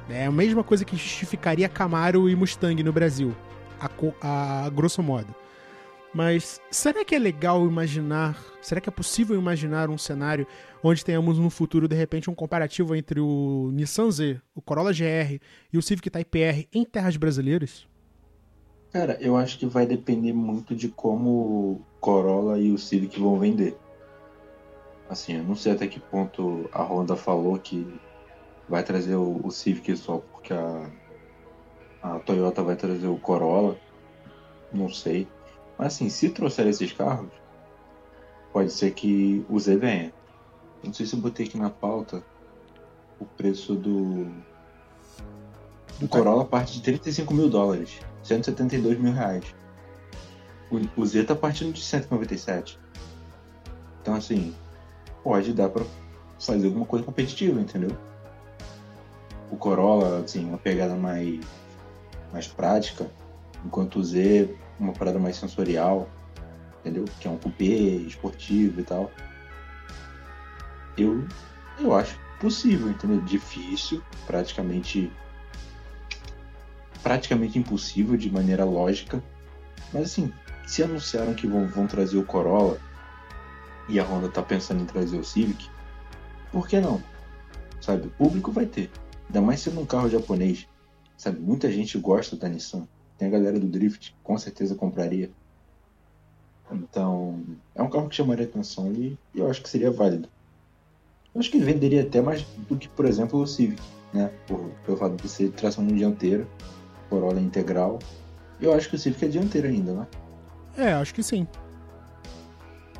É 0.08 0.26
a 0.26 0.32
mesma 0.32 0.64
coisa 0.64 0.84
que 0.84 0.96
justificaria 0.96 1.68
Camaro 1.68 2.28
e 2.28 2.34
Mustang 2.34 2.82
no 2.82 2.92
Brasil, 2.92 3.34
a, 3.78 4.64
a 4.64 4.70
grosso 4.70 5.02
modo. 5.02 5.34
Mas 6.12 6.60
será 6.70 7.04
que 7.04 7.14
é 7.14 7.18
legal 7.18 7.66
imaginar, 7.66 8.42
será 8.62 8.80
que 8.80 8.88
é 8.88 8.92
possível 8.92 9.36
imaginar 9.36 9.90
um 9.90 9.98
cenário 9.98 10.46
onde 10.82 11.04
tenhamos 11.04 11.38
no 11.38 11.50
futuro, 11.50 11.86
de 11.86 11.94
repente, 11.94 12.30
um 12.30 12.34
comparativo 12.34 12.94
entre 12.94 13.20
o 13.20 13.70
Nissan 13.72 14.10
Z, 14.10 14.40
o 14.54 14.62
Corolla 14.62 14.92
GR 14.92 15.38
e 15.72 15.76
o 15.76 15.82
Civic 15.82 16.08
Type 16.08 16.40
R 16.40 16.68
em 16.72 16.84
terras 16.84 17.16
brasileiras? 17.16 17.86
Cara, 18.90 19.18
eu 19.20 19.36
acho 19.36 19.58
que 19.58 19.66
vai 19.66 19.84
depender 19.84 20.32
muito 20.32 20.74
de 20.74 20.88
como 20.88 21.30
o 21.30 21.82
Corolla 22.00 22.58
e 22.58 22.72
o 22.72 22.78
Civic 22.78 23.20
vão 23.20 23.38
vender. 23.38 23.76
Assim, 25.10 25.36
eu 25.36 25.44
não 25.44 25.54
sei 25.54 25.72
até 25.72 25.86
que 25.86 26.00
ponto 26.00 26.68
a 26.72 26.82
Honda 26.82 27.16
falou 27.16 27.58
que 27.58 27.86
vai 28.68 28.82
trazer 28.82 29.16
o, 29.16 29.40
o 29.44 29.50
Civic 29.50 29.96
só 29.96 30.18
porque 30.18 30.52
a, 30.52 30.90
a 32.02 32.18
Toyota 32.20 32.62
vai 32.62 32.76
trazer 32.76 33.06
o 33.06 33.18
Corolla. 33.18 33.78
Não 34.72 34.88
sei. 34.88 35.26
Mas 35.78 35.94
assim, 35.94 36.08
se 36.08 36.28
trouxer 36.30 36.66
esses 36.66 36.92
carros, 36.92 37.30
pode 38.52 38.72
ser 38.72 38.92
que 38.92 39.44
o 39.48 39.58
Z 39.58 39.76
venha. 39.76 40.12
Não 40.82 40.92
sei 40.92 41.06
se 41.06 41.14
eu 41.14 41.20
botei 41.20 41.46
aqui 41.46 41.58
na 41.58 41.70
pauta 41.70 42.22
o 43.18 43.24
preço 43.24 43.74
do. 43.74 44.26
Do 45.98 46.06
Corolla 46.06 46.44
parte 46.44 46.74
de 46.74 46.82
35 46.82 47.34
mil 47.34 47.48
dólares, 47.48 47.98
172 48.22 48.98
mil 48.98 49.12
reais. 49.12 49.44
O, 50.96 51.06
Z 51.06 51.24
tá 51.24 51.34
partindo 51.34 51.72
de 51.72 51.80
197. 51.80 52.78
Então 54.00 54.14
assim, 54.14 54.54
pode 55.24 55.52
dar 55.52 55.70
para 55.70 55.84
fazer 56.38 56.66
alguma 56.66 56.86
coisa 56.86 57.04
competitiva, 57.04 57.60
entendeu? 57.60 57.90
O 59.50 59.56
Corolla, 59.56 60.20
assim, 60.24 60.44
uma 60.44 60.58
pegada 60.58 60.94
mais, 60.94 61.40
mais 62.32 62.46
prática, 62.46 63.10
enquanto 63.64 63.96
o 63.96 64.04
Z, 64.04 64.54
uma 64.78 64.92
parada 64.92 65.18
mais 65.18 65.36
sensorial, 65.36 66.08
entendeu? 66.80 67.04
Que 67.20 67.28
é 67.28 67.30
um 67.30 67.38
coupé 67.38 67.64
esportivo 67.64 68.80
e 68.80 68.84
tal. 68.84 69.10
Eu, 70.96 71.26
eu 71.78 71.94
acho 71.94 72.18
possível, 72.40 72.88
entendeu? 72.90 73.20
Difícil, 73.22 74.02
praticamente 74.26 75.10
praticamente 77.02 77.58
impossível 77.58 78.16
de 78.16 78.30
maneira 78.30 78.64
lógica. 78.64 79.22
Mas 79.92 80.02
assim, 80.02 80.32
se 80.66 80.82
anunciaram 80.82 81.32
que 81.32 81.46
vão, 81.46 81.66
vão 81.66 81.86
trazer 81.86 82.18
o 82.18 82.24
Corolla 82.24 82.78
e 83.88 83.98
a 83.98 84.04
Honda 84.04 84.28
tá 84.28 84.42
pensando 84.42 84.82
em 84.82 84.86
trazer 84.86 85.16
o 85.18 85.24
Civic, 85.24 85.70
por 86.52 86.68
que 86.68 86.80
não? 86.80 87.02
Sabe, 87.80 88.08
o 88.08 88.10
público 88.10 88.52
vai 88.52 88.66
ter. 88.66 88.90
Ainda 89.28 89.42
mais 89.42 89.60
sendo 89.60 89.80
um 89.80 89.86
carro 89.86 90.08
japonês. 90.08 90.66
Sabe, 91.16 91.38
muita 91.40 91.70
gente 91.70 91.98
gosta 91.98 92.36
da 92.36 92.48
Nissan. 92.48 92.86
Tem 93.16 93.28
a 93.28 93.30
galera 93.30 93.58
do 93.58 93.66
Drift, 93.66 94.16
com 94.22 94.38
certeza 94.38 94.74
compraria. 94.74 95.30
Então, 96.70 97.42
é 97.74 97.82
um 97.82 97.90
carro 97.90 98.08
que 98.08 98.16
chamaria 98.16 98.44
atenção 98.44 98.92
e 98.92 99.18
eu 99.34 99.50
acho 99.50 99.62
que 99.62 99.68
seria 99.68 99.90
válido. 99.90 100.28
Eu 101.34 101.40
acho 101.40 101.50
que 101.50 101.58
venderia 101.58 102.02
até 102.02 102.20
mais 102.20 102.42
do 102.68 102.76
que, 102.76 102.88
por 102.88 103.04
exemplo, 103.04 103.40
o 103.40 103.46
Civic, 103.46 103.82
né? 104.12 104.30
Por, 104.46 104.70
pelo 104.84 104.96
fato 104.96 105.16
de 105.16 105.28
ser 105.28 105.50
tração 105.52 105.86
dianteira, 105.86 106.46
Corolla 107.08 107.40
integral. 107.40 107.98
Eu 108.60 108.72
acho 108.72 108.88
que 108.88 108.96
o 108.96 108.98
Civic 108.98 109.24
é 109.24 109.28
dianteiro 109.28 109.68
ainda, 109.68 109.92
né? 109.92 110.06
É, 110.76 110.92
acho 110.92 111.14
que 111.14 111.22
sim. 111.22 111.46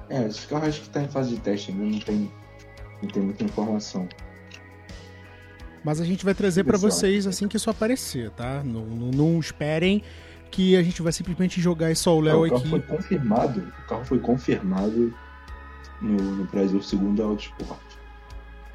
É, 0.09 0.27
esse 0.27 0.47
carro 0.47 0.67
acho 0.67 0.81
que 0.81 0.89
tá 0.89 1.03
em 1.03 1.09
fase 1.09 1.35
de 1.35 1.41
teste 1.41 1.71
ainda, 1.71 1.85
não 1.85 1.99
tem, 2.01 2.33
não 3.03 3.09
tem 3.09 3.23
muita 3.23 3.45
informação. 3.45 4.09
Mas 5.89 6.03
a 6.03 6.05
gente 6.05 6.23
vai 6.23 6.35
trazer 6.35 6.65
para 6.65 6.77
vocês 6.77 7.27
assim 7.27 7.49
que 7.49 7.57
isso 7.57 7.71
aparecer, 7.71 8.31
tá? 8.33 8.63
Não, 8.63 8.85
não, 8.85 9.11
não, 9.11 9.41
esperem 9.41 10.03
que 10.51 10.77
a 10.77 10.83
gente 10.83 11.01
vai 11.01 11.11
simplesmente 11.15 11.63
jogar 11.63 11.91
isso 11.91 12.11
ao 12.11 12.21
Léo 12.21 12.45
aqui. 12.45 12.57
O 12.57 12.59
carro 12.59 12.69
foi 12.69 12.81
confirmado, 12.83 13.61
o 13.61 13.89
carro 13.89 14.05
foi 14.05 14.19
confirmado 14.19 15.15
no, 16.03 16.15
no 16.15 16.45
Brasil 16.45 16.83
segundo 16.83 17.23
a 17.23 17.25
Autosport. 17.25 17.81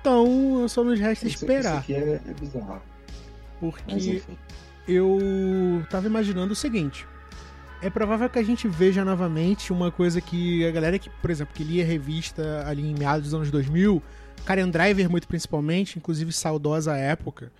Então, 0.02 0.68
só 0.68 0.84
nos 0.84 1.00
resta 1.00 1.28
isso, 1.28 1.36
esperar. 1.36 1.74
Isso 1.74 1.80
aqui 1.82 1.94
é, 1.94 2.20
é 2.28 2.34
bizarro. 2.34 2.82
Porque 3.60 4.24
eu 4.88 5.20
tava 5.92 6.08
imaginando 6.08 6.54
o 6.54 6.56
seguinte. 6.56 7.06
É 7.80 7.92
provável 7.92 8.28
que 8.28 8.40
a 8.40 8.44
gente 8.44 8.68
veja 8.68 9.06
novamente 9.06 9.72
uma 9.72 9.92
coisa 9.92 10.20
que 10.20 10.66
a 10.66 10.72
galera 10.72 10.98
que, 10.98 11.12
por 11.12 11.30
exemplo, 11.30 11.54
que 11.54 11.64
lia 11.64 11.86
revista 11.86 12.64
ali 12.66 12.82
em 12.90 12.96
meados 12.96 13.26
dos 13.26 13.36
anos 13.36 13.52
2000 13.52 14.02
Karen 14.46 14.70
Driver, 14.70 15.10
muito 15.10 15.28
principalmente, 15.28 15.98
inclusive 15.98 16.32
saudosa 16.32 16.96
época, 16.98 17.52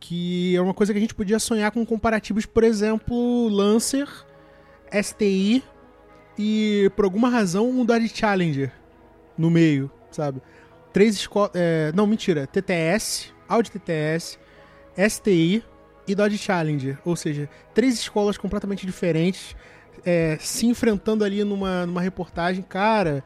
que 0.00 0.54
é 0.56 0.60
uma 0.60 0.74
coisa 0.74 0.92
que 0.92 0.98
a 0.98 1.00
gente 1.00 1.14
podia 1.14 1.38
sonhar 1.38 1.70
com 1.70 1.84
comparativos, 1.84 2.46
por 2.46 2.64
exemplo, 2.64 3.48
Lancer, 3.48 4.08
STI 4.92 5.62
e, 6.38 6.90
por 6.94 7.04
alguma 7.04 7.28
razão, 7.28 7.68
um 7.68 7.84
Dodge 7.84 8.08
Challenger 8.08 8.72
no 9.36 9.50
meio, 9.50 9.90
sabe? 10.10 10.40
Três 10.92 11.14
escolas. 11.14 11.50
É, 11.54 11.92
não, 11.94 12.06
mentira. 12.06 12.46
TTS, 12.46 13.32
Audi 13.48 13.70
TTS, 13.70 14.38
STI 15.08 15.62
e 16.06 16.14
Dodge 16.14 16.38
Challenger. 16.38 16.98
Ou 17.04 17.16
seja, 17.16 17.48
três 17.74 17.94
escolas 17.94 18.38
completamente 18.38 18.86
diferentes 18.86 19.54
é, 20.04 20.38
se 20.40 20.66
enfrentando 20.66 21.24
ali 21.24 21.42
numa, 21.44 21.84
numa 21.86 22.00
reportagem. 22.00 22.62
Cara, 22.62 23.24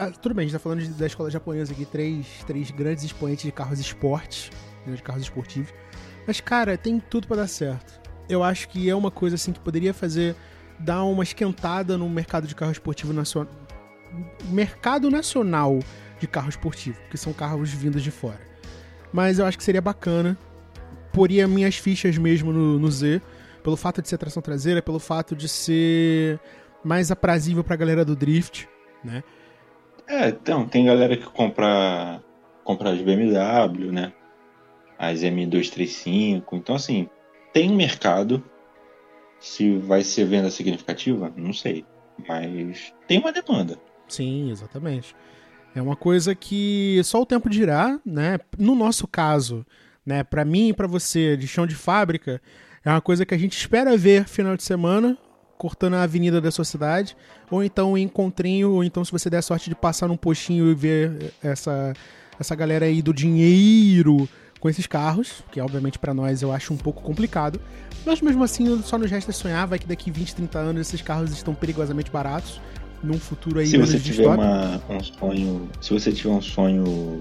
ah, 0.00 0.10
tudo 0.10 0.34
bem, 0.34 0.44
a 0.44 0.48
gente 0.48 0.52
tá 0.54 0.58
falando 0.58 0.82
da 0.96 1.06
escola 1.06 1.30
japonesa 1.30 1.74
aqui, 1.74 1.84
três, 1.84 2.26
três 2.46 2.70
grandes 2.70 3.04
expoentes 3.04 3.44
de 3.44 3.52
carros 3.52 3.78
esportes, 3.78 4.50
né, 4.86 4.94
de 4.94 5.02
carros 5.02 5.22
esportivos. 5.22 5.74
Mas, 6.26 6.40
cara, 6.40 6.78
tem 6.78 6.98
tudo 6.98 7.28
para 7.28 7.42
dar 7.42 7.46
certo. 7.46 8.00
Eu 8.26 8.42
acho 8.42 8.66
que 8.70 8.88
é 8.88 8.94
uma 8.94 9.10
coisa 9.10 9.36
assim 9.36 9.52
que 9.52 9.60
poderia 9.60 9.92
fazer 9.92 10.34
dar 10.78 11.02
uma 11.04 11.22
esquentada 11.22 11.98
no 11.98 12.08
mercado 12.08 12.46
de 12.46 12.54
carro 12.54 12.72
esportivo 12.72 13.12
nacional. 13.12 13.52
Mercado 14.44 15.10
nacional 15.10 15.78
de 16.18 16.26
carro 16.26 16.48
esportivo, 16.48 16.98
que 17.10 17.18
são 17.18 17.34
carros 17.34 17.68
vindos 17.68 18.02
de 18.02 18.10
fora. 18.10 18.40
Mas 19.12 19.38
eu 19.38 19.44
acho 19.44 19.58
que 19.58 19.64
seria 19.64 19.82
bacana. 19.82 20.38
Poria 21.12 21.46
minhas 21.46 21.76
fichas 21.76 22.16
mesmo 22.16 22.54
no, 22.54 22.78
no 22.78 22.90
Z, 22.90 23.20
pelo 23.62 23.76
fato 23.76 24.00
de 24.00 24.08
ser 24.08 24.16
tração 24.16 24.40
traseira, 24.40 24.80
pelo 24.80 24.98
fato 24.98 25.36
de 25.36 25.46
ser 25.46 26.40
mais 26.82 27.10
aprazível 27.10 27.62
pra 27.62 27.76
galera 27.76 28.02
do 28.02 28.16
drift, 28.16 28.66
né? 29.04 29.22
É, 30.10 30.30
então, 30.30 30.66
tem 30.66 30.86
galera 30.86 31.16
que 31.16 31.24
compra, 31.26 32.20
compra 32.64 32.90
as 32.90 33.00
BMW, 33.00 33.92
né? 33.92 34.12
As 34.98 35.20
M235. 35.20 36.42
Então, 36.52 36.74
assim, 36.74 37.08
tem 37.52 37.70
mercado. 37.70 38.42
Se 39.38 39.78
vai 39.78 40.02
ser 40.02 40.24
venda 40.24 40.50
significativa, 40.50 41.32
não 41.36 41.52
sei. 41.52 41.86
Mas 42.28 42.92
tem 43.06 43.20
uma 43.20 43.32
demanda. 43.32 43.78
Sim, 44.08 44.50
exatamente. 44.50 45.14
É 45.76 45.80
uma 45.80 45.94
coisa 45.94 46.34
que 46.34 47.00
só 47.04 47.22
o 47.22 47.26
tempo 47.26 47.48
dirá, 47.48 48.00
né? 48.04 48.40
No 48.58 48.74
nosso 48.74 49.06
caso, 49.06 49.64
né, 50.04 50.24
para 50.24 50.44
mim 50.44 50.70
e 50.70 50.74
para 50.74 50.88
você, 50.88 51.36
de 51.36 51.46
chão 51.46 51.68
de 51.68 51.76
fábrica, 51.76 52.42
é 52.84 52.90
uma 52.90 53.00
coisa 53.00 53.24
que 53.24 53.32
a 53.32 53.38
gente 53.38 53.56
espera 53.56 53.96
ver 53.96 54.26
final 54.26 54.56
de 54.56 54.64
semana, 54.64 55.16
cortando 55.60 55.92
a 55.92 56.02
avenida 56.02 56.40
da 56.40 56.50
sua 56.50 56.64
cidade, 56.64 57.14
ou 57.50 57.62
então 57.62 57.96
em 57.98 58.04
encontrinho, 58.04 58.70
ou 58.70 58.82
então 58.82 59.04
se 59.04 59.12
você 59.12 59.28
der 59.28 59.42
sorte 59.42 59.68
de 59.68 59.76
passar 59.76 60.08
num 60.08 60.16
postinho 60.16 60.70
e 60.70 60.74
ver 60.74 61.34
essa, 61.42 61.92
essa 62.40 62.54
galera 62.54 62.86
aí 62.86 63.02
do 63.02 63.12
dinheiro 63.12 64.26
com 64.58 64.70
esses 64.70 64.86
carros, 64.86 65.44
que 65.52 65.60
obviamente 65.60 65.98
para 65.98 66.14
nós 66.14 66.40
eu 66.40 66.50
acho 66.50 66.72
um 66.72 66.78
pouco 66.78 67.02
complicado, 67.02 67.60
mas 68.06 68.22
mesmo 68.22 68.42
assim 68.42 68.80
só 68.82 68.96
nos 68.96 69.10
resta 69.10 69.32
sonhar, 69.32 69.66
vai 69.66 69.78
que 69.78 69.86
daqui 69.86 70.10
20, 70.10 70.34
30 70.34 70.58
anos 70.58 70.80
esses 70.80 71.02
carros 71.02 71.30
estão 71.30 71.54
perigosamente 71.54 72.10
baratos, 72.10 72.58
num 73.02 73.18
futuro 73.18 73.60
aí 73.60 73.66
Se 73.66 73.76
você 73.76 74.00
tiver 74.00 74.28
uma, 74.28 74.80
um 74.88 75.04
sonho, 75.04 75.68
se 75.78 75.92
você 75.92 76.10
tiver 76.10 76.32
um 76.32 76.40
sonho 76.40 77.20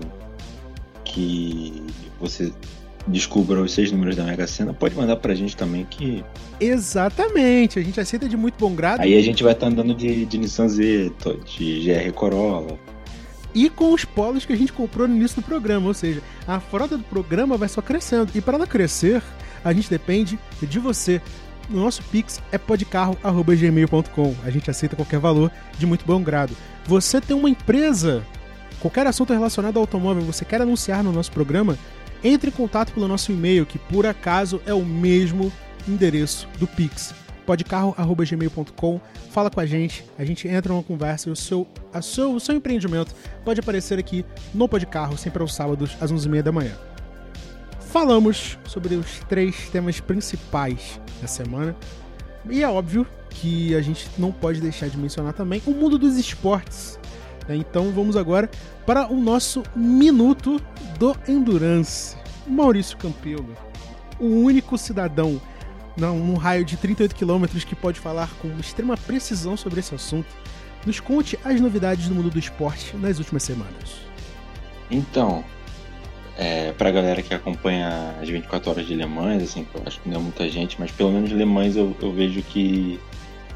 que 1.04 1.84
você 2.22 2.54
descubra 3.08 3.62
os 3.62 3.74
seis 3.74 3.92
números 3.92 4.16
da 4.16 4.24
Mega 4.24 4.46
Sena, 4.46 4.74
pode 4.74 4.96
mandar 4.96 5.16
pra 5.18 5.34
gente 5.34 5.56
também 5.56 5.86
que. 5.90 6.24
Exatamente, 6.60 7.80
a 7.80 7.82
gente 7.82 8.00
aceita 8.00 8.28
de 8.28 8.38
muito 8.38 8.56
bom 8.60 8.74
grado. 8.74 9.02
Aí 9.02 9.18
a 9.18 9.22
gente 9.22 9.44
vai 9.44 9.54
estar 9.54 9.68
tá 9.68 9.72
andando 9.72 9.94
de, 9.94 10.26
de 10.26 10.38
Nissan 10.38 10.68
Z, 10.68 11.12
de 11.46 11.84
GR 11.86 12.14
Corolla. 12.14 12.78
E 13.54 13.70
com 13.70 13.94
os 13.94 14.06
polos 14.06 14.46
que 14.46 14.54
a 14.54 14.56
gente 14.56 14.72
comprou 14.72 15.08
no 15.08 15.16
início 15.16 15.42
do 15.42 15.46
programa, 15.46 15.88
ou 15.88 15.94
seja, 15.94 16.22
a 16.48 16.60
frota 16.60 16.98
do 16.98 17.04
programa 17.04 17.58
vai 17.58 17.68
só 17.68 17.82
crescendo. 17.82 18.32
E 18.36 18.42
para 18.42 18.56
ela 18.56 18.68
crescer, 18.68 19.24
a 19.64 19.74
gente 19.74 19.90
depende 19.90 20.38
de 20.62 20.80
você. 20.80 21.22
O 21.70 21.76
nosso 21.76 22.02
Pix 22.04 22.42
é 22.52 22.58
podcarro.gmail.com. 22.58 24.36
A 24.44 24.50
gente 24.50 24.70
aceita 24.70 24.96
qualquer 24.96 25.20
valor 25.20 25.52
de 25.78 25.86
muito 25.86 26.06
bom 26.06 26.22
grado. 26.22 26.56
Você 26.86 27.20
tem 27.22 27.36
uma 27.36 27.50
empresa, 27.50 28.24
qualquer 28.80 29.06
assunto 29.08 29.34
relacionado 29.34 29.78
ao 29.78 29.84
automóvel, 29.84 30.24
você 30.24 30.46
quer 30.46 30.62
anunciar 30.62 31.04
no 31.04 31.12
nosso 31.12 31.32
programa, 31.32 31.78
entre 32.24 32.50
em 32.50 32.54
contato 32.54 32.94
pelo 32.94 33.08
nosso 33.08 33.32
e-mail, 33.32 33.66
que 33.66 33.78
por 33.78 34.06
acaso 34.06 34.62
é 34.66 34.74
o 34.74 34.84
mesmo 34.84 35.52
endereço 35.88 36.48
do 36.60 36.68
Pix. 36.68 37.14
podcarro.gmail.com 37.46 39.02
Fala 39.32 39.50
com 39.50 39.60
a 39.60 39.66
gente, 39.66 40.04
a 40.18 40.26
gente 40.26 40.48
entra 40.48 40.74
numa 40.74 40.84
conversa 40.84 41.30
e 41.30 41.32
o 41.32 41.36
seu, 41.36 41.68
a 41.94 42.02
seu, 42.02 42.34
o 42.34 42.40
seu 42.40 42.56
empreendimento 42.56 43.14
pode 43.46 43.60
aparecer 43.60 44.00
aqui 44.00 44.26
no 44.54 44.68
Podcarro, 44.68 45.18
sempre 45.18 45.42
aos 45.42 45.54
sábados, 45.54 45.96
às 46.02 46.12
11h30 46.12 46.42
da 46.42 46.52
manhã. 46.52 46.76
Falamos 47.80 48.58
sobre 48.66 48.96
os 48.96 49.20
três 49.30 49.70
temas 49.70 50.00
principais 50.00 51.00
da 51.22 51.28
semana. 51.28 51.76
E 52.50 52.64
é 52.64 52.68
óbvio 52.68 53.06
que 53.30 53.76
a 53.76 53.82
gente 53.82 54.08
não 54.18 54.32
pode 54.32 54.62
deixar 54.62 54.90
de 54.90 54.98
mencionar 54.98 55.34
também 55.34 55.62
o 55.66 55.72
mundo 55.72 55.98
dos 55.98 56.18
esportes. 56.18 56.99
Então 57.56 57.92
vamos 57.92 58.16
agora 58.16 58.50
para 58.86 59.12
o 59.12 59.16
nosso 59.16 59.64
minuto 59.76 60.62
do 60.98 61.16
Endurance. 61.28 62.18
Maurício 62.48 62.98
Campelo, 62.98 63.56
o 64.20 64.26
único 64.26 64.78
cidadão 64.78 65.40
num 65.98 66.36
raio 66.36 66.64
de 66.64 66.78
38 66.78 67.14
quilômetros 67.14 67.64
que 67.64 67.76
pode 67.76 68.00
falar 68.00 68.30
com 68.42 68.48
extrema 68.60 68.96
precisão 68.96 69.58
sobre 69.58 69.82
esse 69.82 69.94
assunto, 69.94 70.30
nos 70.86 71.00
conte 71.00 71.38
as 71.44 71.60
novidades 71.60 72.08
do 72.08 72.16
mundo 72.16 72.30
do 72.30 72.40
esporte 72.40 72.96
nas 72.96 73.20
últimas 73.20 73.44
semanas. 73.44 74.02
Então, 74.90 75.44
é, 76.38 76.72
pra 76.72 76.90
galera 76.90 77.22
que 77.22 77.34
acompanha 77.34 78.16
as 78.22 78.30
24 78.30 78.72
horas 78.72 78.88
de 78.88 78.96
Le 78.96 79.06
Mans, 79.06 79.44
assim, 79.44 79.68
eu 79.74 79.84
acho 79.86 80.00
que 80.00 80.10
não 80.10 80.18
é 80.18 80.24
muita 80.24 80.48
gente, 80.50 80.78
mas 80.80 80.90
pelo 80.92 81.12
menos 81.12 81.32
Le 81.32 81.46
Mans 81.46 81.76
eu, 81.76 81.96
eu 82.02 82.14
vejo 82.14 82.42
que 82.44 83.00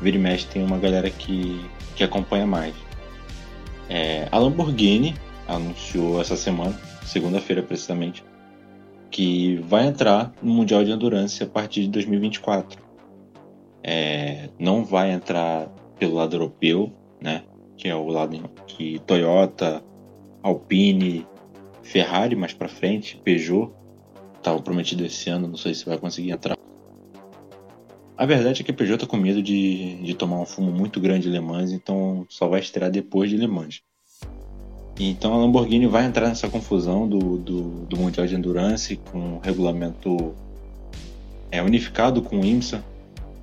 vira 0.02 0.18
e 0.18 0.20
mexe 0.20 0.46
tem 0.48 0.64
uma 0.64 0.78
galera 0.78 1.10
que, 1.10 1.66
que 1.96 2.04
acompanha 2.04 2.46
mais. 2.46 2.76
É, 3.94 4.28
a 4.32 4.40
Lamborghini 4.40 5.14
anunciou 5.48 6.20
essa 6.20 6.36
semana, 6.36 6.76
segunda-feira 7.06 7.62
precisamente, 7.62 8.26
que 9.12 9.58
vai 9.68 9.86
entrar 9.86 10.34
no 10.42 10.52
Mundial 10.52 10.84
de 10.84 10.90
Endurance 10.90 11.44
a 11.44 11.46
partir 11.46 11.82
de 11.82 11.90
2024. 11.90 12.82
É, 13.84 14.50
não 14.58 14.84
vai 14.84 15.12
entrar 15.12 15.68
pelo 16.00 16.16
lado 16.16 16.36
europeu, 16.36 16.92
né? 17.22 17.44
Que 17.78 17.88
é 17.88 17.96
o 17.96 18.08
lado 18.08 18.50
que 18.66 18.98
Toyota, 19.06 19.84
Alpine, 20.42 21.28
Ferrari 21.84 22.36
mais 22.36 22.52
para 22.52 22.68
frente, 22.68 23.22
Peugeot 23.24 23.72
estava 24.40 24.60
prometido 24.60 25.06
esse 25.06 25.30
ano, 25.30 25.48
não 25.48 25.58
sei 25.58 25.76
se 25.76 25.86
vai 25.86 26.00
conseguir 26.00 26.32
entrar. 26.32 26.58
A 28.24 28.26
verdade 28.26 28.62
é 28.62 28.64
que 28.64 28.72
a 28.72 28.74
Peugeot 28.74 28.98
tá 28.98 29.06
com 29.06 29.18
medo 29.18 29.44
de, 29.44 29.96
de 29.96 30.14
tomar 30.14 30.40
um 30.40 30.46
fumo 30.46 30.72
muito 30.72 30.98
grande 31.02 31.24
de 31.24 31.30
Le 31.30 31.42
Mans, 31.42 31.74
então 31.74 32.26
só 32.30 32.48
vai 32.48 32.62
estrear 32.62 32.90
depois 32.90 33.30
de 33.30 33.36
Le 33.36 33.48
Mans. 33.48 33.82
Então 34.98 35.34
a 35.34 35.38
Lamborghini 35.40 35.88
vai 35.88 36.06
entrar 36.06 36.30
nessa 36.30 36.48
confusão 36.48 37.06
do, 37.06 37.38
do, 37.38 37.86
do 37.86 37.98
Mundial 37.98 38.26
de 38.26 38.34
Endurance 38.34 38.96
com 38.96 39.36
o 39.36 39.40
regulamento 39.40 40.34
é, 41.52 41.62
unificado 41.62 42.22
com 42.22 42.40
o 42.40 42.46
IMSA, 42.46 42.82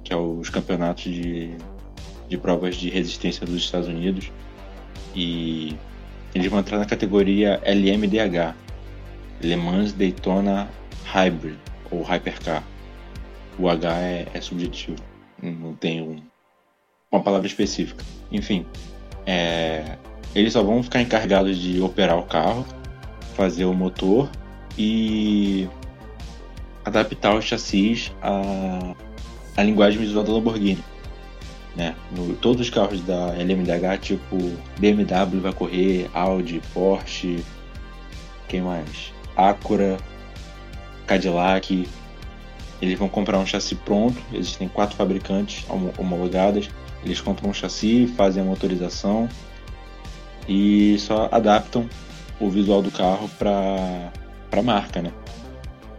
que 0.02 0.14
é 0.14 0.16
os 0.16 0.48
campeonatos 0.48 1.04
de, 1.04 1.50
de 2.26 2.38
provas 2.38 2.74
de 2.74 2.88
resistência 2.88 3.44
dos 3.44 3.56
Estados 3.56 3.86
Unidos. 3.86 4.32
E 5.14 5.76
eles 6.34 6.50
vão 6.50 6.58
entrar 6.58 6.78
na 6.78 6.86
categoria 6.86 7.60
LMDH, 7.66 8.56
Le 9.42 9.56
Mans 9.56 9.92
Daytona 9.92 10.70
Hybrid 11.04 11.58
ou 11.90 12.02
Hypercar. 12.02 12.69
O 13.58 13.68
H 13.68 13.98
é, 13.98 14.26
é 14.32 14.40
subjetivo, 14.40 14.96
não 15.42 15.74
tem 15.74 16.02
um, 16.02 16.22
uma 17.10 17.22
palavra 17.22 17.46
específica. 17.46 18.04
Enfim, 18.30 18.66
é, 19.26 19.96
eles 20.34 20.52
só 20.52 20.62
vão 20.62 20.82
ficar 20.82 21.00
encarregados 21.00 21.58
de 21.58 21.80
operar 21.80 22.18
o 22.18 22.22
carro, 22.24 22.66
fazer 23.34 23.64
o 23.64 23.74
motor 23.74 24.30
e 24.78 25.68
adaptar 26.84 27.34
o 27.34 27.42
chassis 27.42 28.12
à, 28.22 28.94
à 29.56 29.62
linguagem 29.62 30.00
visual 30.00 30.24
da 30.24 30.32
Lamborghini. 30.32 30.82
Né? 31.76 31.94
No, 32.10 32.34
todos 32.36 32.62
os 32.62 32.70
carros 32.70 33.00
da 33.02 33.32
LMDH, 33.34 33.98
tipo 34.00 34.36
BMW 34.78 35.40
vai 35.40 35.52
correr, 35.52 36.10
Audi, 36.12 36.60
Porsche, 36.72 37.44
quem 38.48 38.60
mais? 38.60 39.12
Acura, 39.36 39.96
Cadillac. 41.06 41.88
Eles 42.80 42.98
vão 42.98 43.08
comprar 43.08 43.38
um 43.38 43.46
chassi 43.46 43.74
pronto. 43.74 44.20
Existem 44.32 44.68
quatro 44.68 44.96
fabricantes 44.96 45.64
homologadas. 45.98 46.70
Eles 47.04 47.20
compram 47.20 47.50
um 47.50 47.54
chassi, 47.54 48.06
fazem 48.16 48.42
a 48.42 48.46
motorização 48.46 49.28
e 50.48 50.98
só 50.98 51.28
adaptam 51.30 51.88
o 52.40 52.48
visual 52.48 52.82
do 52.82 52.90
carro 52.90 53.28
para 53.38 54.10
a 54.50 54.62
marca, 54.62 55.02
né? 55.02 55.12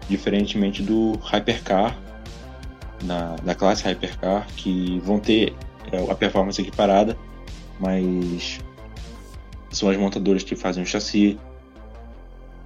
Diferentemente 0.09 0.82
do 0.82 1.13
Hypercar, 1.23 1.97
na, 3.03 3.36
da 3.43 3.55
classe 3.55 3.84
Hypercar, 3.84 4.47
que 4.55 4.99
vão 5.03 5.19
ter 5.19 5.55
é, 5.91 6.11
a 6.11 6.15
performance 6.15 6.61
equiparada, 6.61 7.17
mas 7.79 8.59
são 9.71 9.89
as 9.89 9.97
montadoras 9.97 10.43
que 10.43 10.55
fazem 10.55 10.84
o 10.84 10.86
chassi, 10.86 11.39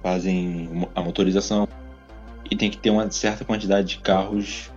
fazem 0.02 0.88
a 0.94 1.02
motorização 1.02 1.68
e 2.50 2.56
tem 2.56 2.70
que 2.70 2.78
ter 2.78 2.90
uma 2.90 3.10
certa 3.10 3.44
quantidade 3.44 3.88
de 3.88 3.98
carros 3.98 4.70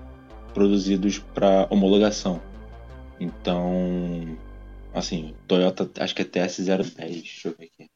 produzidos 0.53 1.19
para 1.19 1.67
homologação. 1.69 2.41
Então, 3.19 4.37
assim, 4.93 5.35
Toyota, 5.47 5.89
acho 6.01 6.15
que 6.15 6.21
é 6.21 6.25
TS010, 6.25 6.95
deixa 6.95 7.47
eu 7.49 7.55
ver 7.57 7.65
aqui. 7.65 7.89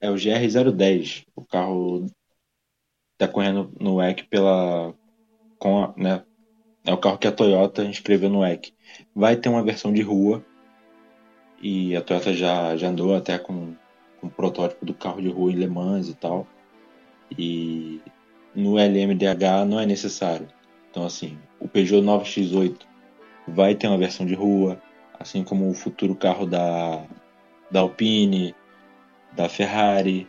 É 0.00 0.10
o 0.10 0.14
GR010, 0.14 1.24
o 1.34 1.44
carro 1.44 2.06
tá 3.16 3.26
correndo 3.26 3.72
no 3.80 3.96
WEC 3.96 4.24
pela 4.24 4.94
com 5.58 5.84
a, 5.84 5.94
né, 5.96 6.22
é 6.84 6.92
o 6.92 6.98
carro 6.98 7.18
que 7.18 7.26
a 7.26 7.32
Toyota 7.32 7.82
inscreveu 7.84 8.30
no 8.30 8.40
WEC. 8.40 8.74
Vai 9.14 9.36
ter 9.36 9.48
uma 9.48 9.64
versão 9.64 9.92
de 9.92 10.02
rua 10.02 10.44
e 11.60 11.96
a 11.96 12.02
Toyota 12.02 12.32
já, 12.34 12.76
já 12.76 12.88
andou 12.88 13.14
até 13.14 13.38
com, 13.38 13.74
com 14.20 14.26
o 14.26 14.30
protótipo 14.30 14.84
do 14.84 14.94
carro 14.94 15.20
de 15.20 15.28
rua 15.28 15.50
em 15.50 15.56
Le 15.56 15.66
Mans 15.66 16.08
e 16.08 16.14
tal. 16.14 16.46
E 17.36 18.00
no 18.54 18.78
LMDH 18.78 19.64
não 19.66 19.80
é 19.80 19.86
necessário. 19.86 20.48
Então 20.90 21.04
assim, 21.04 21.38
o 21.60 21.68
Peugeot 21.68 22.02
9X8 22.02 22.76
vai 23.48 23.74
ter 23.74 23.86
uma 23.86 23.98
versão 23.98 24.26
de 24.26 24.34
rua, 24.34 24.80
assim 25.18 25.44
como 25.44 25.68
o 25.68 25.74
futuro 25.74 26.14
carro 26.14 26.46
da, 26.46 27.04
da 27.70 27.80
Alpine, 27.80 28.54
da 29.34 29.48
Ferrari. 29.48 30.28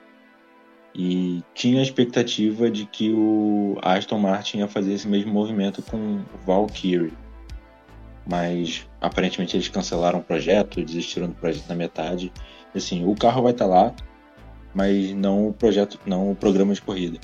E 0.93 1.43
tinha 1.54 1.80
a 1.80 1.84
expectativa 1.84 2.72
de 2.72 2.86
que 2.86 3.14
o 3.14 3.78
Aston 3.82 4.18
Martin 4.18 4.60
ia 4.60 4.68
fazer 4.68 4.93
esse 4.93 5.08
mesmo 5.08 5.32
movimento 5.32 5.82
com 5.84 5.98
o 5.98 6.45
Valkyrie. 6.45 7.14
Mas 8.30 8.88
aparentemente 9.00 9.56
eles 9.56 9.70
cancelaram 9.70 10.20
o 10.20 10.24
projeto, 10.24 10.84
desistiram 10.84 11.28
do 11.28 11.36
projeto 11.36 11.70
na 11.70 11.76
metade. 11.76 12.32
Assim, 12.76 13.06
o 13.06 13.16
carro 13.16 13.43
vai 13.43 13.52
estar 13.52 13.68
lá, 13.68 13.93
mas 14.74 15.13
não 15.13 15.49
o 15.49 15.53
projeto, 15.53 15.99
não 16.05 16.32
o 16.32 16.36
programa 16.36 16.74
de 16.74 16.82
corrida. 16.82 17.20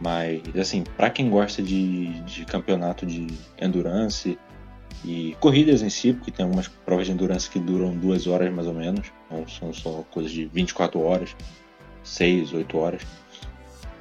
Mas 0.00 0.42
assim, 0.56 0.84
para 0.96 1.10
quem 1.10 1.28
gosta 1.28 1.62
de, 1.62 2.20
de 2.22 2.44
campeonato 2.44 3.04
de 3.04 3.26
endurance, 3.60 4.38
e 5.04 5.36
corridas 5.40 5.82
em 5.82 5.90
si, 5.90 6.12
porque 6.12 6.30
tem 6.30 6.44
algumas 6.44 6.68
provas 6.68 7.06
de 7.06 7.12
endurance 7.12 7.48
que 7.48 7.58
duram 7.58 7.96
duas 7.96 8.26
horas 8.26 8.52
mais 8.52 8.66
ou 8.66 8.74
menos, 8.74 9.12
não 9.30 9.46
são 9.46 9.72
só 9.72 10.04
coisas 10.10 10.32
de 10.32 10.46
24 10.46 11.00
horas, 11.00 11.36
6, 12.02 12.52
8 12.52 12.78
horas. 12.78 13.02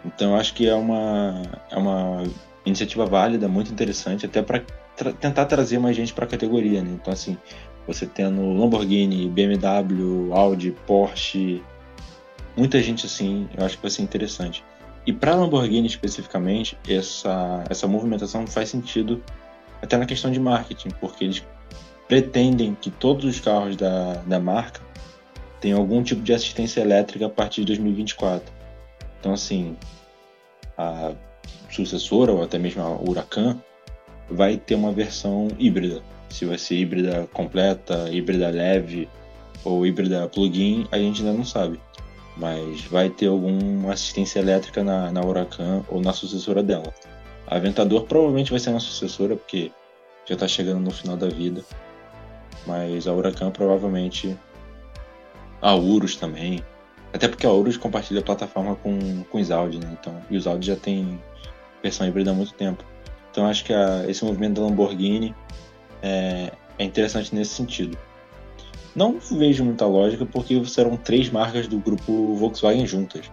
Então 0.06 0.32
eu 0.32 0.38
acho 0.38 0.54
que 0.54 0.68
é 0.68 0.74
uma, 0.74 1.44
é 1.70 1.78
uma 1.78 2.24
iniciativa 2.66 3.06
válida, 3.06 3.48
muito 3.48 3.72
interessante, 3.72 4.26
até 4.26 4.42
para 4.42 4.64
tra 4.96 5.14
tentar 5.14 5.46
trazer 5.46 5.78
mais 5.78 5.96
gente 5.96 6.14
para 6.14 6.26
a 6.26 6.28
categoria. 6.28 6.82
Né? 6.82 6.92
Então, 6.94 7.14
assim, 7.14 7.38
você 7.86 8.06
tendo 8.06 8.54
Lamborghini, 8.54 9.30
BMW, 9.30 10.34
Audi, 10.34 10.72
Porsche, 10.88 11.64
muita 12.58 12.82
gente 12.82 13.06
assim, 13.06 13.48
eu 13.56 13.66
acho 13.66 13.78
que 13.78 13.82
vai 13.84 13.92
ser 13.92 14.02
interessante. 14.02 14.64
E 15.06 15.14
para 15.14 15.36
Lamborghini 15.36 15.88
especificamente, 15.88 16.78
essa, 16.88 17.64
essa 17.70 17.88
movimentação 17.88 18.46
faz 18.46 18.70
sentido 18.70 19.24
até 19.82 19.96
na 19.96 20.06
questão 20.06 20.32
de 20.32 20.40
marketing, 20.40 20.90
porque 21.00 21.24
eles 21.24 21.44
pretendem 22.08 22.76
que 22.76 22.90
todos 22.90 23.24
os 23.24 23.40
carros 23.40 23.76
da, 23.78 24.16
da 24.26 24.40
marca 24.40 24.82
tenham 25.62 25.80
algum 25.80 26.04
tipo 26.04 26.22
de 26.22 26.34
assistência 26.34 26.82
elétrica 26.82 27.28
a 27.28 27.30
partir 27.30 27.62
de 27.62 27.68
2024. 27.68 28.52
Então, 29.20 29.34
assim, 29.34 29.78
a 30.78 31.14
sucessora 31.70 32.32
ou 32.32 32.44
até 32.44 32.58
mesmo 32.58 32.82
a 32.82 32.90
Huracan 32.90 33.58
vai 34.30 34.58
ter 34.58 34.76
uma 34.76 34.92
versão 34.92 35.48
híbrida. 35.58 36.02
Se 36.30 36.46
vai 36.46 36.58
ser 36.58 36.76
híbrida 36.76 37.28
completa, 37.32 38.10
híbrida 38.10 38.50
leve 38.50 39.08
ou 39.64 39.86
híbrida 39.86 40.28
plug-in, 40.28 40.88
a 40.92 40.98
gente 40.98 41.22
ainda 41.22 41.34
não 41.34 41.46
sabe. 41.46 41.80
Mas 42.40 42.82
vai 42.84 43.10
ter 43.10 43.28
alguma 43.28 43.94
assistência 43.94 44.40
elétrica 44.40 44.84
na, 44.84 45.12
na 45.12 45.22
Huracan 45.22 45.84
ou 45.90 46.00
na 46.00 46.14
sucessora 46.14 46.62
dela. 46.62 46.94
A 47.48 47.56
Aventador 47.56 48.04
provavelmente 48.04 48.52
vai 48.52 48.60
ser 48.60 48.70
uma 48.70 48.80
sucessora, 48.80 49.36
porque 49.36 49.72
já 50.26 50.34
está 50.36 50.48
chegando 50.48 50.82
no 50.82 50.92
final 50.92 51.18
da 51.18 51.28
vida. 51.28 51.64
Mas 52.66 53.08
a 53.08 53.14
Huracan 53.14 53.52
provavelmente. 53.52 54.38
A 55.62 55.74
Urus 55.74 56.16
também. 56.16 56.64
Até 57.12 57.28
porque 57.28 57.48
a 57.48 57.52
Urus 57.52 57.78
compartilha 57.78 58.20
a 58.20 58.24
plataforma 58.24 58.76
com, 58.76 59.24
com 59.24 59.40
os 59.40 59.50
Audi, 59.50 59.80
né? 59.80 59.98
Então, 60.00 60.22
e 60.30 60.38
os 60.38 60.46
Audi 60.46 60.68
já 60.68 60.76
tem 60.76 61.20
versão 61.82 62.08
híbrida 62.08 62.32
há 62.32 62.34
muito 62.34 62.54
tempo. 62.54 62.84
Então 63.32 63.48
acho 63.48 63.64
que 63.64 63.74
a, 63.74 64.06
esse 64.08 64.24
movimento 64.24 64.60
da 64.60 64.68
Lamborghini 64.68 65.34
é, 66.02 66.52
é 66.78 66.84
interessante 66.84 67.34
nesse 67.34 67.56
sentido. 67.56 67.98
Não 68.98 69.20
vejo 69.20 69.64
muita 69.64 69.86
lógica 69.86 70.26
porque 70.26 70.66
serão 70.66 70.98
três 70.98 71.30
marcas 71.30 71.68
do 71.68 71.78
grupo 71.78 72.34
Volkswagen 72.34 72.88
juntas. 72.88 73.30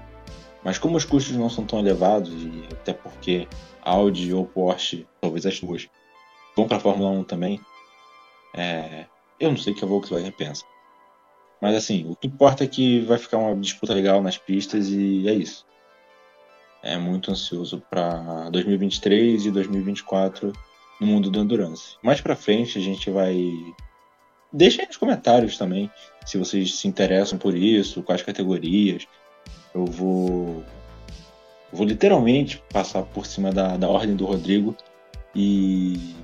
Mas 0.62 0.76
como 0.76 0.94
os 0.94 1.06
custos 1.06 1.34
não 1.34 1.48
são 1.48 1.64
tão 1.64 1.78
elevados, 1.78 2.30
e 2.34 2.68
até 2.70 2.92
porque 2.92 3.48
Audi 3.80 4.34
ou 4.34 4.44
Porsche, 4.44 5.06
talvez 5.22 5.46
as 5.46 5.58
duas, 5.58 5.88
vão 6.54 6.68
para 6.68 6.76
a 6.76 6.80
Fórmula 6.80 7.08
1 7.12 7.24
também, 7.24 7.58
é, 8.54 9.06
eu 9.40 9.48
não 9.48 9.56
sei 9.56 9.72
o 9.72 9.76
que 9.76 9.82
a 9.82 9.88
Volkswagen 9.88 10.30
pensa. 10.32 10.66
Mas 11.62 11.74
assim, 11.74 12.10
o 12.10 12.14
que 12.14 12.26
importa 12.26 12.62
é 12.62 12.66
que 12.66 13.00
vai 13.00 13.16
ficar 13.16 13.38
uma 13.38 13.56
disputa 13.56 13.94
legal 13.94 14.22
nas 14.22 14.36
pistas 14.36 14.90
e 14.90 15.26
é 15.26 15.32
isso. 15.32 15.64
É 16.82 16.98
muito 16.98 17.30
ansioso 17.30 17.82
para 17.88 18.50
2023 18.50 19.46
e 19.46 19.50
2024 19.50 20.52
no 21.00 21.06
mundo 21.06 21.30
do 21.30 21.38
endurance. 21.38 21.96
Mais 22.02 22.20
para 22.20 22.36
frente 22.36 22.76
a 22.76 22.82
gente 22.82 23.08
vai 23.10 23.74
Deixa 24.56 24.82
aí 24.82 24.86
nos 24.86 24.96
comentários 24.96 25.58
também 25.58 25.90
se 26.24 26.38
vocês 26.38 26.76
se 26.76 26.86
interessam 26.86 27.36
por 27.36 27.56
isso, 27.56 28.04
quais 28.04 28.22
categorias. 28.22 29.04
Eu 29.74 29.84
vou 29.84 30.62
vou 31.72 31.84
literalmente 31.84 32.62
passar 32.72 33.02
por 33.02 33.26
cima 33.26 33.50
da, 33.50 33.76
da 33.76 33.88
ordem 33.88 34.14
do 34.14 34.24
Rodrigo 34.24 34.76
e, 35.34 36.14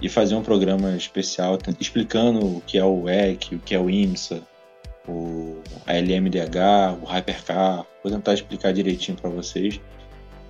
e 0.00 0.08
fazer 0.08 0.34
um 0.34 0.42
programa 0.42 0.96
especial 0.96 1.58
explicando 1.78 2.56
o 2.56 2.62
que 2.62 2.78
é 2.78 2.84
o 2.84 3.02
WEC, 3.02 3.56
o 3.56 3.58
que 3.58 3.74
é 3.74 3.78
o 3.78 3.90
IMSA, 3.90 4.40
o, 5.06 5.60
a 5.86 5.92
LMDH, 5.92 6.98
o 7.02 7.04
Hypercar. 7.04 7.84
Vou 8.02 8.10
tentar 8.10 8.32
explicar 8.32 8.72
direitinho 8.72 9.18
para 9.18 9.28
vocês, 9.28 9.78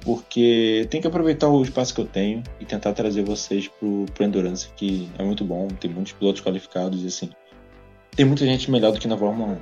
porque 0.07 0.86
tem 0.88 1.00
que 1.00 1.07
aproveitar 1.09 1.48
o 1.48 1.61
espaço 1.61 1.92
que 1.92 2.00
eu 2.00 2.07
tenho 2.07 2.40
e 2.61 2.64
tentar 2.64 2.92
trazer 2.92 3.24
vocês 3.24 3.66
pro, 3.66 4.07
pro 4.14 4.24
Endurance, 4.24 4.68
que 4.76 5.11
é 5.18 5.24
muito 5.24 5.44
bom, 5.44 5.66
tem 5.66 5.90
muitos 5.90 6.12
pilotos 6.12 6.40
qualificados 6.40 7.02
e 7.02 7.09
assim. 7.09 7.30
Tem 8.14 8.24
muita 8.24 8.46
gente 8.46 8.70
melhor 8.70 8.92
do 8.92 9.00
que 9.00 9.09
na 9.09 9.18
Fórmula 9.18 9.54
1. 9.54 9.57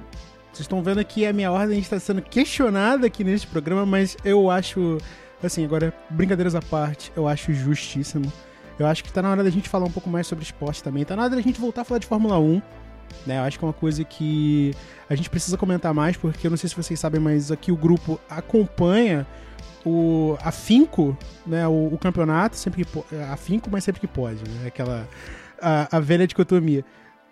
Vocês 0.53 0.61
estão 0.61 0.83
vendo 0.83 1.01
aqui 1.01 1.25
a 1.25 1.33
minha 1.33 1.51
ordem 1.51 1.79
está 1.79 1.99
sendo 1.99 2.21
questionada 2.21 3.07
aqui 3.07 3.25
neste 3.25 3.47
programa, 3.47 3.87
mas 3.87 4.19
eu 4.23 4.51
acho, 4.51 4.99
assim, 5.43 5.65
agora, 5.65 5.95
brincadeiras 6.11 6.55
à 6.55 6.61
parte, 6.61 7.11
eu 7.17 7.27
acho 7.27 7.55
justíssimo. 7.55 8.31
Eu 8.79 8.87
acho 8.87 9.03
que 9.03 9.09
está 9.09 9.23
na 9.23 9.31
hora 9.31 9.43
da 9.43 9.51
gente 9.51 9.67
falar 9.67 9.87
um 9.87 9.91
pouco 9.91 10.11
mais 10.11 10.27
sobre 10.27 10.45
esporte 10.45 10.83
também. 10.83 11.03
Está 11.03 11.17
na 11.17 11.23
hora 11.23 11.35
da 11.35 11.41
gente 11.41 11.59
voltar 11.59 11.81
a 11.81 11.85
falar 11.85 12.01
de 12.01 12.07
Fórmula 12.07 12.39
1. 12.39 12.61
Né? 13.27 13.39
Eu 13.39 13.43
acho 13.45 13.59
que 13.59 13.65
é 13.65 13.67
uma 13.67 13.73
coisa 13.73 14.05
que 14.05 14.75
a 15.09 15.15
gente 15.15 15.31
precisa 15.31 15.57
comentar 15.57 15.95
mais, 15.95 16.19
porque 16.19 16.47
eu 16.47 16.51
não 16.51 16.59
sei 16.59 16.69
se 16.69 16.77
vocês 16.77 17.01
sabem, 17.01 17.19
mas 17.19 17.51
aqui 17.51 17.73
o 17.73 17.77
grupo 17.77 18.21
acompanha 18.29 19.27
o 19.85 20.37
afinco, 20.41 21.17
né, 21.47 21.67
o, 21.69 21.93
o 21.93 21.99
campeonato, 21.99 22.57
sempre 22.57 22.85
que 22.85 23.15
afinco, 23.31 23.69
mas 23.71 23.85
sempre 23.85 24.01
que 24.01 24.07
pode, 24.07 24.43
né? 24.49 24.67
Aquela 24.67 25.09
a, 25.61 25.97
a 25.97 26.01
velha 26.01 26.27
dicotomia. 26.27 26.85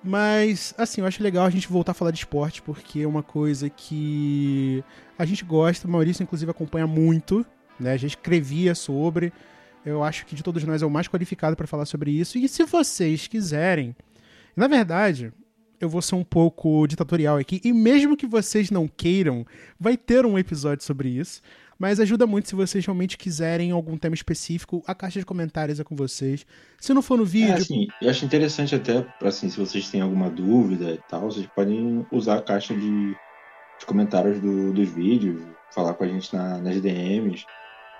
Mas, 0.04 0.74
assim, 0.76 1.00
eu 1.00 1.06
acho 1.06 1.22
legal 1.22 1.46
a 1.46 1.50
gente 1.50 1.68
voltar 1.68 1.92
a 1.92 1.94
falar 1.94 2.10
de 2.10 2.18
esporte, 2.18 2.60
porque 2.60 3.00
é 3.00 3.06
uma 3.06 3.22
coisa 3.22 3.70
que 3.70 4.82
a 5.16 5.24
gente 5.24 5.44
gosta, 5.44 5.86
o 5.86 5.90
Maurício, 5.90 6.22
inclusive, 6.22 6.50
acompanha 6.50 6.86
muito, 6.86 7.46
né? 7.78 7.92
A 7.92 7.96
gente 7.96 8.16
escrevia 8.16 8.74
sobre. 8.74 9.32
Eu 9.84 10.02
acho 10.02 10.26
que 10.26 10.34
de 10.34 10.42
todos 10.42 10.62
nós 10.64 10.82
é 10.82 10.86
o 10.86 10.90
mais 10.90 11.08
qualificado 11.08 11.56
para 11.56 11.66
falar 11.66 11.86
sobre 11.86 12.10
isso. 12.10 12.36
E 12.36 12.48
se 12.48 12.64
vocês 12.64 13.28
quiserem, 13.28 13.94
na 14.56 14.66
verdade, 14.66 15.32
eu 15.80 15.88
vou 15.88 16.02
ser 16.02 16.16
um 16.16 16.24
pouco 16.24 16.86
ditatorial 16.86 17.36
aqui. 17.36 17.60
E 17.64 17.72
mesmo 17.72 18.16
que 18.16 18.26
vocês 18.26 18.70
não 18.70 18.88
queiram, 18.88 19.46
vai 19.78 19.96
ter 19.96 20.26
um 20.26 20.38
episódio 20.38 20.84
sobre 20.84 21.08
isso. 21.10 21.40
Mas 21.82 21.98
ajuda 21.98 22.28
muito 22.28 22.48
se 22.48 22.54
vocês 22.54 22.86
realmente 22.86 23.18
quiserem 23.18 23.72
algum 23.72 23.98
tema 23.98 24.14
específico. 24.14 24.84
A 24.86 24.94
caixa 24.94 25.18
de 25.18 25.26
comentários 25.26 25.80
é 25.80 25.82
com 25.82 25.96
vocês. 25.96 26.46
Se 26.78 26.94
não 26.94 27.02
for 27.02 27.18
no 27.18 27.24
vídeo. 27.24 27.54
É, 27.54 27.54
assim, 27.54 27.88
eu 28.00 28.08
acho 28.08 28.24
interessante 28.24 28.72
até, 28.76 29.04
assim, 29.20 29.50
se 29.50 29.58
vocês 29.58 29.90
têm 29.90 30.00
alguma 30.00 30.30
dúvida 30.30 30.92
e 30.92 31.00
tal, 31.08 31.22
vocês 31.22 31.44
podem 31.56 32.06
usar 32.12 32.36
a 32.36 32.40
caixa 32.40 32.72
de, 32.72 33.08
de 33.80 33.84
comentários 33.84 34.38
do, 34.38 34.72
dos 34.72 34.90
vídeos, 34.90 35.42
falar 35.74 35.94
com 35.94 36.04
a 36.04 36.06
gente 36.06 36.32
na, 36.32 36.58
nas 36.58 36.80
DMs, 36.80 37.44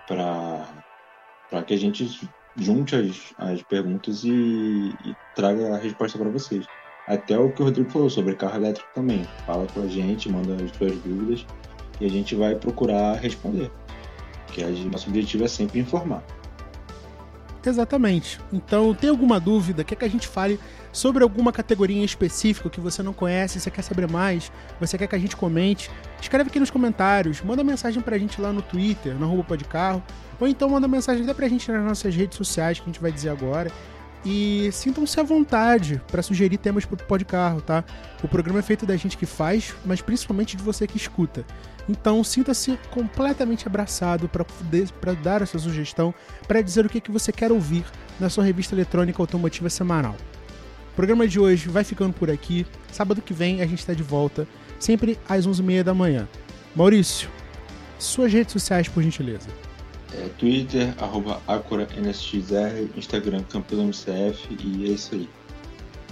para 0.06 1.64
que 1.66 1.74
a 1.74 1.76
gente 1.76 2.08
junte 2.56 2.94
as, 2.94 3.34
as 3.36 3.62
perguntas 3.64 4.22
e, 4.22 4.30
e 4.30 5.16
traga 5.34 5.74
a 5.74 5.78
resposta 5.78 6.16
para 6.16 6.30
vocês. 6.30 6.64
Até 7.08 7.36
o 7.36 7.50
que 7.50 7.60
o 7.60 7.64
Rodrigo 7.64 7.90
falou 7.90 8.08
sobre 8.08 8.36
carro 8.36 8.58
elétrico 8.58 8.88
também. 8.94 9.24
Fala 9.44 9.66
com 9.74 9.82
a 9.82 9.88
gente, 9.88 10.28
manda 10.28 10.54
as 10.54 10.70
suas 10.70 10.94
dúvidas 10.98 11.44
e 12.02 12.06
a 12.06 12.10
gente 12.10 12.34
vai 12.34 12.56
procurar 12.56 13.14
responder. 13.14 13.70
Porque 14.46 14.64
nosso 14.64 15.08
objetivo 15.08 15.44
é 15.44 15.48
sempre 15.48 15.78
informar. 15.78 16.22
Exatamente. 17.64 18.40
Então, 18.52 18.92
tem 18.92 19.08
alguma 19.08 19.38
dúvida? 19.38 19.84
Quer 19.84 19.94
que 19.94 20.04
a 20.04 20.10
gente 20.10 20.26
fale 20.26 20.58
sobre 20.90 21.22
alguma 21.22 21.52
categoria 21.52 21.96
em 21.96 22.02
específico 22.04 22.68
que 22.68 22.80
você 22.80 23.04
não 23.04 23.12
conhece, 23.12 23.60
você 23.60 23.70
quer 23.70 23.82
saber 23.82 24.10
mais, 24.10 24.50
você 24.80 24.98
quer 24.98 25.06
que 25.06 25.14
a 25.14 25.18
gente 25.18 25.36
comente? 25.36 25.88
Escreve 26.20 26.50
aqui 26.50 26.58
nos 26.58 26.72
comentários, 26.72 27.40
manda 27.40 27.62
mensagem 27.62 28.02
pra 28.02 28.18
gente 28.18 28.40
lá 28.40 28.52
no 28.52 28.62
Twitter, 28.62 29.14
no 29.14 29.26
arroba 29.26 29.44
podcarro, 29.44 30.02
ou 30.40 30.48
então 30.48 30.68
manda 30.68 30.88
mensagem 30.88 31.22
até 31.22 31.32
pra 31.32 31.48
gente 31.48 31.70
nas 31.70 31.84
nossas 31.84 32.14
redes 32.14 32.36
sociais, 32.36 32.78
que 32.80 32.84
a 32.84 32.92
gente 32.92 33.00
vai 33.00 33.12
dizer 33.12 33.28
agora. 33.28 33.70
E 34.24 34.70
sintam-se 34.72 35.18
à 35.18 35.22
vontade 35.22 36.00
para 36.10 36.22
sugerir 36.22 36.56
temas 36.56 36.84
pro 36.84 36.96
Podcarro, 36.96 37.60
tá? 37.60 37.84
O 38.22 38.28
programa 38.28 38.60
é 38.60 38.62
feito 38.62 38.86
da 38.86 38.96
gente 38.96 39.16
que 39.16 39.26
faz, 39.26 39.74
mas 39.84 40.00
principalmente 40.00 40.56
de 40.56 40.62
você 40.62 40.86
que 40.86 40.96
escuta. 40.96 41.44
Então 41.88 42.22
sinta-se 42.22 42.78
completamente 42.92 43.66
abraçado 43.66 44.28
para 44.28 45.12
dar 45.14 45.42
essa 45.42 45.58
sugestão, 45.58 46.14
para 46.46 46.62
dizer 46.62 46.86
o 46.86 46.88
que, 46.88 47.00
que 47.00 47.10
você 47.10 47.32
quer 47.32 47.50
ouvir 47.50 47.84
na 48.20 48.28
sua 48.28 48.44
revista 48.44 48.74
eletrônica 48.74 49.20
automotiva 49.20 49.68
semanal. 49.68 50.16
O 50.92 50.94
programa 50.94 51.26
de 51.26 51.40
hoje 51.40 51.68
vai 51.68 51.82
ficando 51.82 52.12
por 52.12 52.30
aqui. 52.30 52.66
Sábado 52.92 53.22
que 53.22 53.34
vem 53.34 53.60
a 53.60 53.66
gente 53.66 53.80
está 53.80 53.94
de 53.94 54.02
volta, 54.02 54.46
sempre 54.78 55.18
às 55.28 55.48
11h30 55.48 55.82
da 55.82 55.94
manhã. 55.94 56.28
Maurício, 56.76 57.28
suas 57.98 58.32
redes 58.32 58.52
sociais, 58.52 58.88
por 58.88 59.02
gentileza. 59.02 59.48
É, 60.14 60.28
Twitter, 60.38 60.94
arroba 60.98 61.40
AcuraNSXR, 61.46 62.90
Instagram 62.96 63.42
CampilMCF 63.44 64.56
e 64.62 64.84
é 64.84 64.92
isso 64.92 65.14
aí. 65.14 65.28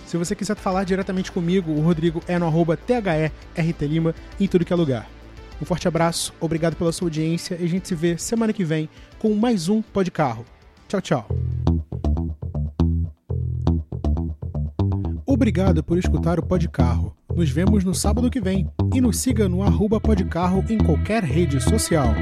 Se 0.06 0.16
você 0.16 0.34
quiser 0.34 0.56
falar 0.56 0.84
diretamente 0.84 1.30
comigo, 1.30 1.70
o 1.70 1.80
Rodrigo 1.80 2.22
é 2.26 2.38
no 2.38 2.46
arroba 2.46 2.76
THERTLima 2.76 4.14
em 4.40 4.48
tudo 4.48 4.64
que 4.64 4.72
é 4.72 4.76
lugar. 4.76 5.08
Um 5.60 5.64
forte 5.64 5.86
abraço, 5.86 6.32
obrigado 6.40 6.74
pela 6.74 6.90
sua 6.90 7.06
audiência 7.06 7.56
e 7.60 7.64
a 7.64 7.68
gente 7.68 7.86
se 7.86 7.94
vê 7.94 8.16
semana 8.16 8.52
que 8.52 8.64
vem 8.64 8.88
com 9.18 9.34
mais 9.34 9.68
um 9.68 9.82
Pode 9.82 10.10
Carro. 10.10 10.44
Tchau, 10.88 11.00
tchau. 11.00 11.28
Obrigado 15.26 15.84
por 15.84 15.96
escutar 15.96 16.40
o 16.40 16.42
Pode 16.42 16.68
Carro. 16.68 17.14
Nos 17.36 17.50
vemos 17.50 17.84
no 17.84 17.94
sábado 17.94 18.30
que 18.30 18.40
vem 18.40 18.68
e 18.92 19.00
nos 19.00 19.18
siga 19.18 19.48
no 19.48 19.62
arroba 19.62 20.00
Podcarro 20.00 20.64
em 20.68 20.78
qualquer 20.78 21.22
rede 21.22 21.60
social. 21.60 22.12